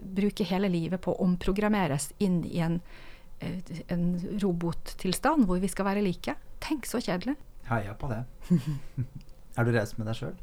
bruke 0.03 0.47
hele 0.47 0.71
livet 0.71 1.03
på 1.03 1.15
å 1.15 1.25
omprogrammeres 1.25 2.13
inn 2.23 2.43
i 2.47 2.61
en 2.63 2.81
eh, 3.41 3.59
en 3.91 4.05
robottilstand 4.43 5.49
hvor 5.49 5.59
vi 5.63 5.71
skal 5.71 5.89
være 5.89 6.05
like. 6.05 6.37
Tenk 6.63 6.87
så 6.87 7.01
kjedelig. 7.03 7.35
Heia 7.67 7.95
på 7.99 8.11
det. 8.11 8.23
er 9.57 9.67
du 9.67 9.73
raus 9.75 9.97
med 9.99 10.11
deg 10.11 10.19
sjøl? 10.19 10.37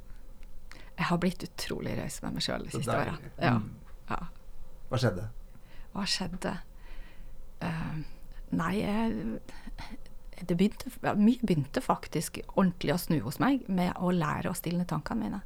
Jeg 0.99 1.07
har 1.07 1.19
blitt 1.23 1.43
utrolig 1.47 1.95
raus 1.99 2.19
med 2.25 2.35
meg 2.35 2.43
sjøl 2.43 2.65
de 2.67 2.75
siste 2.75 2.95
åra. 2.95 3.15
Ja. 3.39 3.55
Mm. 3.55 3.69
ja. 4.09 4.19
Hva 4.89 4.99
skjedde? 4.99 5.27
Hva 5.93 6.05
skjedde? 6.09 6.55
Uh, 7.59 7.99
nei, 8.55 8.73
jeg, 8.79 9.39
det 10.39 10.57
begynte, 10.59 10.91
mye 11.19 11.39
begynte 11.43 11.83
faktisk 11.83 12.41
ordentlig 12.55 12.95
å 12.95 12.99
snu 12.99 13.19
hos 13.23 13.39
meg 13.43 13.63
med 13.71 13.93
å 13.99 14.11
lære 14.15 14.51
å 14.51 14.57
stilne 14.57 14.87
tankene 14.89 15.23
mine. 15.23 15.41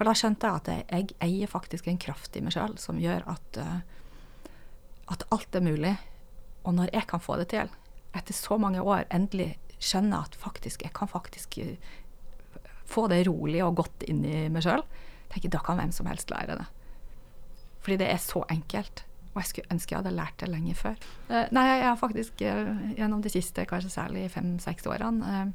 For 0.00 0.08
da 0.08 0.14
skjønte 0.16 0.48
jeg 0.48 0.56
at 0.56 0.68
jeg, 0.72 0.84
jeg 0.88 1.16
eier 1.20 1.48
faktisk 1.52 1.90
en 1.90 1.98
kraft 2.00 2.32
i 2.32 2.40
meg 2.40 2.54
sjøl 2.54 2.78
som 2.80 2.96
gjør 2.96 3.26
at, 3.28 3.58
eh, 3.60 3.82
at 5.12 5.26
alt 5.28 5.58
er 5.58 5.60
mulig. 5.66 5.90
Og 6.64 6.72
når 6.78 6.88
jeg 6.94 7.04
kan 7.10 7.20
få 7.20 7.36
det 7.36 7.50
til, 7.52 7.68
etter 8.16 8.32
så 8.32 8.56
mange 8.56 8.80
år 8.80 9.04
endelig 9.12 9.58
skjønne 9.76 10.22
at 10.24 10.38
faktisk, 10.40 10.86
jeg 10.88 10.94
kan 10.96 11.10
faktisk 11.12 11.58
eh, 11.60 11.76
få 12.88 13.10
det 13.12 13.26
rolig 13.28 13.60
og 13.60 13.76
godt 13.82 14.08
inn 14.08 14.24
i 14.24 14.46
meg 14.48 14.64
sjøl, 14.64 14.86
da 15.28 15.60
kan 15.60 15.76
hvem 15.82 15.92
som 15.92 16.08
helst 16.08 16.32
lære 16.32 16.56
det. 16.62 16.68
Fordi 17.84 18.00
det 18.00 18.08
er 18.08 18.24
så 18.24 18.40
enkelt. 18.48 19.04
Og 19.34 19.42
jeg 19.42 19.50
skulle 19.50 19.76
ønske 19.76 19.92
jeg 19.92 20.00
hadde 20.00 20.16
lært 20.16 20.40
det 20.40 20.48
lenge 20.48 20.80
før. 20.80 20.96
Eh, 21.28 21.52
nei, 21.52 21.66
jeg 21.74 21.90
har 21.90 22.00
faktisk 22.00 22.40
gjennom 22.40 23.20
de 23.20 23.36
siste, 23.36 23.68
kanskje 23.68 23.92
særlig 24.00 24.30
fem-seks 24.32 24.88
årene, 24.88 25.50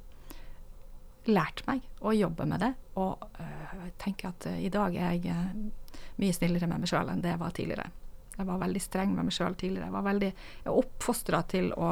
lært 1.31 1.63
meg 1.67 1.83
å 2.05 2.13
jobbe 2.15 2.47
med 2.49 2.61
det. 2.63 2.71
Og 3.01 3.21
jeg 3.39 3.93
tenker 4.01 4.31
at 4.31 4.47
eh, 4.49 4.63
i 4.65 4.71
dag 4.73 4.95
er 4.95 5.13
jeg 5.15 5.31
eh, 5.31 6.01
mye 6.21 6.35
snillere 6.35 6.69
med 6.71 6.83
meg 6.83 6.91
sjøl 6.91 7.11
enn 7.11 7.23
det 7.23 7.33
jeg 7.33 7.41
var 7.41 7.55
tidligere. 7.55 7.89
Jeg 8.35 8.49
var 8.49 8.59
veldig 8.61 8.81
streng 8.83 9.13
med 9.15 9.27
meg 9.27 9.35
sjøl 9.35 9.55
tidligere. 9.55 9.87
Jeg 9.87 9.95
var 9.95 10.07
veldig 10.09 10.31
oppfostra 10.71 11.41
til 11.51 11.71
å 11.75 11.91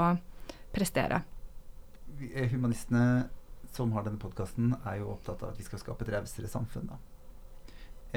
prestere. 0.74 1.22
Humanistene 2.52 3.06
som 3.74 3.94
har 3.96 4.06
denne 4.06 4.22
podkasten, 4.22 4.76
er 4.86 5.00
jo 5.00 5.14
opptatt 5.16 5.42
av 5.42 5.54
at 5.54 5.60
vi 5.60 5.66
skal 5.66 5.82
skape 5.82 6.06
et 6.06 6.12
rausere 6.14 6.50
samfunn. 6.52 6.92
Da. 6.92 7.00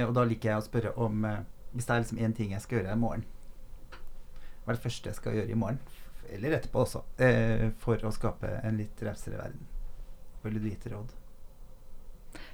Og 0.05 0.13
da 0.19 0.25
liker 0.29 0.51
jeg 0.51 0.61
å 0.61 0.65
spørre 0.67 0.91
om 1.01 1.23
Hvis 1.73 1.87
det 1.89 1.95
er 1.95 2.03
liksom 2.03 2.19
én 2.21 2.35
ting 2.37 2.53
jeg 2.53 2.65
skal 2.65 2.79
gjøre 2.79 2.93
i 2.93 3.01
morgen, 3.01 3.25
hva 4.65 4.73
er 4.73 4.77
det 4.77 4.83
første 4.83 5.11
jeg 5.11 5.19
skal 5.19 5.35
gjøre 5.37 5.53
i 5.53 5.59
morgen? 5.61 5.81
Eller 6.33 6.57
etterpå 6.57 6.83
også. 6.83 7.03
For 7.83 8.05
å 8.07 8.13
skape 8.15 8.51
en 8.65 8.79
litt 8.81 9.03
rausere 9.05 9.39
verden. 9.39 9.76
Vil 10.47 10.59
du 10.61 10.69
gi 10.69 10.75
et 10.77 10.91
råd? 10.93 11.15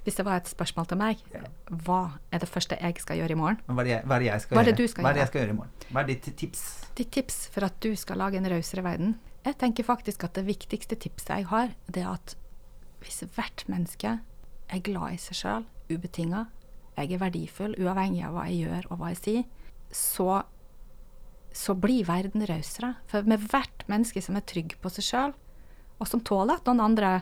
Hvis 0.03 0.17
det 0.19 0.25
var 0.27 0.39
et 0.41 0.49
spørsmål 0.51 0.87
til 0.89 0.99
meg, 0.99 1.19
Ja. 1.31 1.43
hva 1.71 2.19
er 2.31 2.39
det 2.39 2.49
første 2.49 2.77
jeg 2.79 2.99
skal 2.99 3.17
gjøre 3.17 3.31
i 3.31 3.39
morgen? 3.39 3.59
Hva 3.67 3.79
er 3.79 3.83
det 3.83 3.91
jeg, 3.93 4.03
er 4.03 4.19
det 4.19 4.25
jeg 4.27 4.41
skal 4.41 4.57
gjøre? 4.57 4.87
skal 4.89 5.03
hva 5.03 5.09
er 5.09 5.13
det 5.13 5.21
jeg 5.23 5.27
skal 5.27 5.41
gjøre 5.41 5.53
i 5.53 5.57
morgen? 5.59 5.71
Hva 5.91 5.99
er 6.01 6.07
ditt 6.07 6.37
tips? 6.37 6.63
Ditt 6.95 7.11
tips 7.11 7.37
for 7.53 7.63
at 7.67 7.79
du 7.79 7.95
skal 7.95 8.17
lage 8.17 8.37
en 8.37 8.49
rausere 8.51 8.83
verden? 8.83 9.19
Jeg 9.45 9.57
tenker 9.59 9.83
faktisk 9.83 10.23
at 10.23 10.33
det 10.33 10.45
viktigste 10.47 10.95
tipset 10.95 11.37
jeg 11.37 11.45
har, 11.47 11.69
det 11.91 12.03
er 12.03 12.13
at 12.13 12.35
hvis 13.03 13.23
hvert 13.35 13.65
menneske 13.67 14.19
er 14.69 14.79
glad 14.79 15.13
i 15.13 15.19
seg 15.19 15.35
sjøl, 15.35 15.65
ubetinga, 15.91 16.47
jeg 16.97 17.11
er 17.11 17.19
verdifull 17.19 17.75
uavhengig 17.79 18.23
av 18.23 18.33
hva 18.33 18.47
jeg 18.47 18.67
gjør 18.67 18.87
og 18.91 18.99
hva 18.99 19.11
jeg 19.11 19.19
sier, 19.19 19.43
så, 19.91 20.43
så 21.51 21.75
blir 21.75 22.05
verden 22.07 22.45
rausere. 22.47 22.95
For 23.11 23.27
med 23.27 23.39
hvert 23.51 23.83
menneske 23.91 24.21
som 24.23 24.35
er 24.39 24.45
trygg 24.47 24.77
på 24.81 24.91
seg 24.93 25.07
sjøl, 25.09 25.33
og 25.99 26.07
som 26.09 26.23
tåler 26.25 26.59
at 26.59 26.69
noen 26.69 26.83
andre 26.83 27.21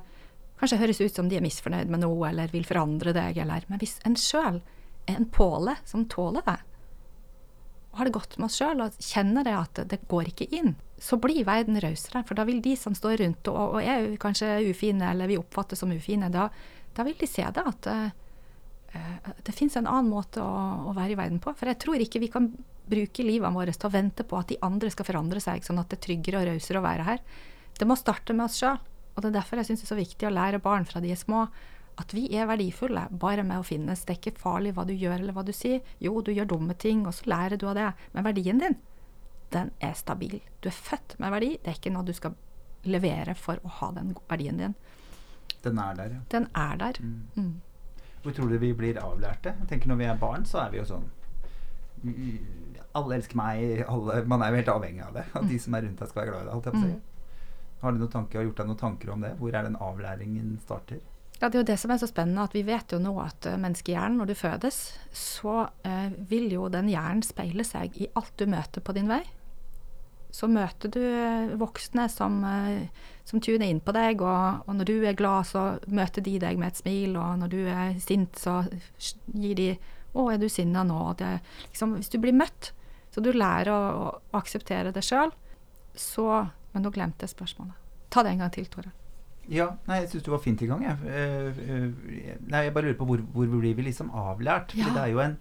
kanskje 0.62 0.80
høres 0.82 1.02
ut 1.02 1.18
som 1.18 1.30
de 1.30 1.40
er 1.40 1.46
misfornøyd 1.46 1.90
med 1.92 2.04
noe 2.04 2.30
eller 2.30 2.52
vil 2.54 2.68
forandre 2.68 3.14
deg, 3.18 3.42
eller 3.42 3.66
Men 3.68 3.82
hvis 3.82 3.98
en 4.08 4.18
sjøl 4.20 4.62
er 5.10 5.18
en 5.18 5.30
påle 5.34 5.76
som 5.90 6.06
tåler 6.10 6.46
det, 6.46 6.60
og 7.92 8.00
har 8.00 8.08
det 8.08 8.16
godt 8.16 8.38
med 8.40 8.48
oss 8.48 8.56
sjøl 8.62 8.82
og 8.86 9.04
kjenner 9.04 9.44
det 9.44 9.56
at 9.58 9.82
det 9.92 10.00
går 10.08 10.32
ikke 10.32 10.48
inn, 10.56 10.76
så 11.02 11.18
blir 11.20 11.44
verden 11.44 11.80
rausere. 11.82 12.22
For 12.24 12.40
da 12.40 12.46
vil 12.48 12.62
de 12.64 12.78
som 12.80 12.96
står 12.96 13.18
rundt 13.20 13.50
og, 13.52 13.76
og 13.76 13.82
er 13.84 14.14
kanskje 14.22 14.62
ufine, 14.70 15.10
eller 15.12 15.28
vi 15.28 15.40
oppfattes 15.42 15.82
som 15.84 15.92
ufine, 15.92 16.30
da, 16.32 16.48
da 16.96 17.04
vil 17.08 17.18
de 17.20 17.28
se 17.28 17.44
det 17.44 17.66
at 17.68 17.90
eh, 17.92 18.14
det 19.44 19.56
fins 19.56 19.76
en 19.76 19.90
annen 19.90 20.12
måte 20.12 20.44
å, 20.44 20.54
å 20.88 20.96
være 20.96 21.18
i 21.18 21.20
verden 21.20 21.42
på. 21.44 21.52
For 21.58 21.68
jeg 21.68 21.82
tror 21.84 22.00
ikke 22.04 22.24
vi 22.24 22.32
kan 22.32 22.48
bruke 22.92 23.26
livet 23.28 23.56
vårt 23.56 23.76
til 23.76 23.90
å 23.90 23.94
vente 23.94 24.24
på 24.28 24.40
at 24.40 24.52
de 24.52 24.60
andre 24.64 24.92
skal 24.94 25.08
forandre 25.08 25.44
seg, 25.44 25.64
sånn 25.66 25.80
at 25.82 25.92
det 25.92 26.00
er 26.00 26.06
tryggere 26.08 26.42
og 26.42 26.48
rausere 26.52 26.80
å 26.80 26.86
være 26.86 27.08
her. 27.08 27.22
Det 27.76 27.88
må 27.88 28.00
starte 28.00 28.36
med 28.38 28.48
oss 28.48 28.60
sjøl. 28.62 28.80
Og 29.16 29.22
det 29.22 29.32
er 29.32 29.38
derfor 29.40 29.60
jeg 29.60 29.70
syns 29.70 29.84
det 29.84 29.88
er 29.90 29.94
så 29.94 30.00
viktig 30.00 30.28
å 30.28 30.34
lære 30.34 30.64
barn 30.64 30.88
fra 30.88 31.02
de 31.04 31.12
er 31.12 31.20
små 31.20 31.46
at 32.00 32.14
vi 32.16 32.28
er 32.38 32.48
verdifulle 32.50 33.08
bare 33.22 33.44
med 33.46 33.62
å 33.62 33.66
finnes. 33.68 34.06
Det 34.06 34.16
er 34.16 34.20
ikke 34.20 34.42
farlig 34.42 34.74
hva 34.78 34.86
du 34.88 34.94
gjør 34.96 35.20
eller 35.20 35.36
hva 35.36 35.44
du 35.46 35.52
sier. 35.56 35.82
Jo, 36.04 36.22
du 36.24 36.32
gjør 36.34 36.50
dumme 36.54 36.76
ting, 36.80 37.04
og 37.08 37.16
så 37.18 37.28
lærer 37.30 37.60
du 37.60 37.68
av 37.70 37.78
det. 37.78 37.90
Men 38.16 38.26
verdien 38.26 38.62
din, 38.62 38.78
den 39.54 39.74
er 39.84 39.98
stabil. 40.00 40.40
Du 40.64 40.70
er 40.72 40.78
født 40.78 41.18
med 41.22 41.34
verdi. 41.36 41.52
Det 41.60 41.74
er 41.74 41.80
ikke 41.80 41.94
noe 41.94 42.08
du 42.08 42.14
skal 42.18 42.38
levere 42.88 43.36
for 43.38 43.62
å 43.68 43.74
ha 43.82 43.92
den 43.98 44.16
verdien 44.30 44.62
din. 44.62 44.78
Den 45.62 45.78
er 45.78 45.98
der, 46.00 46.16
ja. 46.16 46.24
Den 46.34 46.48
er 46.58 46.80
der. 46.82 47.02
Mm. 47.04 47.28
Mm. 47.36 48.08
Hvor 48.24 48.38
tror 48.38 48.50
du 48.50 48.58
vi 48.62 48.72
blir 48.78 49.02
avlærte? 49.02 49.56
Jeg 49.60 49.70
tenker 49.70 49.90
Når 49.90 50.00
vi 50.00 50.10
er 50.10 50.18
barn, 50.18 50.46
så 50.46 50.64
er 50.64 50.74
vi 50.74 50.78
jo 50.78 50.84
sånn 50.86 51.08
mm, 52.06 52.84
Alle 52.98 53.18
elsker 53.18 53.38
meg. 53.38 53.84
Alle, 53.90 54.24
man 54.30 54.42
er 54.42 54.54
jo 54.54 54.62
helt 54.62 54.74
avhengig 54.74 55.06
av 55.06 55.16
det. 55.20 55.26
At 55.38 55.48
de 55.50 55.58
som 55.62 55.78
er 55.78 55.86
rundt 55.86 56.02
deg, 56.02 56.10
skal 56.10 56.24
være 56.24 56.34
glad 56.34 56.50
i 56.50 56.80
deg. 56.82 57.00
Har 57.82 57.94
du 57.94 57.98
noen 58.02 58.14
tanker, 58.14 58.44
gjort 58.46 58.62
deg 58.62 58.70
noen 58.70 58.80
tanker 58.80 59.10
om 59.14 59.24
det? 59.26 59.34
Hvor 59.40 59.56
er 59.58 59.66
den 59.66 59.80
avlæringen 59.82 60.54
starter? 60.62 61.02
Ja, 61.42 61.50
Det 61.50 61.56
er 61.56 61.64
jo 61.64 61.70
det 61.72 61.80
som 61.82 61.92
er 61.92 61.98
så 61.98 62.06
spennende, 62.06 62.44
at 62.46 62.54
vi 62.54 62.62
vet 62.62 62.94
jo 62.94 63.00
nå 63.02 63.16
at 63.18 63.48
uh, 63.50 63.58
menneskehjernen, 63.58 64.20
når 64.22 64.30
du 64.30 64.36
fødes, 64.38 64.78
så 65.10 65.64
eh, 65.82 66.12
vil 66.30 66.52
jo 66.54 66.68
den 66.70 66.92
hjernen 66.92 67.24
speile 67.26 67.66
seg 67.66 67.98
i 67.98 68.10
alt 68.14 68.36
du 68.38 68.46
møter 68.46 68.86
på 68.86 68.94
din 68.94 69.10
vei. 69.10 69.24
Så 70.32 70.48
møter 70.48 70.94
du 70.94 71.02
eh, 71.02 71.56
voksne 71.60 72.06
som, 72.14 72.38
eh, 72.46 72.86
som 73.26 73.42
tuner 73.42 73.66
inn 73.66 73.82
på 73.82 73.96
deg, 73.98 74.22
og, 74.22 74.62
og 74.70 74.78
når 74.78 74.92
du 74.92 74.94
er 75.02 75.18
glad, 75.18 75.50
så 75.50 75.66
møter 75.90 76.22
de 76.22 76.38
deg 76.46 76.62
med 76.62 76.72
et 76.72 76.84
smil, 76.84 77.18
og 77.18 77.42
når 77.42 77.52
du 77.52 77.60
er 77.66 77.98
sint, 78.00 78.38
så 78.38 78.62
gir 79.34 79.58
de 79.58 79.72
'Å, 80.12 80.28
er 80.28 80.38
du 80.38 80.50
sinna 80.52 80.84
nå?' 80.84 81.16
Det, 81.18 81.40
liksom, 81.72 81.96
hvis 81.98 82.12
du 82.12 82.20
blir 82.20 82.36
møtt, 82.36 82.74
så 83.12 83.24
du 83.24 83.32
lærer 83.32 83.72
å, 83.72 83.82
å 84.12 84.38
akseptere 84.38 84.92
det 84.92 85.04
sjøl, 85.08 85.32
så 85.96 86.52
Men 86.74 86.84
nå 86.84 86.92
glemte 86.96 87.26
jeg 87.28 87.34
spørsmålet. 87.36 87.74
Ta 88.12 88.24
det 88.24 88.32
en 88.34 88.40
gang 88.46 88.52
til, 88.52 88.66
Tore. 88.72 88.92
Ja, 89.50 89.70
nei, 89.88 90.02
jeg 90.02 90.10
syns 90.12 90.24
du 90.24 90.32
var 90.32 90.40
fint 90.44 90.62
i 90.62 90.68
gang. 90.70 90.84
Jeg. 90.84 90.98
Eh, 91.08 91.62
eh, 91.66 92.36
nei, 92.48 92.64
jeg 92.68 92.74
bare 92.74 92.86
lurer 92.92 92.98
på 93.00 93.06
hvor, 93.10 93.24
hvor 93.34 93.48
blir 93.60 93.74
vi 93.76 93.88
liksom 93.90 94.12
avlært? 94.14 94.72
For 94.72 94.78
Ja. 94.88 94.94
det 94.94 95.02
er 95.04 95.12
jo 95.16 95.20
en 95.20 95.38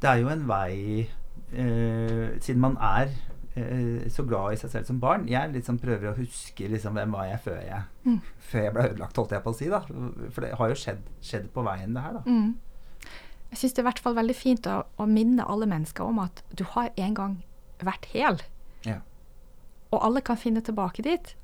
Det 0.00 0.08
er 0.10 0.20
jo 0.22 0.28
en 0.28 0.46
vei 0.46 1.08
eh, 1.52 2.38
Siden 2.40 2.60
man 2.62 2.76
er 2.80 3.08
eh, 3.56 4.08
så 4.14 4.22
glad 4.28 4.52
i 4.54 4.56
seg 4.60 4.70
selv 4.70 4.86
som 4.86 5.00
barn 5.02 5.26
Jeg 5.28 5.52
liksom 5.56 5.78
prøver 5.82 6.12
å 6.12 6.16
huske 6.16 6.68
liksom, 6.70 6.94
hvem 6.94 7.12
var 7.16 7.24
jeg 7.32 7.40
før 7.44 7.60
jeg 7.66 7.82
Mm. 8.08 8.20
Før 8.40 8.62
jeg 8.62 8.72
ble 8.72 8.84
ødelagt, 8.88 9.16
holdt 9.20 9.32
jeg 9.36 9.42
på 9.44 9.50
å 9.52 9.56
si. 9.58 9.66
da 9.68 9.80
For 10.30 10.40
det 10.46 10.54
har 10.56 10.68
jo 10.70 10.74
skjedd, 10.80 11.02
skjedd 11.20 11.50
på 11.52 11.64
veien, 11.66 11.92
det 11.94 12.02
her. 12.02 12.12
da 12.14 12.22
Mm. 12.24 12.54
Jeg 13.50 13.58
syns 13.58 13.72
det 13.74 13.78
er 13.78 13.82
i 13.82 13.88
hvert 13.90 13.98
fall 14.04 14.14
veldig 14.14 14.36
fint 14.36 14.66
å, 14.66 14.84
å 14.98 15.06
minne 15.08 15.44
alle 15.44 15.66
mennesker 15.66 16.04
om 16.04 16.18
at 16.20 16.42
du 16.54 16.64
har 16.64 16.90
en 16.96 17.14
gang 17.14 17.42
vært 17.80 18.06
hel. 18.14 18.38
Og 19.88 20.00
alle 20.04 20.22
kan 20.24 20.38
finne 20.40 20.62
tilbake 20.64 21.04
dit. 21.06 21.34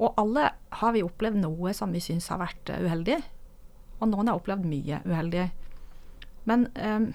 Og 0.00 0.16
alle 0.18 0.48
har 0.80 0.94
vi 0.94 1.04
opplevd 1.06 1.38
noe 1.44 1.74
som 1.76 1.92
vi 1.94 2.02
syns 2.02 2.30
har 2.32 2.42
vært 2.42 2.72
eh, 2.72 2.82
uheldig. 2.82 3.20
Og 4.00 4.10
noen 4.10 4.30
har 4.30 4.40
opplevd 4.40 4.66
mye 4.66 5.00
uheldig. 5.06 5.46
Men 6.50 6.66
eh, 6.74 7.12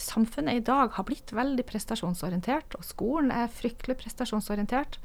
samfunnet 0.00 0.62
i 0.62 0.64
dag 0.64 0.96
har 0.96 1.06
blitt 1.06 1.34
veldig 1.36 1.64
prestasjonsorientert, 1.68 2.78
og 2.78 2.86
skolen 2.86 3.32
er 3.34 3.52
fryktelig 3.52 3.98
prestasjonsorientert. 4.00 4.98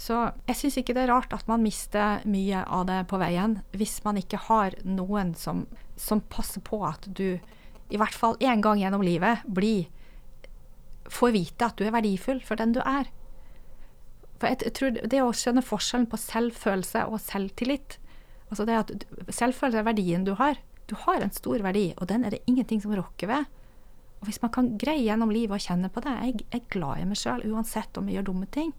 Så 0.00 0.16
jeg 0.48 0.56
syns 0.56 0.78
ikke 0.80 0.94
det 0.96 1.04
er 1.04 1.12
rart 1.12 1.34
at 1.36 1.44
man 1.50 1.60
mister 1.60 2.24
mye 2.24 2.62
av 2.64 2.86
det 2.88 3.02
på 3.10 3.20
veien, 3.20 3.58
hvis 3.76 3.98
man 4.06 4.16
ikke 4.16 4.40
har 4.48 4.78
noen 4.88 5.34
som, 5.36 5.66
som 6.00 6.24
passer 6.32 6.64
på 6.64 6.80
at 6.88 7.04
du 7.04 7.36
i 7.90 7.98
hvert 8.00 8.16
fall 8.16 8.38
én 8.40 8.62
gang 8.64 8.80
gjennom 8.80 9.04
livet 9.04 9.44
blir 9.44 9.90
får 11.12 11.34
vite 11.36 11.66
at 11.66 11.78
du 11.78 11.86
er 11.86 11.94
verdifull 11.94 12.40
for 12.44 12.60
den 12.60 12.74
du 12.76 12.80
er. 12.84 13.08
For 14.40 14.48
jeg, 14.48 14.72
tror 14.76 14.96
Det 14.96 15.20
å 15.20 15.32
skjønne 15.36 15.64
forskjellen 15.64 16.08
på 16.08 16.20
selvfølelse 16.20 17.04
og 17.10 17.20
selvtillit 17.20 17.98
altså 18.50 18.66
det 18.66 18.76
at 18.78 18.92
Selvfølelse 19.30 19.80
er 19.80 19.86
verdien 19.86 20.26
du 20.26 20.34
har. 20.38 20.58
Du 20.90 20.96
har 21.04 21.22
en 21.22 21.30
stor 21.30 21.62
verdi, 21.62 21.92
og 21.98 22.08
den 22.10 22.24
er 22.26 22.34
det 22.34 22.42
ingenting 22.50 22.80
som 22.82 22.94
rokker 22.98 23.30
ved. 23.30 23.44
Og 24.20 24.28
Hvis 24.28 24.40
man 24.42 24.52
kan 24.52 24.72
greie 24.78 25.04
gjennom 25.06 25.30
livet 25.32 25.56
å 25.56 25.62
kjenne 25.62 25.90
på 25.92 26.02
det 26.04 26.16
jeg 26.18 26.46
er 26.50 26.66
glad 26.72 27.00
i 27.00 27.06
meg 27.08 27.20
sjøl, 27.20 27.44
uansett 27.46 27.96
om 27.96 28.08
jeg 28.08 28.18
gjør 28.18 28.26
dumme 28.32 28.48
ting. 28.50 28.72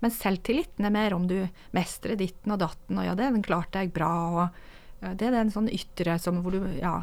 Men 0.00 0.12
selvtilliten 0.12 0.88
er 0.88 0.94
mer 0.94 1.14
om 1.14 1.28
du 1.28 1.38
mestrer 1.76 2.18
ditten 2.18 2.52
og 2.52 2.60
datten, 2.64 2.98
og 2.98 3.06
ja, 3.06 3.14
det 3.14 3.30
den 3.30 3.46
klarte 3.46 3.84
jeg 3.84 3.92
bra, 3.94 4.12
og 4.32 5.04
ja, 5.04 5.14
det 5.14 5.28
er 5.28 5.36
den 5.38 5.52
sånn 5.54 5.70
ytre 5.72 6.18
som 6.20 6.42
hvor 6.42 6.56
du 6.56 6.66
Ja. 6.80 6.98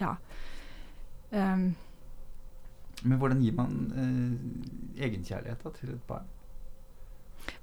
ja. 0.00 0.14
Um, 1.34 1.72
Men 3.02 3.18
hvordan 3.20 3.42
gir 3.42 3.56
man 3.58 3.76
eh, 3.98 5.04
egenkjærlighet 5.06 5.64
da, 5.64 5.74
til 5.74 5.94
et 5.96 6.08
barn? 6.08 6.30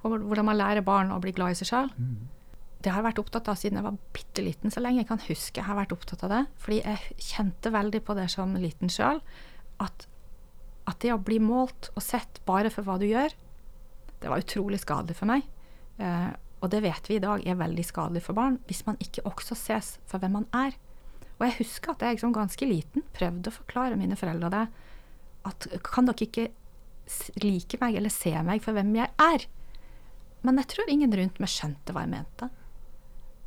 hvordan 0.01 0.45
man 0.45 0.57
lærer 0.57 0.85
barn 0.85 1.11
å 1.13 1.19
bli 1.21 1.33
glad 1.35 1.55
i 1.55 1.57
seg 1.57 1.69
sjøl. 1.71 1.89
Mm. 1.97 2.29
Det 2.81 2.89
har 2.89 3.01
jeg 3.01 3.07
vært 3.11 3.21
opptatt 3.21 3.49
av 3.51 3.57
siden 3.59 3.77
jeg 3.77 3.85
var 3.85 3.97
bitte 4.15 4.43
liten. 4.45 4.73
Så 4.73 4.81
lenge 4.81 5.03
jeg 5.03 5.09
kan 5.09 5.21
huske 5.27 5.61
jeg 5.61 5.67
har 5.67 5.77
vært 5.77 5.93
opptatt 5.93 6.25
av 6.25 6.33
det. 6.33 6.41
Fordi 6.61 6.79
jeg 6.81 7.17
kjente 7.31 7.73
veldig 7.73 8.01
på 8.05 8.15
det 8.17 8.27
som 8.33 8.55
liten 8.57 8.91
sjøl. 8.93 9.21
At, 9.81 10.07
at 10.89 11.01
det 11.03 11.13
å 11.13 11.21
bli 11.21 11.39
målt 11.41 11.91
og 11.95 12.05
sett 12.05 12.41
bare 12.49 12.73
for 12.73 12.87
hva 12.87 12.97
du 13.01 13.07
gjør, 13.09 13.33
det 14.21 14.29
var 14.29 14.41
utrolig 14.41 14.81
skadelig 14.81 15.17
for 15.17 15.29
meg. 15.29 15.45
Eh, 16.01 16.31
og 16.61 16.69
det 16.73 16.83
vet 16.85 17.09
vi 17.09 17.17
i 17.17 17.23
dag 17.23 17.41
er 17.45 17.57
veldig 17.57 17.85
skadelig 17.85 18.21
for 18.25 18.37
barn, 18.37 18.59
hvis 18.69 18.83
man 18.85 18.99
ikke 19.01 19.25
også 19.29 19.57
ses 19.57 19.95
for 20.09 20.21
hvem 20.21 20.41
man 20.41 20.49
er. 20.53 20.77
Og 21.39 21.47
jeg 21.47 21.57
husker 21.63 21.95
at 21.95 22.03
jeg 22.05 22.21
som 22.21 22.33
ganske 22.33 22.65
liten 22.69 23.05
prøvde 23.15 23.49
å 23.49 23.55
forklare 23.55 23.97
mine 23.97 24.17
foreldre 24.17 24.51
det. 24.53 24.65
At 25.47 25.67
kan 25.85 26.09
dere 26.09 26.27
ikke 26.27 26.49
like 27.41 27.79
meg 27.81 27.97
eller 27.99 28.13
se 28.13 28.31
meg 28.45 28.61
for 28.63 28.77
hvem 28.77 28.93
jeg 28.99 29.11
er? 29.21 29.47
Men 30.45 30.61
jeg 30.61 30.71
tror 30.73 30.89
ingen 30.89 31.13
rundt 31.17 31.41
meg 31.41 31.51
skjønte 31.51 31.93
hva 31.93 32.05
jeg 32.05 32.13
mente. 32.15 32.49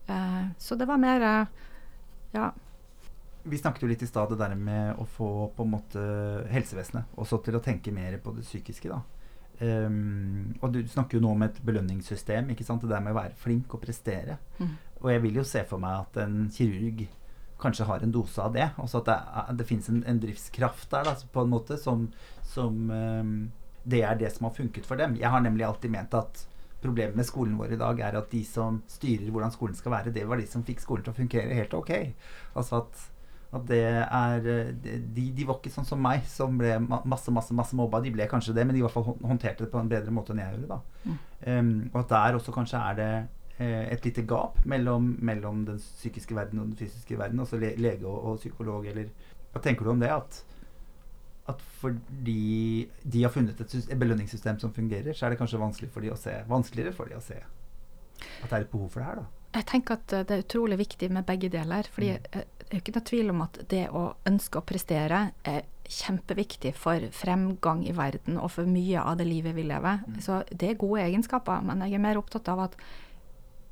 Uh, 0.08 0.52
så 0.60 0.76
det 0.78 0.88
var 0.90 1.00
mer 1.00 1.24
uh, 1.24 1.64
Ja. 2.34 2.50
Vi 3.44 3.58
snakket 3.60 3.84
jo 3.84 3.88
litt 3.90 4.02
i 4.04 4.08
stad 4.08 4.30
det 4.32 4.38
der 4.40 4.54
med 4.56 5.00
å 5.00 5.04
få 5.08 5.50
på 5.56 5.64
en 5.66 5.72
måte 5.74 6.02
helsevesenet 6.48 7.18
også 7.20 7.42
til 7.44 7.58
å 7.58 7.62
tenke 7.64 7.92
mer 7.92 8.16
på 8.24 8.32
det 8.36 8.44
psykiske. 8.46 8.88
da. 8.88 9.02
Um, 9.60 10.54
og 10.60 10.72
du 10.74 10.80
snakker 10.88 11.18
jo 11.18 11.22
nå 11.22 11.34
om 11.34 11.44
et 11.44 11.60
belønningssystem. 11.64 12.48
ikke 12.50 12.64
sant? 12.64 12.82
Det 12.82 12.90
der 12.90 13.04
med 13.04 13.12
å 13.12 13.20
være 13.20 13.36
flink 13.38 13.76
og 13.76 13.84
prestere. 13.84 14.38
Mm. 14.58 14.72
Og 15.02 15.10
jeg 15.12 15.22
vil 15.26 15.38
jo 15.42 15.44
se 15.44 15.62
for 15.68 15.82
meg 15.82 16.06
at 16.06 16.22
en 16.24 16.48
kirurg 16.52 17.04
kanskje 17.60 17.86
har 17.88 18.02
en 18.02 18.14
dose 18.14 18.42
av 18.42 18.54
det. 18.54 18.68
Altså 18.80 19.00
at 19.02 19.10
det, 19.10 19.18
det 19.60 19.68
fins 19.68 19.90
en, 19.92 20.02
en, 20.06 20.20
driftskraft 20.22 20.90
der 20.92 21.06
da, 21.08 21.14
på 21.32 21.44
en 21.44 21.52
måte 21.52 21.78
som, 21.80 22.08
som 22.54 22.90
um, 22.90 23.36
Det 23.84 24.00
er 24.02 24.18
det 24.20 24.32
som 24.32 24.48
har 24.48 24.56
funket 24.56 24.86
for 24.88 25.00
dem. 25.00 25.16
Jeg 25.20 25.30
har 25.30 25.40
nemlig 25.44 25.66
alltid 25.66 25.92
ment 25.92 26.14
at 26.16 26.46
problemet 26.84 27.16
med 27.16 27.24
skolen 27.24 27.56
vår 27.56 27.74
i 27.76 27.80
dag 27.80 28.00
er 28.00 28.16
at 28.18 28.30
de 28.32 28.42
som 28.44 28.82
styrer 28.88 29.30
hvordan 29.32 29.52
skolen 29.52 29.76
skal 29.76 29.92
være, 29.92 30.12
det 30.12 30.26
var 30.28 30.40
de 30.40 30.46
som 30.48 30.64
fikk 30.64 30.82
skolen 30.84 31.04
til 31.04 31.14
å 31.14 31.16
fungere 31.16 31.56
helt 31.56 31.76
ok. 31.76 31.92
Altså 32.54 32.82
at 32.82 33.10
at 33.54 33.66
det 33.68 33.84
er 33.86 34.40
de, 34.82 35.28
de, 35.30 35.44
var 35.46 35.60
ikke 35.60 35.70
sånn 35.70 35.86
som 35.86 36.00
meg, 36.02 36.24
som 36.26 36.56
ble 36.58 36.74
masse 36.82 37.30
masse, 37.30 37.54
masse 37.54 37.76
mobba. 37.78 38.00
De 38.02 38.10
ble 38.14 38.26
kanskje 38.30 38.54
det, 38.56 38.64
men 38.66 38.74
de 38.74 38.80
i 38.80 38.84
hvert 38.84 38.94
fall 38.96 39.14
håndterte 39.22 39.62
det 39.62 39.70
på 39.70 39.78
en 39.78 39.90
bedre 39.90 40.14
måte 40.14 40.34
enn 40.34 40.42
jeg 40.42 40.56
gjorde. 40.56 40.74
da. 40.74 41.04
Mm. 41.04 41.20
Um, 41.44 41.72
og 41.92 42.00
at 42.02 42.14
der 42.14 42.38
også 42.40 42.54
kanskje 42.56 42.80
er 42.80 42.98
det 42.98 43.08
eh, 43.12 43.28
et 43.58 44.06
lite 44.06 44.24
gap 44.26 44.58
mellom, 44.66 45.12
mellom, 45.22 45.64
den 45.68 45.78
psykiske 45.78 46.34
verden 46.34 46.58
og 46.58 46.72
den 46.72 46.78
fysiske 46.80 47.18
verden. 47.18 47.40
Altså 47.40 47.60
le, 47.60 47.74
lege 47.78 48.06
og, 48.06 48.18
og, 48.24 48.42
psykolog, 48.42 48.86
eller 48.90 49.12
Hva 49.54 49.62
tenker 49.62 49.86
du 49.86 49.92
om 49.92 50.00
det? 50.02 50.10
At, 50.10 50.40
at 51.52 51.60
fordi 51.78 52.88
de 53.04 53.22
har 53.22 53.30
funnet 53.30 53.60
et, 53.60 53.76
et, 53.84 53.98
belønningssystem 53.98 54.58
som 54.58 54.74
fungerer, 54.74 55.12
så 55.14 55.26
er 55.26 55.34
det 55.34 55.38
kanskje 55.38 55.62
vanskelig 55.62 55.92
for 55.94 56.02
de 56.02 56.10
å 56.10 56.18
se, 56.18 56.34
vanskeligere 56.50 56.96
for 56.96 57.10
de 57.10 57.18
å 57.18 57.22
se 57.22 57.38
at 57.38 58.48
det 58.48 58.56
er 58.56 58.64
et 58.64 58.70
behov 58.70 58.88
for 58.90 59.02
det 59.02 59.08
her, 59.08 59.22
da. 59.22 59.30
Jeg 59.54 59.66
tenker 59.70 60.00
at 60.00 60.12
det 60.26 60.34
er 60.34 60.42
utrolig 60.42 60.76
viktig 60.80 61.08
med 61.14 61.26
begge 61.28 61.48
deler. 61.52 61.86
fordi 61.92 62.16
mm 62.16 62.42
det 62.64 62.78
er 62.78 62.82
ikke 62.82 62.94
noe 62.96 63.06
tvil 63.06 63.30
om 63.30 63.42
at 63.44 63.58
det 63.70 63.84
å 63.94 64.02
ønske 64.28 64.58
å 64.58 64.66
prestere 64.66 65.20
er 65.46 65.66
kjempeviktig 65.84 66.72
for 66.74 67.04
fremgang 67.12 67.84
i 67.86 67.92
verden 67.94 68.38
og 68.40 68.50
for 68.54 68.66
mye 68.66 69.02
av 69.04 69.18
det 69.20 69.26
livet 69.28 69.54
vi 69.54 69.66
lever. 69.68 70.00
Mm. 70.08 70.16
Så 70.24 70.40
det 70.50 70.70
er 70.70 70.80
gode 70.80 71.04
egenskaper, 71.04 71.60
men 71.66 71.84
jeg 71.84 71.98
er 71.98 72.02
mer 72.02 72.18
opptatt 72.18 72.48
av 72.50 72.64
at 72.64 72.78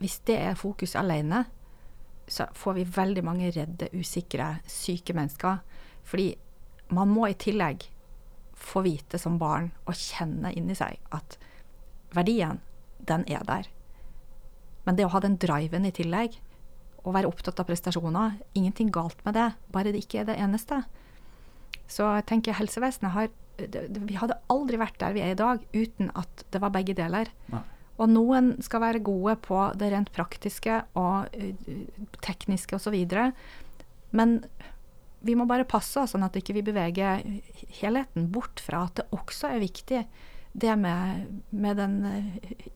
hvis 0.01 0.21
det 0.29 0.39
er 0.39 0.59
fokus 0.59 0.97
alene, 0.99 1.45
så 2.27 2.47
får 2.57 2.77
vi 2.79 2.85
veldig 2.97 3.25
mange 3.27 3.51
redde, 3.55 3.91
usikre, 3.93 4.57
syke 4.67 5.15
mennesker. 5.17 5.61
Fordi 6.07 6.33
man 6.95 7.11
må 7.13 7.29
i 7.29 7.39
tillegg 7.39 7.89
få 8.63 8.85
vite 8.87 9.19
som 9.19 9.39
barn 9.41 9.71
og 9.87 9.99
kjenne 9.99 10.53
inni 10.57 10.77
seg 10.79 11.01
at 11.15 11.39
verdien, 12.15 12.61
den 13.03 13.27
er 13.27 13.45
der. 13.49 13.69
Men 14.87 14.99
det 14.99 15.07
å 15.07 15.13
ha 15.15 15.21
den 15.23 15.39
driven 15.41 15.87
i 15.87 15.95
tillegg, 15.95 16.39
å 17.03 17.13
være 17.15 17.31
opptatt 17.31 17.59
av 17.59 17.67
prestasjoner. 17.67 18.37
Ingenting 18.55 18.93
galt 18.95 19.19
med 19.27 19.35
det, 19.35 19.49
bare 19.75 19.91
det 19.91 20.05
ikke 20.05 20.23
er 20.23 20.29
det 20.29 20.39
eneste. 20.39 20.83
Så 21.91 22.07
jeg 22.07 22.29
tenker 22.31 22.59
helsevesenet 22.59 23.17
har 23.17 23.33
Vi 23.63 24.17
hadde 24.17 24.39
aldri 24.51 24.79
vært 24.81 24.97
der 24.99 25.13
vi 25.13 25.21
er 25.23 25.35
i 25.35 25.39
dag 25.39 25.61
uten 25.75 26.09
at 26.19 26.41
det 26.51 26.61
var 26.63 26.73
begge 26.73 26.95
deler. 26.99 27.29
Nei. 27.53 27.61
Og 28.01 28.09
noen 28.09 28.55
skal 28.65 28.83
være 28.85 29.05
gode 29.05 29.37
på 29.45 29.59
det 29.79 29.93
rent 29.93 30.13
praktiske 30.15 30.81
og 30.99 31.29
uh, 31.33 32.07
tekniske 32.25 32.79
osv. 32.79 32.97
Men 34.17 34.39
vi 35.23 35.37
må 35.39 35.47
bare 35.47 35.69
passe 35.69 36.01
oss 36.03 36.15
sånn 36.17 36.27
at 36.27 36.37
ikke 36.39 36.57
vi 36.57 36.63
ikke 36.63 36.73
beveger 36.73 37.23
helheten 37.81 38.29
bort 38.33 38.63
fra 38.65 38.87
at 38.89 38.99
det 38.99 39.09
også 39.15 39.53
er 39.53 39.63
viktig 39.63 40.03
det 40.53 40.75
med, 40.77 41.29
med 41.51 41.79
den 41.81 41.95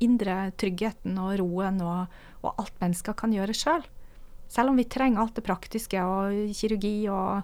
indre 0.01 0.51
tryggheten 0.57 1.19
og 1.21 1.35
roen 1.43 1.83
og, 1.85 2.14
og 2.41 2.62
alt 2.62 2.79
mennesker 2.81 3.17
kan 3.19 3.35
gjøre 3.35 3.57
sjøl. 3.57 3.85
Selv 4.49 4.71
om 4.71 4.79
vi 4.79 4.87
trenger 4.89 5.21
alt 5.21 5.37
det 5.37 5.45
praktiske 5.47 6.01
og 6.07 6.55
kirurgi 6.57 7.09
og 7.11 7.43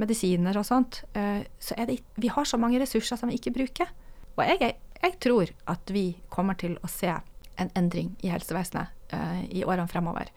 medisiner 0.00 0.56
og 0.58 0.66
sånt, 0.66 1.02
eh, 1.18 1.42
så 1.58 1.76
er 1.76 1.90
det 1.90 2.00
Vi 2.16 2.30
har 2.30 2.46
så 2.46 2.58
mange 2.58 2.80
ressurser 2.80 3.18
som 3.18 3.28
vi 3.28 3.38
ikke 3.40 3.54
bruker. 3.54 3.90
Og 4.36 4.46
jeg, 4.46 4.76
jeg 5.04 5.18
tror 5.22 5.52
at 5.70 5.90
vi 5.92 6.06
kommer 6.32 6.58
til 6.58 6.76
å 6.82 6.90
se 6.90 7.12
en 7.60 7.70
endring 7.78 8.14
i 8.24 8.32
helsevesenet 8.32 9.14
uh, 9.14 9.42
i 9.46 9.64
årene 9.64 9.88
fremover. 9.90 10.30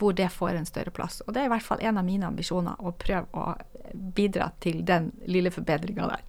Hvor 0.00 0.14
det 0.16 0.30
får 0.32 0.56
en 0.56 0.68
større 0.68 0.92
plass. 0.96 1.20
Og 1.26 1.34
det 1.34 1.42
er 1.42 1.50
i 1.50 1.52
hvert 1.52 1.66
fall 1.66 1.82
en 1.84 2.00
av 2.00 2.06
mine 2.06 2.28
ambisjoner, 2.28 2.78
å 2.80 2.94
prøve 2.96 3.28
å 3.36 3.56
bidra 4.16 4.48
til 4.62 4.80
den 4.86 5.10
lille 5.28 5.52
forbedringa 5.52 6.08
der. 6.08 6.24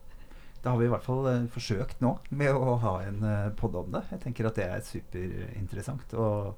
Da 0.61 0.73
har 0.73 0.81
vi 0.81 0.89
i 0.89 0.91
hvert 0.91 1.05
fall 1.05 1.23
uh, 1.27 1.47
forsøkt 1.53 2.03
nå 2.03 2.17
med 2.29 2.57
å 2.57 2.75
ha 2.83 2.97
en 3.05 3.21
podd 3.21 3.57
pod 3.61 3.79
om 3.85 3.95
det. 3.95 4.03
Jeg 4.11 4.25
tenker 4.25 4.49
at 4.49 4.59
det 4.59 4.67
er 4.67 4.85
superinteressant 4.85 6.13
og, 6.19 6.53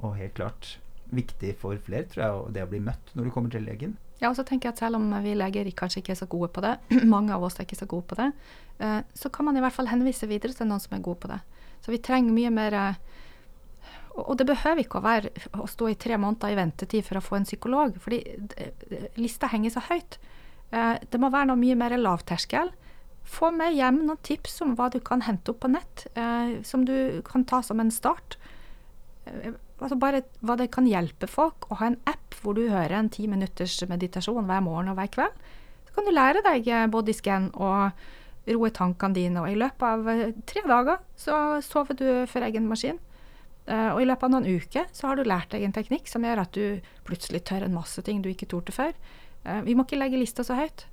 og 0.00 0.16
helt 0.20 0.36
klart 0.38 0.76
viktig 1.14 1.52
for 1.60 1.78
flere, 1.84 2.08
tror 2.10 2.24
jeg, 2.24 2.54
det 2.56 2.64
å 2.64 2.70
bli 2.70 2.80
møtt 2.82 3.12
når 3.14 3.28
du 3.28 3.34
kommer 3.34 3.52
til 3.52 3.66
legen. 3.66 3.98
Ja, 4.20 4.30
og 4.30 4.36
så 4.38 4.44
tenker 4.46 4.68
jeg 4.68 4.76
at 4.76 4.82
selv 4.84 4.98
om 5.00 5.08
vi 5.24 5.34
leger 5.36 5.68
kanskje 5.76 6.02
ikke 6.02 6.14
er 6.14 6.20
så 6.22 6.28
gode 6.30 6.50
på 6.54 6.62
det, 6.64 6.76
mange 7.14 7.34
av 7.34 7.42
oss 7.44 7.58
er 7.58 7.66
ikke 7.66 7.80
så 7.80 7.88
gode 7.90 8.06
på 8.10 8.18
det, 8.20 8.30
uh, 8.80 9.00
så 9.16 9.30
kan 9.34 9.48
man 9.48 9.58
i 9.58 9.64
hvert 9.64 9.74
fall 9.74 9.90
henvise 9.90 10.28
videre 10.30 10.54
til 10.56 10.70
noen 10.70 10.82
som 10.82 10.94
er 10.96 11.04
gode 11.04 11.20
på 11.24 11.32
det. 11.32 11.40
Så 11.84 11.92
vi 11.92 12.00
trenger 12.02 12.36
mye 12.36 12.52
mer 12.54 12.78
uh, 12.78 13.02
og 14.14 14.36
det 14.38 14.46
behøver 14.46 14.84
ikke 14.84 15.00
å 15.00 15.04
være 15.04 15.30
å 15.58 15.66
stå 15.66 15.88
i 15.90 15.98
tre 15.98 16.14
måneder 16.22 16.52
i 16.52 16.56
ventetid 16.56 17.02
for 17.02 17.18
å 17.18 17.24
få 17.24 17.40
en 17.40 17.48
psykolog, 17.48 17.96
fordi 17.98 18.20
lista 19.18 19.48
henger 19.50 19.74
så 19.74 19.82
høyt. 19.88 20.20
Uh, 20.70 20.94
det 21.10 21.18
må 21.18 21.32
være 21.34 21.50
noe 21.50 21.58
mye 21.58 21.76
mer 21.78 21.96
lavterskel. 21.98 22.70
Få 23.26 23.50
med 23.50 23.74
hjem 23.74 24.04
noen 24.04 24.22
tips 24.22 24.60
om 24.62 24.76
hva 24.78 24.86
du 24.94 25.00
kan 25.02 25.24
hente 25.26 25.50
opp 25.50 25.62
på 25.64 25.70
nett, 25.72 26.02
som 26.68 26.82
du 26.84 27.22
kan 27.24 27.46
ta 27.48 27.62
som 27.64 27.80
en 27.80 27.88
start 27.90 28.36
altså 29.82 29.98
bare 30.00 30.22
hva 30.44 30.56
det 30.58 30.70
kan 30.74 30.86
hjelpe 30.88 31.28
folk 31.30 31.66
å 31.70 31.78
ha 31.80 31.90
en 31.90 32.00
app 32.08 32.36
hvor 32.42 32.56
du 32.56 32.66
hører 32.68 32.96
en 32.98 33.10
ti 33.12 33.26
minutters 33.30 33.76
meditasjon 33.90 34.46
hver 34.46 34.62
morgen 34.64 34.92
og 34.92 34.98
hver 34.98 35.10
kveld. 35.16 35.40
Så 35.88 35.96
kan 35.96 36.06
du 36.06 36.14
lære 36.14 36.44
deg 36.44 36.68
eh, 36.68 36.86
bodyscan 36.90 37.50
og 37.54 38.04
roe 38.44 38.70
tankene 38.76 39.16
dine, 39.16 39.42
og 39.42 39.50
i 39.50 39.58
løpet 39.58 39.84
av 39.88 40.08
eh, 40.12 40.32
tre 40.46 40.64
dager 40.68 41.02
så 41.18 41.40
sover 41.64 41.98
du 41.98 42.06
for 42.30 42.46
egen 42.46 42.68
maskin. 42.70 43.00
Eh, 43.66 43.90
og 43.90 44.02
i 44.02 44.08
løpet 44.08 44.28
av 44.28 44.34
noen 44.34 44.48
uker 44.48 44.88
så 44.94 45.10
har 45.10 45.18
du 45.18 45.26
lært 45.26 45.54
deg 45.54 45.66
en 45.66 45.74
teknikk 45.74 46.10
som 46.10 46.26
gjør 46.26 46.44
at 46.44 46.56
du 46.56 46.80
plutselig 47.08 47.44
tør 47.48 47.66
en 47.66 47.76
masse 47.76 48.02
ting 48.06 48.22
du 48.22 48.30
ikke 48.32 48.50
torde 48.50 48.74
før. 48.74 48.92
Vi 49.66 49.74
må 49.76 49.84
ikke 49.84 49.98
legge 49.98 50.16
lista 50.16 50.40
så 50.40 50.56
høyt. 50.56 50.86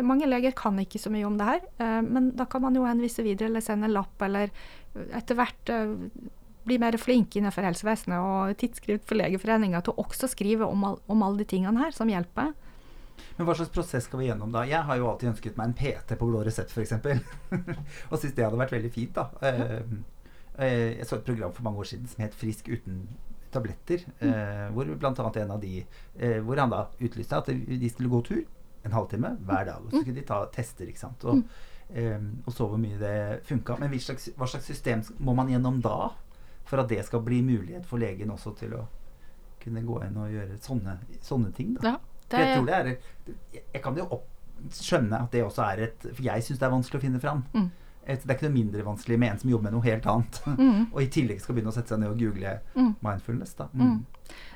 Mange 0.00 0.24
leger 0.24 0.54
kan 0.56 0.78
ikke 0.80 1.00
så 1.00 1.10
mye 1.12 1.26
om 1.28 1.34
det 1.36 1.44
her, 1.44 1.66
men 2.06 2.30
da 2.36 2.46
kan 2.48 2.62
man 2.64 2.76
jo 2.76 2.86
henvise 2.88 3.20
videre 3.20 3.50
eller 3.50 3.60
sende 3.64 3.84
en 3.84 3.92
lapp, 3.92 4.14
eller 4.24 4.48
etter 5.12 5.36
hvert 5.36 5.72
bli 6.68 6.78
mer 6.80 6.96
flinke 7.00 7.40
innenfor 7.40 7.66
helsevesenet 7.66 8.20
og 8.22 8.56
tidsskrift 8.60 9.06
for 9.08 9.18
Legeforeninga 9.20 9.82
til 9.84 9.94
å 9.94 10.04
også 10.06 10.30
skrive 10.30 10.68
om, 10.68 10.84
all, 10.84 10.98
om 11.10 11.24
alle 11.26 11.42
de 11.42 11.48
tingene 11.48 11.82
her 11.82 11.94
som 11.96 12.10
hjelper. 12.10 12.52
Men 13.38 13.46
hva 13.46 13.54
slags 13.54 13.72
prosess 13.74 14.06
skal 14.08 14.22
vi 14.22 14.28
gjennom 14.28 14.52
da? 14.54 14.64
Jeg 14.66 14.82
har 14.86 14.98
jo 14.98 15.08
alltid 15.10 15.32
ønsket 15.32 15.58
meg 15.58 15.70
en 15.70 15.78
PT 15.78 16.18
på 16.18 16.28
blå 16.28 16.42
resept 16.46 16.74
f.eks. 16.74 16.94
og 18.10 18.18
syns 18.18 18.34
det 18.34 18.44
hadde 18.44 18.60
vært 18.60 18.74
veldig 18.74 18.92
fint. 18.94 19.18
da. 19.18 19.28
Uh, 19.38 20.14
jeg 20.58 21.06
så 21.06 21.20
et 21.20 21.26
program 21.26 21.52
for 21.54 21.62
mange 21.62 21.78
år 21.78 21.86
siden 21.86 22.10
som 22.10 22.22
het 22.24 22.34
Frisk 22.34 22.66
uten 22.66 23.04
tabletter. 23.54 24.02
Hvor 24.74 24.88
hvor 24.90 25.10
annet 25.10 25.36
en 25.38 25.52
av 25.54 25.60
de 25.62 25.84
Hvor 26.42 26.58
han 26.58 26.72
da 26.72 26.80
utlyste 26.98 27.38
at 27.38 27.46
de 27.46 27.90
skulle 27.92 28.10
gå 28.10 28.22
tur 28.26 28.40
en 28.84 28.92
halvtime 28.92 29.36
hver 29.46 29.64
dag. 29.68 29.84
Og 29.84 29.92
så 29.92 30.02
skulle 30.02 30.20
de 30.20 30.26
ta 30.26 30.40
tester. 30.54 30.88
ikke 30.90 31.00
sant? 31.00 31.24
Og, 31.24 31.44
um, 31.94 32.28
og 32.44 32.52
så 32.52 32.66
hvor 32.66 32.80
mye 32.80 32.98
det 33.00 33.46
funka. 33.48 33.78
Men 33.78 33.94
hva 33.94 34.50
slags 34.50 34.66
system 34.66 35.04
må 35.18 35.34
man 35.38 35.50
gjennom 35.52 35.78
da? 35.84 36.10
For 36.68 36.82
at 36.82 36.90
det 36.92 37.02
skal 37.06 37.22
bli 37.24 37.40
mulighet 37.44 37.86
for 37.88 38.00
legen 38.00 38.32
også 38.34 38.54
til 38.58 38.74
å 38.76 38.84
kunne 39.62 39.82
gå 39.84 40.00
inn 40.06 40.18
og 40.20 40.32
gjøre 40.32 40.58
sånne, 40.62 40.98
sånne 41.24 41.52
ting. 41.56 41.74
Da. 41.78 41.94
Ja, 41.94 42.24
det, 42.28 42.42
jeg 42.44 42.56
tror 42.56 42.66
det 42.68 42.78
er 42.78 42.90
Jeg 43.72 43.82
kan 43.84 43.96
jo 43.96 44.20
skjønne 44.74 45.22
at 45.24 45.32
det 45.32 45.44
også 45.46 45.62
er 45.64 45.84
et 45.86 46.02
For 46.10 46.24
jeg 46.26 46.44
syns 46.44 46.58
det 46.60 46.66
er 46.66 46.72
vanskelig 46.74 47.00
å 47.00 47.04
finne 47.04 47.20
fram. 47.22 47.44
Mm. 47.54 47.68
Det 48.08 48.24
er 48.24 48.38
ikke 48.38 48.48
noe 48.48 48.56
mindre 48.56 48.84
vanskelig 48.86 49.18
med 49.20 49.34
en 49.34 49.40
som 49.42 49.50
jobber 49.52 49.68
med 49.68 49.74
noe 49.76 49.84
helt 49.84 50.06
annet, 50.08 50.38
mm. 50.48 50.84
og 50.94 51.00
i 51.02 51.08
tillegg 51.12 51.42
skal 51.44 51.56
begynne 51.56 51.72
å 51.72 51.76
sette 51.76 51.92
seg 51.92 52.00
ned 52.00 52.14
og 52.14 52.22
google 52.22 52.54
mm. 52.72 52.94
mindfulness. 53.04 53.52
da. 53.58 53.68
Mm. 53.74 53.90
mm. 53.90 53.98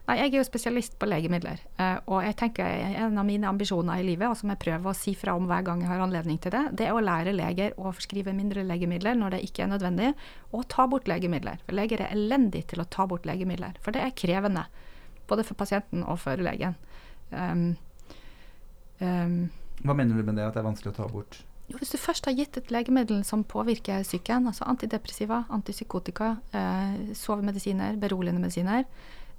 Nei, 0.08 0.16
jeg 0.18 0.32
er 0.32 0.36
jo 0.36 0.44
spesialist 0.44 0.96
på 1.00 1.06
legemidler, 1.08 1.60
uh, 1.78 1.98
og 2.10 2.24
jeg 2.24 2.36
tenker 2.40 2.66
en 2.66 3.20
av 3.20 3.26
mine 3.28 3.48
ambisjoner 3.48 4.00
i 4.00 4.06
livet, 4.06 4.26
og 4.28 4.36
som 4.40 4.50
jeg 4.52 4.60
prøver 4.64 4.90
å 4.90 4.96
si 4.96 5.14
fra 5.16 5.36
om 5.38 5.46
hver 5.48 5.62
gang 5.68 5.84
jeg 5.84 5.88
har 5.92 6.02
anledning 6.04 6.40
til 6.42 6.52
det, 6.54 6.62
det 6.80 6.88
er 6.88 6.96
å 6.96 7.04
lære 7.04 7.36
leger 7.36 7.76
å 7.76 7.92
forskrive 7.94 8.34
mindre 8.36 8.64
legemidler 8.66 9.16
når 9.20 9.36
det 9.36 9.42
ikke 9.46 9.66
er 9.66 9.72
nødvendig, 9.74 10.10
og 10.50 10.66
ta 10.72 10.88
bort 10.90 11.08
legemidler. 11.12 11.60
For 11.66 11.76
leger 11.78 12.04
er 12.04 12.16
elendige 12.16 12.72
til 12.72 12.82
å 12.82 12.88
ta 12.88 13.06
bort 13.08 13.28
legemidler, 13.28 13.78
for 13.84 13.94
det 13.94 14.02
er 14.04 14.16
krevende. 14.16 14.66
Både 15.30 15.44
for 15.46 15.56
pasienten 15.60 16.02
og 16.02 16.18
for 16.24 16.40
legen. 16.40 16.74
Um, 17.30 17.64
um, 19.00 19.38
Hva 19.84 19.96
mener 19.96 20.18
du 20.18 20.26
med 20.26 20.36
det, 20.36 20.48
at 20.48 20.56
det 20.56 20.64
er 20.64 20.70
vanskelig 20.72 20.96
å 20.96 20.98
ta 20.98 21.08
bort? 21.12 21.44
Jo, 21.72 21.78
hvis 21.80 21.94
du 21.94 22.00
først 22.00 22.26
har 22.28 22.36
gitt 22.36 22.56
et 22.60 22.70
legemiddel 22.74 23.22
som 23.24 23.46
påvirker 23.48 24.04
psyken, 24.04 24.44
altså 24.50 24.66
antidepressiva, 24.68 25.44
antipsykotika, 25.56 26.34
eh, 26.52 27.12
sovemedisiner, 27.16 27.96
beroligende 27.96 28.42
medisiner, 28.42 28.84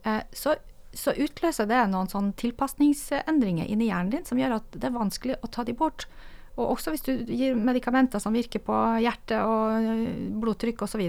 eh, 0.03 0.23
så, 0.34 0.55
så, 0.93 1.13
utløser 1.13 1.69
det 1.69 1.84
noen 1.91 2.09
sånn 2.09 2.31
tilpasningsendringer 2.34 3.69
inni 3.69 3.91
hjernen 3.91 4.15
din 4.15 4.25
som 4.25 4.41
gjør 4.41 4.57
at 4.57 4.73
det 4.73 4.89
er 4.89 4.95
vanskelig 4.97 5.38
å 5.43 5.51
ta 5.53 5.63
de 5.67 5.77
bort. 5.77 6.07
Og 6.55 6.73
også 6.73 6.93
hvis 6.93 7.05
du 7.05 7.13
gir 7.29 7.53
medikamenter 7.57 8.21
som 8.21 8.34
virker 8.34 8.61
på 8.65 8.79
hjerte 9.03 9.38
og 9.45 9.77
eh, 9.77 10.09
blodtrykk 10.41 10.88
osv. 10.88 11.05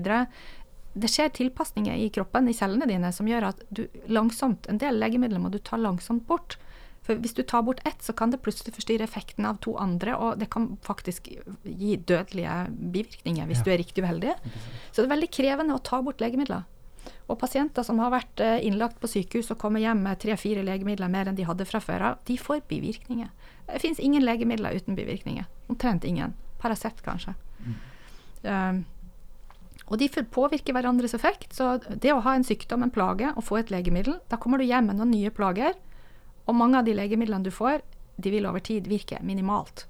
Det 0.95 1.11
skjer 1.11 1.33
tilpasninger 1.41 2.05
i 2.05 2.11
kroppen, 2.13 2.53
i 2.53 2.57
cellene 2.57 2.89
dine, 2.91 3.17
som 3.17 3.29
gjør 3.29 3.49
at 3.49 3.65
du 3.75 3.87
langsomt 4.13 4.69
En 4.69 4.79
del 4.79 5.01
legemidler 5.01 5.41
må 5.41 5.49
du 5.49 5.59
ta 5.59 5.81
langsomt 5.81 6.29
bort. 6.29 6.59
For 7.05 7.21
hvis 7.21 7.37
du 7.37 7.43
tar 7.45 7.65
bort 7.67 7.83
ett, 7.85 8.01
så 8.03 8.15
kan 8.17 8.33
det 8.33 8.41
plutselig 8.45 8.73
forstyrre 8.77 9.05
effekten 9.05 9.45
av 9.45 9.59
to 9.65 9.75
andre, 9.81 10.15
og 10.17 10.39
det 10.41 10.49
kan 10.53 10.71
faktisk 10.85 11.29
gi 11.29 11.97
dødelige 12.01 12.55
bivirkninger 12.71 13.51
hvis 13.51 13.61
ja. 13.61 13.67
du 13.67 13.73
er 13.75 13.83
riktig 13.83 14.05
uheldig. 14.07 14.37
Så 14.91 15.03
det 15.03 15.09
er 15.09 15.13
veldig 15.13 15.33
krevende 15.37 15.77
å 15.77 15.83
ta 15.85 16.01
bort 16.05 16.25
legemidler. 16.25 16.65
Og 17.29 17.39
pasienter 17.41 17.85
som 17.85 18.01
har 18.01 18.13
vært 18.13 18.41
eh, 18.41 18.59
innlagt 18.65 18.99
på 19.01 19.09
sykehus 19.09 19.51
og 19.53 19.61
kommer 19.61 19.85
hjem 19.85 20.01
med 20.05 20.21
tre-fire 20.21 20.65
legemidler 20.65 21.13
mer 21.13 21.29
enn 21.29 21.37
de 21.37 21.45
hadde 21.49 21.69
fra 21.69 21.81
før 21.81 22.09
av, 22.11 22.25
de 22.29 22.37
får 22.41 22.65
bivirkninger. 22.69 23.31
Det 23.69 23.81
fins 23.85 24.01
ingen 24.01 24.25
legemidler 24.25 24.77
uten 24.77 24.97
bivirkninger. 24.97 25.49
Omtrent 25.73 26.05
ingen. 26.09 26.35
Paracet, 26.61 27.01
kanskje. 27.05 27.37
Mm. 27.65 27.79
Um, 28.45 28.83
og 29.93 30.01
de 30.01 30.09
påvirker 30.09 30.77
hverandres 30.77 31.17
effekt. 31.17 31.53
Så 31.57 31.79
det 31.89 32.13
å 32.13 32.23
ha 32.25 32.37
en 32.37 32.45
sykdom, 32.45 32.85
en 32.85 32.93
plage, 32.93 33.33
og 33.37 33.45
få 33.45 33.61
et 33.61 33.73
legemiddel, 33.73 34.19
da 34.33 34.41
kommer 34.41 34.61
du 34.61 34.65
hjem 34.69 34.89
med 34.89 35.01
noen 35.01 35.13
nye 35.13 35.33
plager. 35.35 35.77
Og 36.45 36.57
mange 36.57 36.79
av 36.79 36.87
de 36.87 36.95
legemidlene 36.97 37.45
du 37.45 37.53
får, 37.55 37.83
de 38.17 38.31
vil 38.31 38.47
over 38.47 38.63
tid 38.63 38.89
virke 38.91 39.19
minimalt 39.23 39.87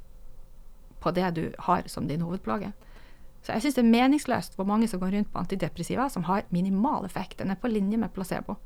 på 1.05 1.12
det 1.12 1.30
du 1.36 1.44
har 1.66 1.88
som 1.92 2.07
din 2.09 2.24
hovedplage. 2.24 2.72
Så 3.44 3.52
jeg 3.52 3.64
syns 3.64 3.76
det 3.76 3.82
er 3.84 3.92
meningsløst 3.92 4.55
hvor 4.57 4.68
mange 4.68 4.88
som 4.88 5.02
går 5.02 5.12
rundt 5.12 5.32
på 5.32 5.40
antidepressiva 5.42 6.09
som 6.09 6.24
har 6.30 6.46
minimal 6.55 7.05
effekt. 7.05 7.38
Den 7.38 7.52
er 7.52 7.61
på 7.61 7.68
linje 7.68 7.98
med 8.00 8.12
placebo. 8.14 8.57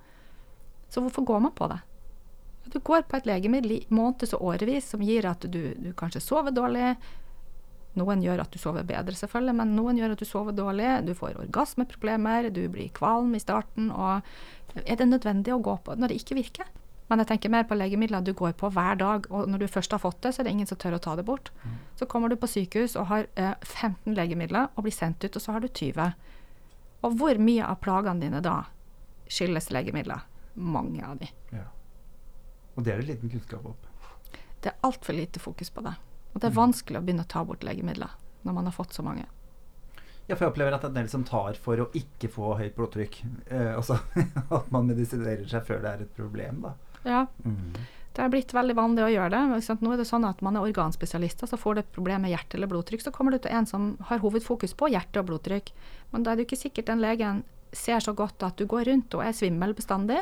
Så 0.89 1.03
hvorfor 1.03 1.25
går 1.27 1.41
man 1.49 1.57
på 1.59 1.67
det? 1.73 1.81
Du 2.69 2.79
går 2.85 3.09
på 3.09 3.17
et 3.17 3.27
legemiddel 3.27 3.73
i 3.73 3.87
måneds 3.91 4.37
og 4.37 4.45
årevis 4.53 4.91
som 4.93 5.03
gir 5.03 5.27
at 5.27 5.43
du, 5.51 5.75
du 5.75 5.91
kanskje 5.99 6.23
sover 6.23 6.55
dårlig. 6.55 6.93
Noen 7.99 8.23
gjør 8.23 8.45
at 8.45 8.53
du 8.55 8.61
sover 8.61 8.85
bedre, 8.87 9.17
selvfølgelig, 9.17 9.57
men 9.59 9.75
noen 9.75 9.99
gjør 9.99 10.15
at 10.15 10.23
du 10.23 10.29
sover 10.29 10.55
dårlig. 10.55 10.91
Du 11.09 11.15
får 11.19 11.41
orgasmeproblemer, 11.43 12.51
du 12.55 12.67
blir 12.71 12.93
kvalm 12.95 13.33
i 13.35 13.43
starten. 13.43 13.89
Og 13.91 14.85
er 14.85 15.01
det 15.01 15.09
nødvendig 15.09 15.57
å 15.57 15.63
gå 15.65 15.75
på 15.83 15.97
når 15.99 16.13
det 16.13 16.21
ikke 16.23 16.39
virker? 16.39 16.69
Men 17.09 17.23
jeg 17.23 17.31
tenker 17.31 17.53
mer 17.53 17.65
på 17.65 17.77
legemidler 17.79 18.25
du 18.25 18.35
går 18.37 18.53
på 18.61 18.69
hver 18.73 18.99
dag, 19.01 19.27
og 19.33 19.49
når 19.49 19.63
du 19.63 19.69
først 19.73 19.95
har 19.97 20.03
fått 20.03 20.21
det, 20.25 20.35
så 20.35 20.43
er 20.43 20.49
det 20.49 20.53
ingen 20.57 20.69
som 20.69 20.77
tør 20.81 20.99
å 20.99 21.03
ta 21.03 21.15
det 21.17 21.25
bort. 21.29 21.49
Mm. 21.65 21.77
Så 21.97 22.09
kommer 22.11 22.29
du 22.29 22.37
på 22.37 22.51
sykehus 22.51 22.99
og 23.01 23.09
har 23.09 23.29
eh, 23.41 23.55
15 23.65 24.13
legemidler 24.17 24.69
og 24.75 24.85
blir 24.85 24.95
sendt 24.95 25.25
ut, 25.25 25.33
og 25.33 25.45
så 25.45 25.57
har 25.57 25.65
du 25.65 25.71
20. 25.73 26.13
Og 27.09 27.17
hvor 27.17 27.41
mye 27.41 27.65
av 27.65 27.81
plagene 27.81 28.21
dine 28.27 28.43
da 28.45 28.59
skyldes 29.33 29.71
legemidler? 29.73 30.27
Mange 30.59 31.01
av 31.07 31.17
de. 31.23 31.31
Ja. 31.55 31.65
Og 32.77 32.85
det 32.85 32.93
er 32.93 33.01
det 33.01 33.15
liten 33.15 33.33
kunnskap 33.33 33.65
om. 33.67 33.79
Det 34.61 34.73
er 34.73 34.87
altfor 34.87 35.17
lite 35.17 35.41
fokus 35.41 35.71
på 35.71 35.85
det. 35.87 35.95
Og 36.35 36.41
det 36.43 36.51
er 36.51 36.55
mm. 36.55 36.61
vanskelig 36.61 37.01
å 37.01 37.05
begynne 37.07 37.25
å 37.25 37.31
ta 37.31 37.45
bort 37.47 37.65
legemidler 37.65 38.13
når 38.45 38.57
man 38.57 38.69
har 38.69 38.77
fått 38.77 38.93
så 38.93 39.05
mange. 39.07 39.25
Ja, 40.29 40.37
for 40.37 40.45
jeg 40.45 40.53
opplever 40.53 40.75
at 40.77 40.83
det 40.85 40.91
er 40.91 40.93
en 40.93 40.99
del 41.01 41.09
som 41.09 41.25
tar 41.25 41.57
for 41.57 41.81
å 41.81 41.89
ikke 41.97 42.29
få 42.29 42.53
høyt 42.59 42.77
blodtrykk. 42.77 43.23
Eh, 43.49 43.71
altså 43.73 43.97
at 44.59 44.69
man 44.75 44.91
medisinerer 44.91 45.49
seg 45.49 45.65
før 45.65 45.81
det 45.85 45.95
er 45.95 46.05
et 46.05 46.13
problem, 46.19 46.61
da. 46.67 46.75
Ja. 47.05 47.27
Mm. 47.45 47.77
Det 48.19 48.25
er 48.25 48.33
blitt 48.33 48.51
veldig 48.51 48.75
vanlig 48.75 49.05
å 49.07 49.11
gjøre 49.13 49.31
det. 49.31 49.75
Nå 49.79 49.93
er 49.95 50.01
det 50.01 50.09
sånn 50.09 50.27
at 50.27 50.41
man 50.43 50.57
er 50.59 50.65
organspesialister, 50.67 51.47
så 51.47 51.59
får 51.61 51.77
du 51.77 51.81
et 51.85 51.93
problem 51.95 52.25
med 52.27 52.33
hjerte 52.33 52.59
eller 52.59 52.71
blodtrykk, 52.71 53.05
så 53.05 53.13
kommer 53.15 53.35
du 53.35 53.39
til 53.45 53.55
en 53.55 53.69
som 53.69 53.93
har 54.09 54.19
hovedfokus 54.25 54.75
på 54.75 54.91
hjerte 54.91 55.23
og 55.23 55.29
blodtrykk. 55.29 55.71
Men 56.11 56.27
da 56.27 56.33
er 56.33 56.41
det 56.41 56.49
ikke 56.49 56.59
sikkert 56.59 56.91
den 56.91 57.05
legen 57.05 57.45
ser 57.73 58.01
så 58.03 58.15
godt 58.17 58.43
at 58.43 58.59
du 58.59 58.67
går 58.67 58.89
rundt 58.89 59.15
og 59.15 59.23
er 59.23 59.37
svimmel 59.37 59.75
bestandig. 59.77 60.19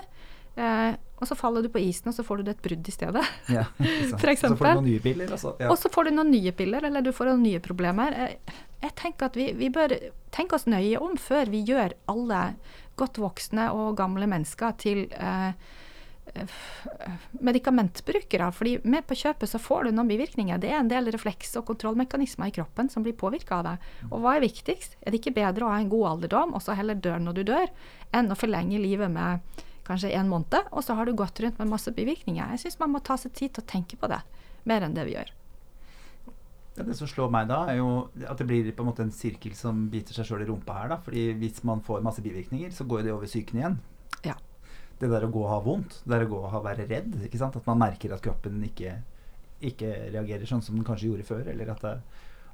Eh, 0.56 0.92
og 1.16 1.28
så 1.28 1.36
faller 1.36 1.64
du 1.64 1.70
på 1.72 1.80
isen, 1.80 2.10
og 2.10 2.16
så 2.16 2.24
får 2.24 2.42
du 2.42 2.50
et 2.52 2.60
brudd 2.64 2.88
i 2.88 2.92
stedet. 2.92 3.24
Ja, 3.52 3.64
For 4.20 4.32
eksempel. 4.32 4.58
Så 4.58 4.60
får 4.60 4.68
du 4.68 4.80
noen 4.80 4.88
nye 4.90 5.02
piller. 5.04 5.32
Altså. 5.32 5.54
Ja. 5.60 5.70
Og 5.72 5.80
så 5.80 5.92
får 5.92 6.08
du 6.08 6.16
noen 6.16 6.32
nye 6.32 6.52
piller, 6.56 6.84
eller 6.88 7.04
du 7.04 7.12
får 7.16 7.30
noen 7.32 7.44
nye 7.44 7.62
problemer. 7.64 8.16
Jeg, 8.16 8.60
jeg 8.84 8.94
tenker 9.00 9.30
at 9.30 9.40
vi, 9.40 9.50
vi, 9.56 9.72
bør 9.72 9.96
tenke 10.36 10.56
oss 10.56 10.68
nøye 10.68 11.00
om 11.00 11.16
før 11.20 11.52
vi 11.52 11.62
gjør 11.64 11.96
alle 12.12 12.42
godt 13.00 13.20
voksne 13.20 13.70
og 13.76 13.96
gamle 13.96 14.28
mennesker 14.28 14.76
til 14.80 15.06
eh, 15.16 15.52
medikamentbrukere. 17.40 18.50
fordi 18.52 18.78
med 18.84 19.06
på 19.06 19.14
kjøpet 19.14 19.48
så 19.48 19.60
får 19.62 19.84
du 19.84 19.90
noen 19.92 20.08
bivirkninger. 20.08 20.58
Det 20.58 20.70
er 20.70 20.80
en 20.80 20.90
del 20.92 21.12
refleks- 21.14 21.56
og 21.56 21.66
kontrollmekanismer 21.66 22.50
i 22.50 22.56
kroppen 22.56 22.90
som 22.92 23.02
blir 23.02 23.16
påvirka 23.16 23.60
av 23.60 23.64
det. 23.64 23.76
Og 24.10 24.20
hva 24.20 24.36
er 24.36 24.46
viktigst? 24.46 24.96
Er 25.02 25.10
det 25.10 25.20
ikke 25.20 25.36
bedre 25.38 25.66
å 25.66 25.72
ha 25.72 25.78
en 25.80 25.92
god 25.92 26.08
alderdom, 26.16 26.54
og 26.54 26.62
så 26.62 26.76
heller 26.76 26.94
dør 26.94 27.22
når 27.22 27.38
du 27.38 27.42
dør, 27.52 27.72
enn 28.12 28.30
å 28.32 28.38
forlenge 28.38 28.82
livet 28.82 29.10
med 29.10 29.40
kanskje 29.86 30.12
en 30.18 30.28
måned, 30.28 30.70
og 30.72 30.84
så 30.84 30.96
har 30.98 31.06
du 31.06 31.14
gått 31.14 31.40
rundt 31.40 31.58
med 31.62 31.70
masse 31.70 31.92
bivirkninger? 31.94 32.54
Jeg 32.56 32.64
syns 32.64 32.80
man 32.82 32.94
må 32.96 33.02
ta 33.04 33.18
seg 33.20 33.34
tid 33.36 33.54
til 33.54 33.62
å 33.62 33.70
tenke 33.70 33.98
på 34.00 34.10
det, 34.10 34.20
mer 34.66 34.86
enn 34.86 34.96
det 34.96 35.06
vi 35.06 35.14
gjør. 35.14 35.32
Det 36.76 36.92
som 36.98 37.08
slår 37.08 37.30
meg 37.32 37.46
da, 37.48 37.62
er 37.72 37.78
jo 37.78 37.90
at 38.28 38.36
det 38.36 38.46
blir 38.48 38.66
på 38.76 38.84
en 38.84 38.90
måte 38.90 39.04
en 39.06 39.14
sirkel 39.14 39.54
som 39.56 39.86
biter 39.92 40.16
seg 40.16 40.28
sjøl 40.28 40.44
i 40.44 40.48
rumpa 40.50 40.74
her. 40.76 40.90
da, 40.92 40.98
fordi 41.00 41.30
hvis 41.40 41.62
man 41.64 41.80
får 41.80 42.04
masse 42.04 42.24
bivirkninger, 42.24 42.74
så 42.74 42.84
går 42.84 43.06
det 43.06 43.14
over 43.14 43.30
psyken 43.30 43.62
igjen. 43.62 43.78
Det 44.96 45.10
der 45.12 45.26
å 45.26 45.32
gå 45.32 45.42
og 45.42 45.50
ha 45.50 45.58
vondt, 45.60 45.98
det 46.04 46.14
der 46.14 46.24
å 46.24 46.30
gå 46.30 46.38
og 46.48 46.64
være 46.64 46.86
redd. 46.88 47.18
ikke 47.26 47.40
sant? 47.40 47.56
At 47.58 47.66
man 47.68 47.82
merker 47.82 48.14
at 48.14 48.22
kroppen 48.24 48.62
ikke, 48.64 48.94
ikke 49.60 49.90
reagerer 50.14 50.48
sånn 50.48 50.64
som 50.64 50.78
den 50.78 50.86
kanskje 50.86 51.10
gjorde 51.10 51.26
før. 51.28 51.48
eller 51.52 51.72
at 51.74 51.82
det, 51.84 51.96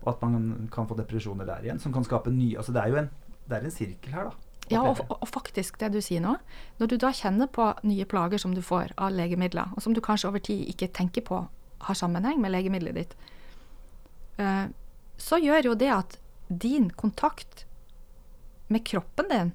Og 0.02 0.08
at 0.14 0.22
man 0.22 0.68
kan 0.72 0.88
få 0.88 0.96
depresjoner 0.98 1.46
der 1.46 1.62
igjen, 1.62 1.78
som 1.78 1.92
kan 1.92 2.04
skape 2.04 2.30
nye 2.30 2.56
altså 2.58 2.72
Det 2.72 2.82
er 2.82 2.88
jo 2.88 2.96
en, 2.96 3.10
det 3.46 3.56
er 3.56 3.64
en 3.64 3.70
sirkel 3.70 4.12
her, 4.12 4.24
da. 4.24 4.52
Ja, 4.70 4.82
og, 4.82 5.00
og, 5.10 5.28
faktisk 5.28 5.78
det 5.80 5.92
du 5.92 6.00
sier 6.00 6.22
nå. 6.22 6.36
Når 6.78 6.92
du 6.92 6.96
da 7.02 7.10
kjenner 7.14 7.50
på 7.50 7.72
nye 7.86 8.06
plager 8.08 8.40
som 8.40 8.54
du 8.54 8.62
får 8.64 8.94
av 8.96 9.12
legemidler, 9.14 9.72
og 9.74 9.82
som 9.82 9.94
du 9.94 10.00
kanskje 10.00 10.30
over 10.30 10.42
tid 10.42 10.64
ikke 10.70 10.90
tenker 10.94 11.24
på 11.26 11.42
har 11.82 11.98
sammenheng 11.98 12.40
med 12.40 12.54
legemiddelet 12.54 12.94
ditt, 12.94 13.16
uh, 14.38 14.70
så 15.18 15.38
gjør 15.42 15.72
jo 15.72 15.74
det 15.78 15.90
at 15.92 16.18
din 16.48 16.90
kontakt 16.90 17.66
med 18.72 18.84
kroppen 18.86 19.28
din 19.30 19.52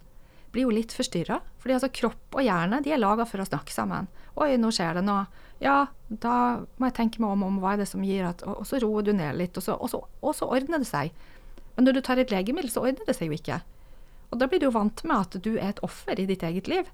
blir 0.57 0.65
jo 0.65 0.73
litt 0.73 0.95
forstyrra. 0.97 1.39
Fordi 1.61 1.77
altså, 1.77 1.91
kropp 1.93 2.39
og 2.39 2.45
hjerne 2.45 2.81
de 2.83 2.93
er 2.93 3.01
laga 3.01 3.27
for 3.29 3.43
å 3.43 3.47
snakke 3.47 3.73
sammen. 3.73 4.09
'Oi, 4.37 4.55
nå 4.57 4.73
skjer 4.73 4.99
det 4.99 5.05
noe.' 5.05 5.25
Ja, 5.61 5.87
da 6.09 6.65
må 6.77 6.89
jeg 6.89 6.97
tenke 6.99 7.21
meg 7.21 7.31
om, 7.33 7.47
om 7.47 7.55
hva 7.61 7.73
er 7.73 7.81
det 7.81 7.87
som 7.89 8.03
gir 8.05 8.27
at 8.27 8.43
Og, 8.45 8.59
og 8.61 8.67
så 8.69 8.77
roer 8.83 9.07
du 9.07 9.09
ned 9.17 9.39
litt, 9.39 9.57
og 9.57 9.65
så, 9.65 9.73
og, 9.73 9.89
så, 9.89 10.03
og 10.21 10.35
så, 10.37 10.45
ordner 10.45 10.83
det 10.83 10.89
seg. 10.89 11.15
Men 11.75 11.87
når 11.87 11.97
du 11.97 12.01
tar 12.05 12.21
et 12.21 12.33
legemiddel, 12.33 12.69
så 12.69 12.83
ordner 12.85 13.09
det 13.09 13.17
seg 13.17 13.31
jo 13.31 13.37
ikke. 13.37 13.61
Og 14.29 14.37
da 14.41 14.47
blir 14.49 14.61
du 14.61 14.67
jo 14.67 14.75
vant 14.75 15.01
med 15.07 15.17
at 15.17 15.39
du 15.41 15.55
er 15.55 15.71
et 15.71 15.83
offer 15.85 16.19
i 16.19 16.27
ditt 16.29 16.45
eget 16.45 16.69
liv. 16.69 16.89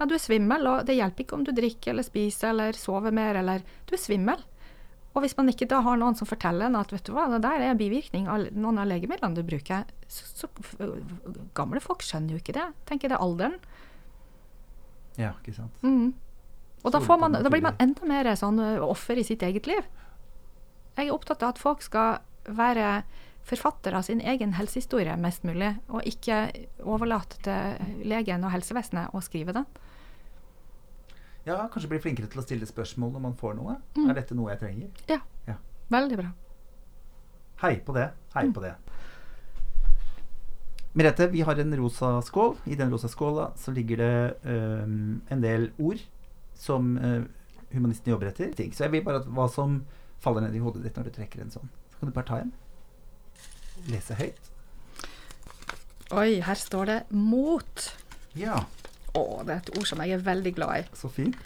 Ja, 0.00 0.08
du 0.08 0.16
er 0.16 0.22
svimmel, 0.22 0.66
og 0.66 0.86
det 0.88 0.96
hjelper 0.96 1.26
ikke 1.26 1.36
om 1.38 1.44
du 1.46 1.52
drikker 1.54 1.92
eller 1.92 2.06
spiser 2.06 2.54
eller 2.54 2.78
sover 2.78 3.14
mer, 3.14 3.36
eller 3.36 3.62
Du 3.86 3.94
er 3.94 4.00
svimmel. 4.00 4.42
Og 5.10 5.24
hvis 5.24 5.34
man 5.34 5.50
ikke 5.50 5.66
da 5.70 5.80
har 5.82 5.98
noen 5.98 6.14
som 6.18 6.28
forteller 6.28 6.68
en 6.68 6.78
at 6.78 6.92
vet 6.94 7.02
du 7.08 7.14
hva, 7.16 7.26
det 7.32 7.42
der 7.42 7.64
er 7.66 7.78
bivirkning 7.78 8.28
av 8.30 8.46
noen 8.54 8.78
av 8.78 8.86
legemidlene 8.90 9.34
du 9.34 9.42
bruker, 9.46 9.88
så, 10.06 10.46
så 10.46 10.50
Gamle 11.58 11.82
folk 11.82 12.04
skjønner 12.06 12.36
jo 12.36 12.42
ikke 12.42 12.54
det. 12.54 12.68
Tenker 12.86 13.10
det 13.10 13.18
er 13.18 13.24
alderen. 13.24 13.56
Ja, 15.18 15.32
ikke 15.42 15.56
sant. 15.56 15.82
Mm. 15.82 16.12
Og 16.80 16.94
da, 16.94 17.00
man, 17.20 17.34
da, 17.36 17.50
blir 17.52 17.64
man 17.64 17.80
enda 17.82 18.06
mer 18.08 18.30
sånn 18.38 18.60
offer 18.86 19.18
i 19.20 19.26
sitt 19.26 19.42
eget 19.44 19.66
liv. 19.68 19.82
Jeg 20.96 21.08
er 21.08 21.14
opptatt 21.14 21.42
av 21.42 21.54
at 21.54 21.60
folk 21.60 21.82
skal 21.84 22.22
være 22.46 23.02
forfatter 23.50 23.96
av 23.96 24.06
sin 24.06 24.20
egen 24.20 24.54
helsehistorie 24.56 25.16
mest 25.20 25.44
mulig, 25.48 25.74
og 25.90 26.06
ikke 26.06 26.44
overlate 26.86 27.40
til 27.44 28.06
legen 28.08 28.44
og 28.46 28.54
helsevesenet 28.54 29.16
å 29.16 29.22
skrive 29.24 29.56
den. 29.56 29.66
Ja, 31.46 31.56
kanskje 31.72 31.88
bli 31.88 32.00
flinkere 32.04 32.28
til 32.30 32.42
å 32.42 32.44
stille 32.44 32.68
spørsmål 32.68 33.14
når 33.14 33.24
man 33.24 33.36
får 33.40 33.56
noe. 33.56 33.78
Mm. 33.96 34.10
Er 34.10 34.18
dette 34.18 34.36
noe 34.36 34.52
jeg 34.52 34.60
trenger? 34.60 35.02
Ja. 35.08 35.20
ja. 35.48 35.56
Veldig 35.92 36.18
bra. 36.20 36.30
Hei 37.62 37.74
på 37.84 37.96
det. 37.96 38.10
Hei 38.34 38.46
mm. 38.48 38.54
på 38.56 38.64
det. 38.64 38.74
Merete, 40.92 41.28
vi 41.30 41.40
har 41.46 41.58
en 41.62 41.76
rosa 41.78 42.16
skål. 42.26 42.56
I 42.66 42.76
den 42.76 42.90
rosa 42.92 43.08
skåla 43.08 43.50
så 43.56 43.72
ligger 43.72 44.02
det 44.02 44.14
um, 44.44 45.20
en 45.30 45.42
del 45.44 45.70
ord 45.78 46.02
som 46.58 46.96
uh, 46.98 47.22
humanistene 47.72 48.14
jobber 48.14 48.32
etter. 48.32 48.52
Så 48.74 48.84
jeg 48.84 48.96
vil 48.96 49.04
bare 49.06 49.22
at 49.22 49.28
hva 49.30 49.46
som 49.48 49.80
faller 50.20 50.44
ned 50.44 50.58
i 50.58 50.62
hodet 50.62 50.84
ditt 50.84 50.98
når 50.98 51.08
du 51.08 51.14
trekker 51.16 51.44
en 51.44 51.54
sånn. 51.54 51.70
Så 51.92 52.00
kan 52.00 52.10
du 52.10 52.16
bare 52.16 52.28
ta 52.28 52.40
en. 52.42 52.52
Lese 53.88 54.18
høyt. 54.18 54.50
Oi, 56.10 56.40
her 56.42 56.58
står 56.58 56.84
det 56.90 56.98
'mot'. 57.10 57.94
Ja. 58.34 58.64
Å, 59.16 59.22
det 59.46 59.54
er 59.54 59.62
et 59.62 59.72
ord 59.76 59.88
som 59.88 60.02
jeg 60.04 60.14
er 60.14 60.26
veldig 60.26 60.52
glad 60.56 60.82
i. 60.82 60.98
Så 60.98 61.10
fint. 61.12 61.38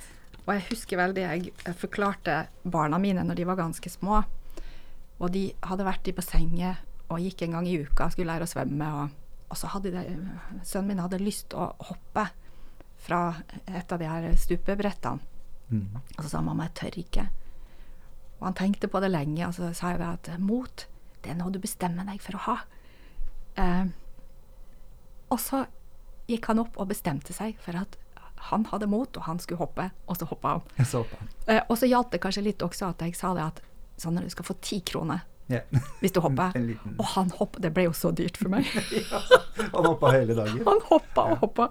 Og 0.45 0.53
jeg 0.53 0.67
husker 0.69 1.01
veldig 1.01 1.25
jeg 1.25 1.77
forklarte 1.81 2.45
barna 2.69 2.99
mine 3.01 3.25
når 3.25 3.41
de 3.41 3.47
var 3.49 3.61
ganske 3.61 3.91
små. 3.93 4.23
Og 5.23 5.31
de 5.33 5.47
hadde 5.65 5.87
vært 5.87 6.11
i 6.11 6.17
bassenget 6.17 6.83
og 7.13 7.23
gikk 7.23 7.45
en 7.45 7.59
gang 7.59 7.69
i 7.69 7.79
uka, 7.85 8.09
skulle 8.13 8.33
lære 8.33 8.49
å 8.49 8.51
svømme. 8.51 8.89
Og, 9.01 9.45
og 9.53 9.61
så 9.61 9.71
hadde 9.73 9.93
de, 9.95 10.03
sønnen 10.67 10.93
min 10.93 11.05
hadde 11.05 11.23
lyst 11.23 11.51
til 11.53 11.63
å 11.65 11.71
hoppe 11.91 12.27
fra 13.05 13.23
et 13.69 13.93
av 13.93 14.01
de 14.01 14.09
her 14.09 14.29
stupebrettene. 14.41 15.33
Mm. 15.73 15.97
Og 15.97 16.21
så 16.21 16.29
sa 16.29 16.43
mamma 16.45 16.69
jeg 16.69 16.77
tør 16.81 16.99
ikke. 17.01 17.25
Og 18.41 18.49
han 18.51 18.57
tenkte 18.59 18.91
på 18.93 19.01
det 19.01 19.09
lenge, 19.13 19.47
og 19.47 19.55
så 19.57 19.71
sa 19.77 19.95
jeg 19.95 20.03
det 20.03 20.11
at 20.11 20.43
mot 20.43 20.89
Det 21.25 21.33
er 21.33 21.39
noe 21.39 21.49
du 21.49 21.57
bestemmer 21.57 22.05
deg 22.05 22.21
for 22.21 22.37
å 22.37 22.43
ha. 22.45 22.57
Eh, 23.57 23.87
og 25.33 25.39
så 25.41 25.63
gikk 26.31 26.49
han 26.51 26.63
opp 26.63 26.79
og 26.81 26.89
bestemte 26.91 27.37
seg 27.37 27.59
for 27.63 27.77
at 27.79 27.99
han 28.51 28.67
hadde 28.69 28.89
mot, 28.91 29.17
og 29.17 29.25
han 29.25 29.39
skulle 29.41 29.63
hoppe, 29.63 29.89
og 30.07 30.19
så 30.21 30.27
hoppa 30.29 30.57
han. 30.57 30.85
Så 30.85 31.01
hoppa 31.05 31.21
han. 31.21 31.31
Eh, 31.47 31.63
og 31.69 31.79
så 31.81 31.89
hjalp 31.89 32.11
det 32.13 32.21
kanskje 32.21 32.45
litt 32.45 32.65
også 32.65 32.91
at 32.93 33.05
jeg 33.05 33.17
sa 33.17 33.33
det 33.37 33.47
at 33.47 33.63
Sanne, 34.01 34.25
du 34.25 34.33
skal 34.33 34.45
få 34.45 34.57
ti 34.59 34.81
kroner 34.83 35.21
yeah. 35.47 35.63
hvis 36.01 36.13
du 36.13 36.19
hopper. 36.21 36.51
En 36.59 36.67
liten 36.67 36.97
Og 36.99 37.07
han 37.15 37.31
hoppa. 37.39 37.63
Det 37.63 37.71
ble 37.75 37.87
jo 37.87 37.95
så 37.97 38.11
dyrt 38.11 38.37
for 38.41 38.51
meg. 38.53 38.67
Han 39.75 39.87
hoppa 39.87 40.11
hele 40.11 40.35
dagen. 40.35 40.61
Han 40.67 40.81
hoppa 40.89 41.23
og 41.31 41.45
hoppa. 41.45 41.69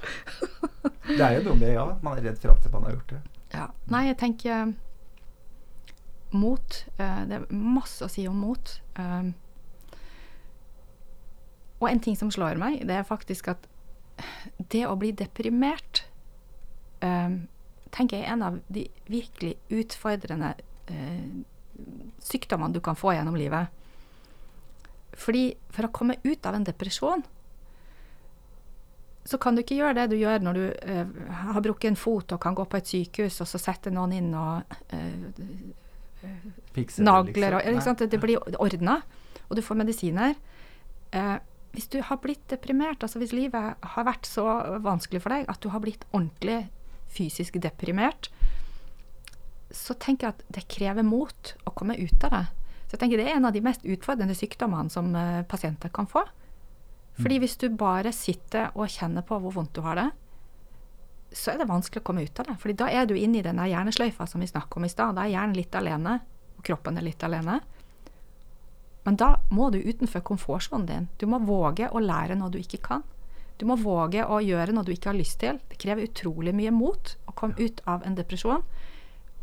Det 1.03 1.19
er 1.19 1.35
jo 1.35 1.49
noe 1.49 1.59
med 1.59 1.73
ja, 1.75 1.83
man 2.01 2.17
er 2.17 2.29
redd 2.29 2.39
for 2.39 2.53
at 2.53 2.67
man 2.71 2.85
har 2.87 2.95
gjort 2.95 3.11
det. 3.11 3.19
Ja. 3.53 3.65
Nei, 3.91 4.05
jeg 4.07 4.17
tenker 4.21 4.71
mot. 6.31 6.79
eh, 6.97 7.21
det 7.29 7.37
er 7.37 7.45
masse 7.51 8.07
å 8.07 8.11
si 8.11 8.23
om 8.29 8.39
mot. 8.39 8.71
Um, 8.97 9.33
og 11.83 11.89
en 11.91 12.01
ting 12.03 12.15
som 12.17 12.31
slår 12.31 12.57
meg, 12.61 12.79
det 12.87 12.95
er 12.95 13.07
faktisk 13.07 13.51
at 13.51 13.67
det 14.73 14.85
å 14.87 14.95
bli 14.99 15.11
deprimert 15.17 16.03
um, 17.01 17.43
tenker 17.93 18.17
jeg 18.19 18.25
er 18.25 18.33
en 18.33 18.45
av 18.47 18.59
de 18.73 18.87
virkelig 19.05 19.53
utfordrende 19.73 20.55
eh, 20.89 21.43
sykdommene 22.23 22.73
du 22.73 22.81
kan 22.81 22.97
få 22.97 23.13
gjennom 23.13 23.37
livet. 23.37 23.69
Fordi 25.13 25.51
for 25.73 25.85
å 25.85 25.93
komme 25.93 26.17
ut 26.25 26.49
av 26.49 26.57
en 26.57 26.65
depresjon 26.65 27.21
så 29.23 29.37
kan 29.39 29.55
du 29.55 29.61
ikke 29.61 29.77
gjøre 29.77 29.95
det 30.01 30.09
du 30.11 30.17
gjør 30.19 30.41
når 30.43 30.57
du 30.57 30.63
eh, 30.67 31.11
har 31.53 31.63
brukket 31.63 31.93
en 31.93 31.99
fot 31.99 32.33
og 32.35 32.41
kan 32.43 32.57
gå 32.57 32.65
på 32.67 32.79
et 32.79 32.89
sykehus, 32.89 33.39
og 33.45 33.47
så 33.47 33.61
setter 33.61 33.93
noen 33.95 34.17
inn 34.17 34.33
og 34.35 34.75
eh, 34.91 35.69
Fikse 36.73 37.01
det, 37.01 37.05
nagler 37.05 37.57
og 37.57 37.65
liksom. 37.67 37.93
sant? 37.93 38.03
Det 38.11 38.19
blir 38.19 38.39
ordna, 38.59 38.97
og 39.47 39.57
du 39.59 39.61
får 39.63 39.79
medisiner. 39.79 40.35
Eh, 41.11 41.35
hvis 41.73 41.89
du 41.89 41.99
har 42.05 42.19
blitt 42.21 42.45
deprimert, 42.51 43.01
altså 43.01 43.19
hvis 43.21 43.33
livet 43.33 43.77
har 43.81 44.05
vært 44.05 44.27
så 44.29 44.45
vanskelig 44.83 45.23
for 45.23 45.33
deg 45.33 45.47
at 45.49 45.61
du 45.63 45.71
har 45.73 45.81
blitt 45.81 46.05
ordentlig 46.11 46.67
fysisk 47.13 47.57
deprimert, 47.61 48.29
så 49.73 49.95
tenker 49.97 50.27
jeg 50.27 50.35
at 50.35 50.43
det 50.53 50.67
krever 50.69 51.05
mot 51.05 51.55
å 51.65 51.73
komme 51.73 51.97
ut 51.97 52.27
av 52.27 52.35
det. 52.35 52.43
Så 52.85 52.95
jeg 52.95 53.01
tenker 53.01 53.17
Det 53.17 53.25
er 53.25 53.37
en 53.39 53.49
av 53.49 53.55
de 53.55 53.63
mest 53.65 53.85
utfordrende 53.89 54.35
sykdommene 54.37 54.93
som 54.93 55.15
eh, 55.17 55.41
pasienter 55.49 55.89
kan 55.89 56.05
få. 56.05 56.21
Fordi 57.17 57.39
hvis 57.41 57.57
du 57.61 57.67
bare 57.73 58.13
sitter 58.13 58.69
og 58.73 58.89
kjenner 58.89 59.25
på 59.25 59.37
hvor 59.41 59.53
vondt 59.53 59.73
du 59.73 59.81
har 59.85 59.97
det, 59.97 60.09
så 61.33 61.53
er 61.53 61.61
det 61.61 61.69
vanskelig 61.69 62.01
å 62.03 62.05
komme 62.05 62.25
ut 62.25 62.39
av 62.41 62.49
det. 62.49 62.57
Fordi 62.61 62.77
da 62.77 62.89
er 62.93 63.09
du 63.09 63.15
inne 63.17 63.39
i 63.41 63.45
denne 63.45 63.65
hjernesløyfa 63.69 64.27
som 64.29 64.41
vi 64.41 64.49
snakket 64.49 64.77
om 64.77 64.85
i 64.85 64.91
stad. 64.93 65.17
Da 65.17 65.25
er 65.25 65.33
hjernen 65.33 65.57
litt 65.57 65.73
alene, 65.77 66.19
og 66.57 66.65
kroppen 66.65 66.97
er 66.97 67.05
litt 67.05 67.25
alene. 67.25 67.59
Men 69.03 69.17
da 69.19 69.33
må 69.51 69.69
du 69.73 69.81
utenfor 69.83 70.23
komfortsonen 70.23 70.87
din. 70.87 71.09
Du 71.19 71.25
må 71.27 71.41
våge 71.43 71.89
å 71.91 72.01
lære 72.03 72.37
noe 72.39 72.53
du 72.53 72.59
ikke 72.61 72.81
kan. 72.83 73.03
Du 73.59 73.67
må 73.69 73.75
våge 73.77 74.23
å 74.25 74.39
gjøre 74.41 74.73
noe 74.73 74.87
du 74.87 74.93
ikke 74.93 75.11
har 75.11 75.19
lyst 75.19 75.41
til. 75.43 75.59
Det 75.69 75.79
krever 75.81 76.07
utrolig 76.07 76.55
mye 76.55 76.71
mot 76.73 77.15
å 77.27 77.35
komme 77.37 77.57
ut 77.59 77.83
av 77.89 78.05
en 78.07 78.15
depresjon. 78.17 78.63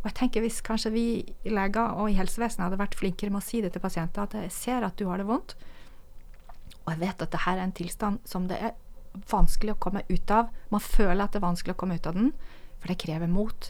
Og 0.01 0.09
jeg 0.09 0.17
tenker 0.17 0.41
Hvis 0.41 0.63
kanskje 0.65 0.93
vi 0.95 1.07
leger 1.45 1.93
og 2.01 2.09
i 2.11 2.17
helsevesenet 2.17 2.67
hadde 2.67 2.81
vært 2.81 2.97
flinkere 2.97 3.31
med 3.31 3.43
å 3.43 3.47
si 3.47 3.61
det 3.61 3.75
til 3.75 3.85
pasienter, 3.85 4.25
at 4.25 4.35
jeg 4.35 4.53
ser 4.55 4.87
at 4.87 4.97
du 4.97 5.07
har 5.11 5.21
det 5.21 5.29
vondt, 5.29 5.57
og 6.87 6.95
jeg 6.95 7.03
vet 7.03 7.23
at 7.23 7.27
dette 7.29 7.51
er 7.53 7.61
en 7.61 7.75
tilstand 7.77 8.25
som 8.25 8.47
det 8.49 8.57
er 8.57 8.73
vanskelig 9.31 9.75
å 9.75 9.83
komme 9.85 10.03
ut 10.09 10.33
av. 10.33 10.49
Man 10.73 10.81
føler 10.81 11.25
at 11.25 11.35
det 11.35 11.43
er 11.43 11.45
vanskelig 11.45 11.75
å 11.77 11.81
komme 11.83 11.99
ut 12.01 12.09
av 12.09 12.17
den, 12.17 12.33
for 12.81 12.89
det 12.89 13.01
krever 13.03 13.29
mot. 13.29 13.69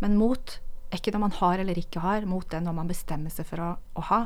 Men 0.00 0.16
mot 0.16 0.56
er 0.90 0.98
ikke 0.98 1.12
noe 1.14 1.26
man 1.26 1.36
har 1.36 1.60
eller 1.60 1.78
ikke 1.78 2.02
har. 2.02 2.26
Mot 2.26 2.54
er 2.54 2.64
noe 2.64 2.76
man 2.76 2.88
bestemmer 2.88 3.32
seg 3.34 3.48
for 3.50 3.62
å, 3.62 3.70
å 3.76 4.06
ha. 4.08 4.20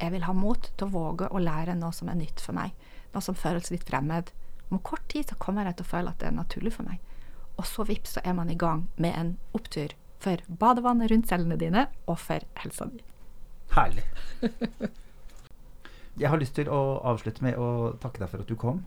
Jeg 0.00 0.14
vil 0.14 0.24
ha 0.24 0.32
mot 0.32 0.70
til 0.70 0.86
å 0.86 0.92
våge 0.94 1.28
å 1.28 1.42
lære 1.42 1.76
noe 1.76 1.92
som 1.92 2.08
er 2.08 2.18
nytt 2.18 2.40
for 2.40 2.56
meg. 2.56 2.72
Noe 3.12 3.24
som 3.24 3.36
føles 3.36 3.70
litt 3.72 3.84
fremmed. 3.88 4.30
Om 4.70 4.80
kort 4.86 5.04
tid 5.12 5.28
så 5.28 5.36
kommer 5.42 5.68
jeg 5.68 5.78
til 5.78 5.88
å 5.88 5.90
føle 5.90 6.12
at 6.12 6.22
det 6.22 6.30
er 6.30 6.36
naturlig 6.38 6.72
for 6.76 6.88
meg. 6.88 7.02
Og 7.58 7.66
så 7.68 7.84
vips, 7.84 8.16
så 8.16 8.22
er 8.24 8.36
man 8.38 8.50
i 8.50 8.56
gang 8.56 8.86
med 8.96 9.16
en 9.18 9.34
opptur 9.56 9.92
for 10.20 10.40
badevannet 10.60 11.10
rundt 11.10 11.28
cellene 11.28 11.58
dine 11.60 11.86
og 12.06 12.16
for 12.22 12.44
helsa 12.62 12.88
di. 12.92 13.02
Herlig. 13.74 14.06
Jeg 16.20 16.28
har 16.28 16.40
lyst 16.40 16.56
til 16.58 16.68
å 16.68 17.00
avslutte 17.06 17.44
med 17.44 17.58
å 17.60 17.92
takke 18.00 18.20
deg 18.22 18.32
for 18.32 18.42
at 18.42 18.50
du 18.50 18.56
kom. 18.58 18.82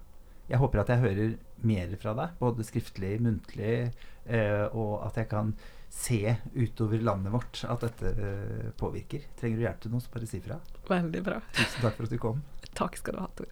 Jeg 0.49 0.59
håper 0.59 0.81
at 0.81 0.91
jeg 0.91 1.01
hører 1.01 1.37
mer 1.63 1.93
fra 2.01 2.13
deg, 2.17 2.33
både 2.41 2.65
skriftlig, 2.67 3.13
muntlig, 3.23 3.77
eh, 4.27 4.65
og 4.69 5.05
at 5.07 5.17
jeg 5.21 5.29
kan 5.31 5.53
se 5.93 6.35
utover 6.53 6.99
landet 6.99 7.33
vårt 7.33 7.63
at 7.69 7.83
dette 7.85 8.09
eh, 8.11 8.71
påvirker. 8.77 9.27
Trenger 9.39 9.59
du 9.59 9.65
hjelp 9.67 9.83
til 9.83 9.93
noe, 9.93 10.01
så 10.03 10.13
bare 10.13 10.29
si 10.29 10.41
fra. 10.43 10.57
Veldig 10.89 11.21
bra. 11.25 11.37
Tusen 11.53 11.85
takk 11.85 11.99
for 11.99 12.07
at 12.07 12.15
du 12.15 12.19
kom. 12.21 12.41
Takk 12.73 12.97
skal 12.99 13.15
du 13.15 13.21
ha, 13.21 13.29
Tor. 13.37 13.51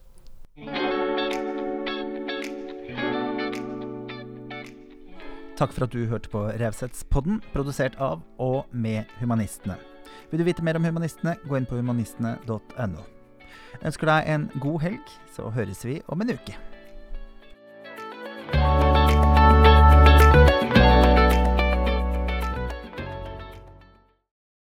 Takk 5.62 5.76
for 5.76 5.86
at 5.86 5.94
du 5.94 6.08
hørte 6.10 6.32
på 6.34 6.42
Revsets-podden, 6.58 7.38
produsert 7.54 7.96
av 8.02 8.26
og 8.42 8.66
med 8.74 9.06
Humanistene. 9.22 9.78
Vil 10.32 10.42
du 10.42 10.48
vite 10.48 10.66
mer 10.66 10.80
om 10.80 10.88
Humanistene, 10.89 11.38
gå 11.46 11.60
inn 11.60 11.70
på 11.70 11.78
humanistene.no. 11.78 13.06
Ønsker 13.86 14.10
deg 14.10 14.34
en 14.34 14.50
god 14.64 14.82
helg, 14.88 15.16
så 15.36 15.54
høres 15.54 15.86
vi 15.86 16.02
om 16.10 16.26
en 16.26 16.34
uke. 16.34 16.58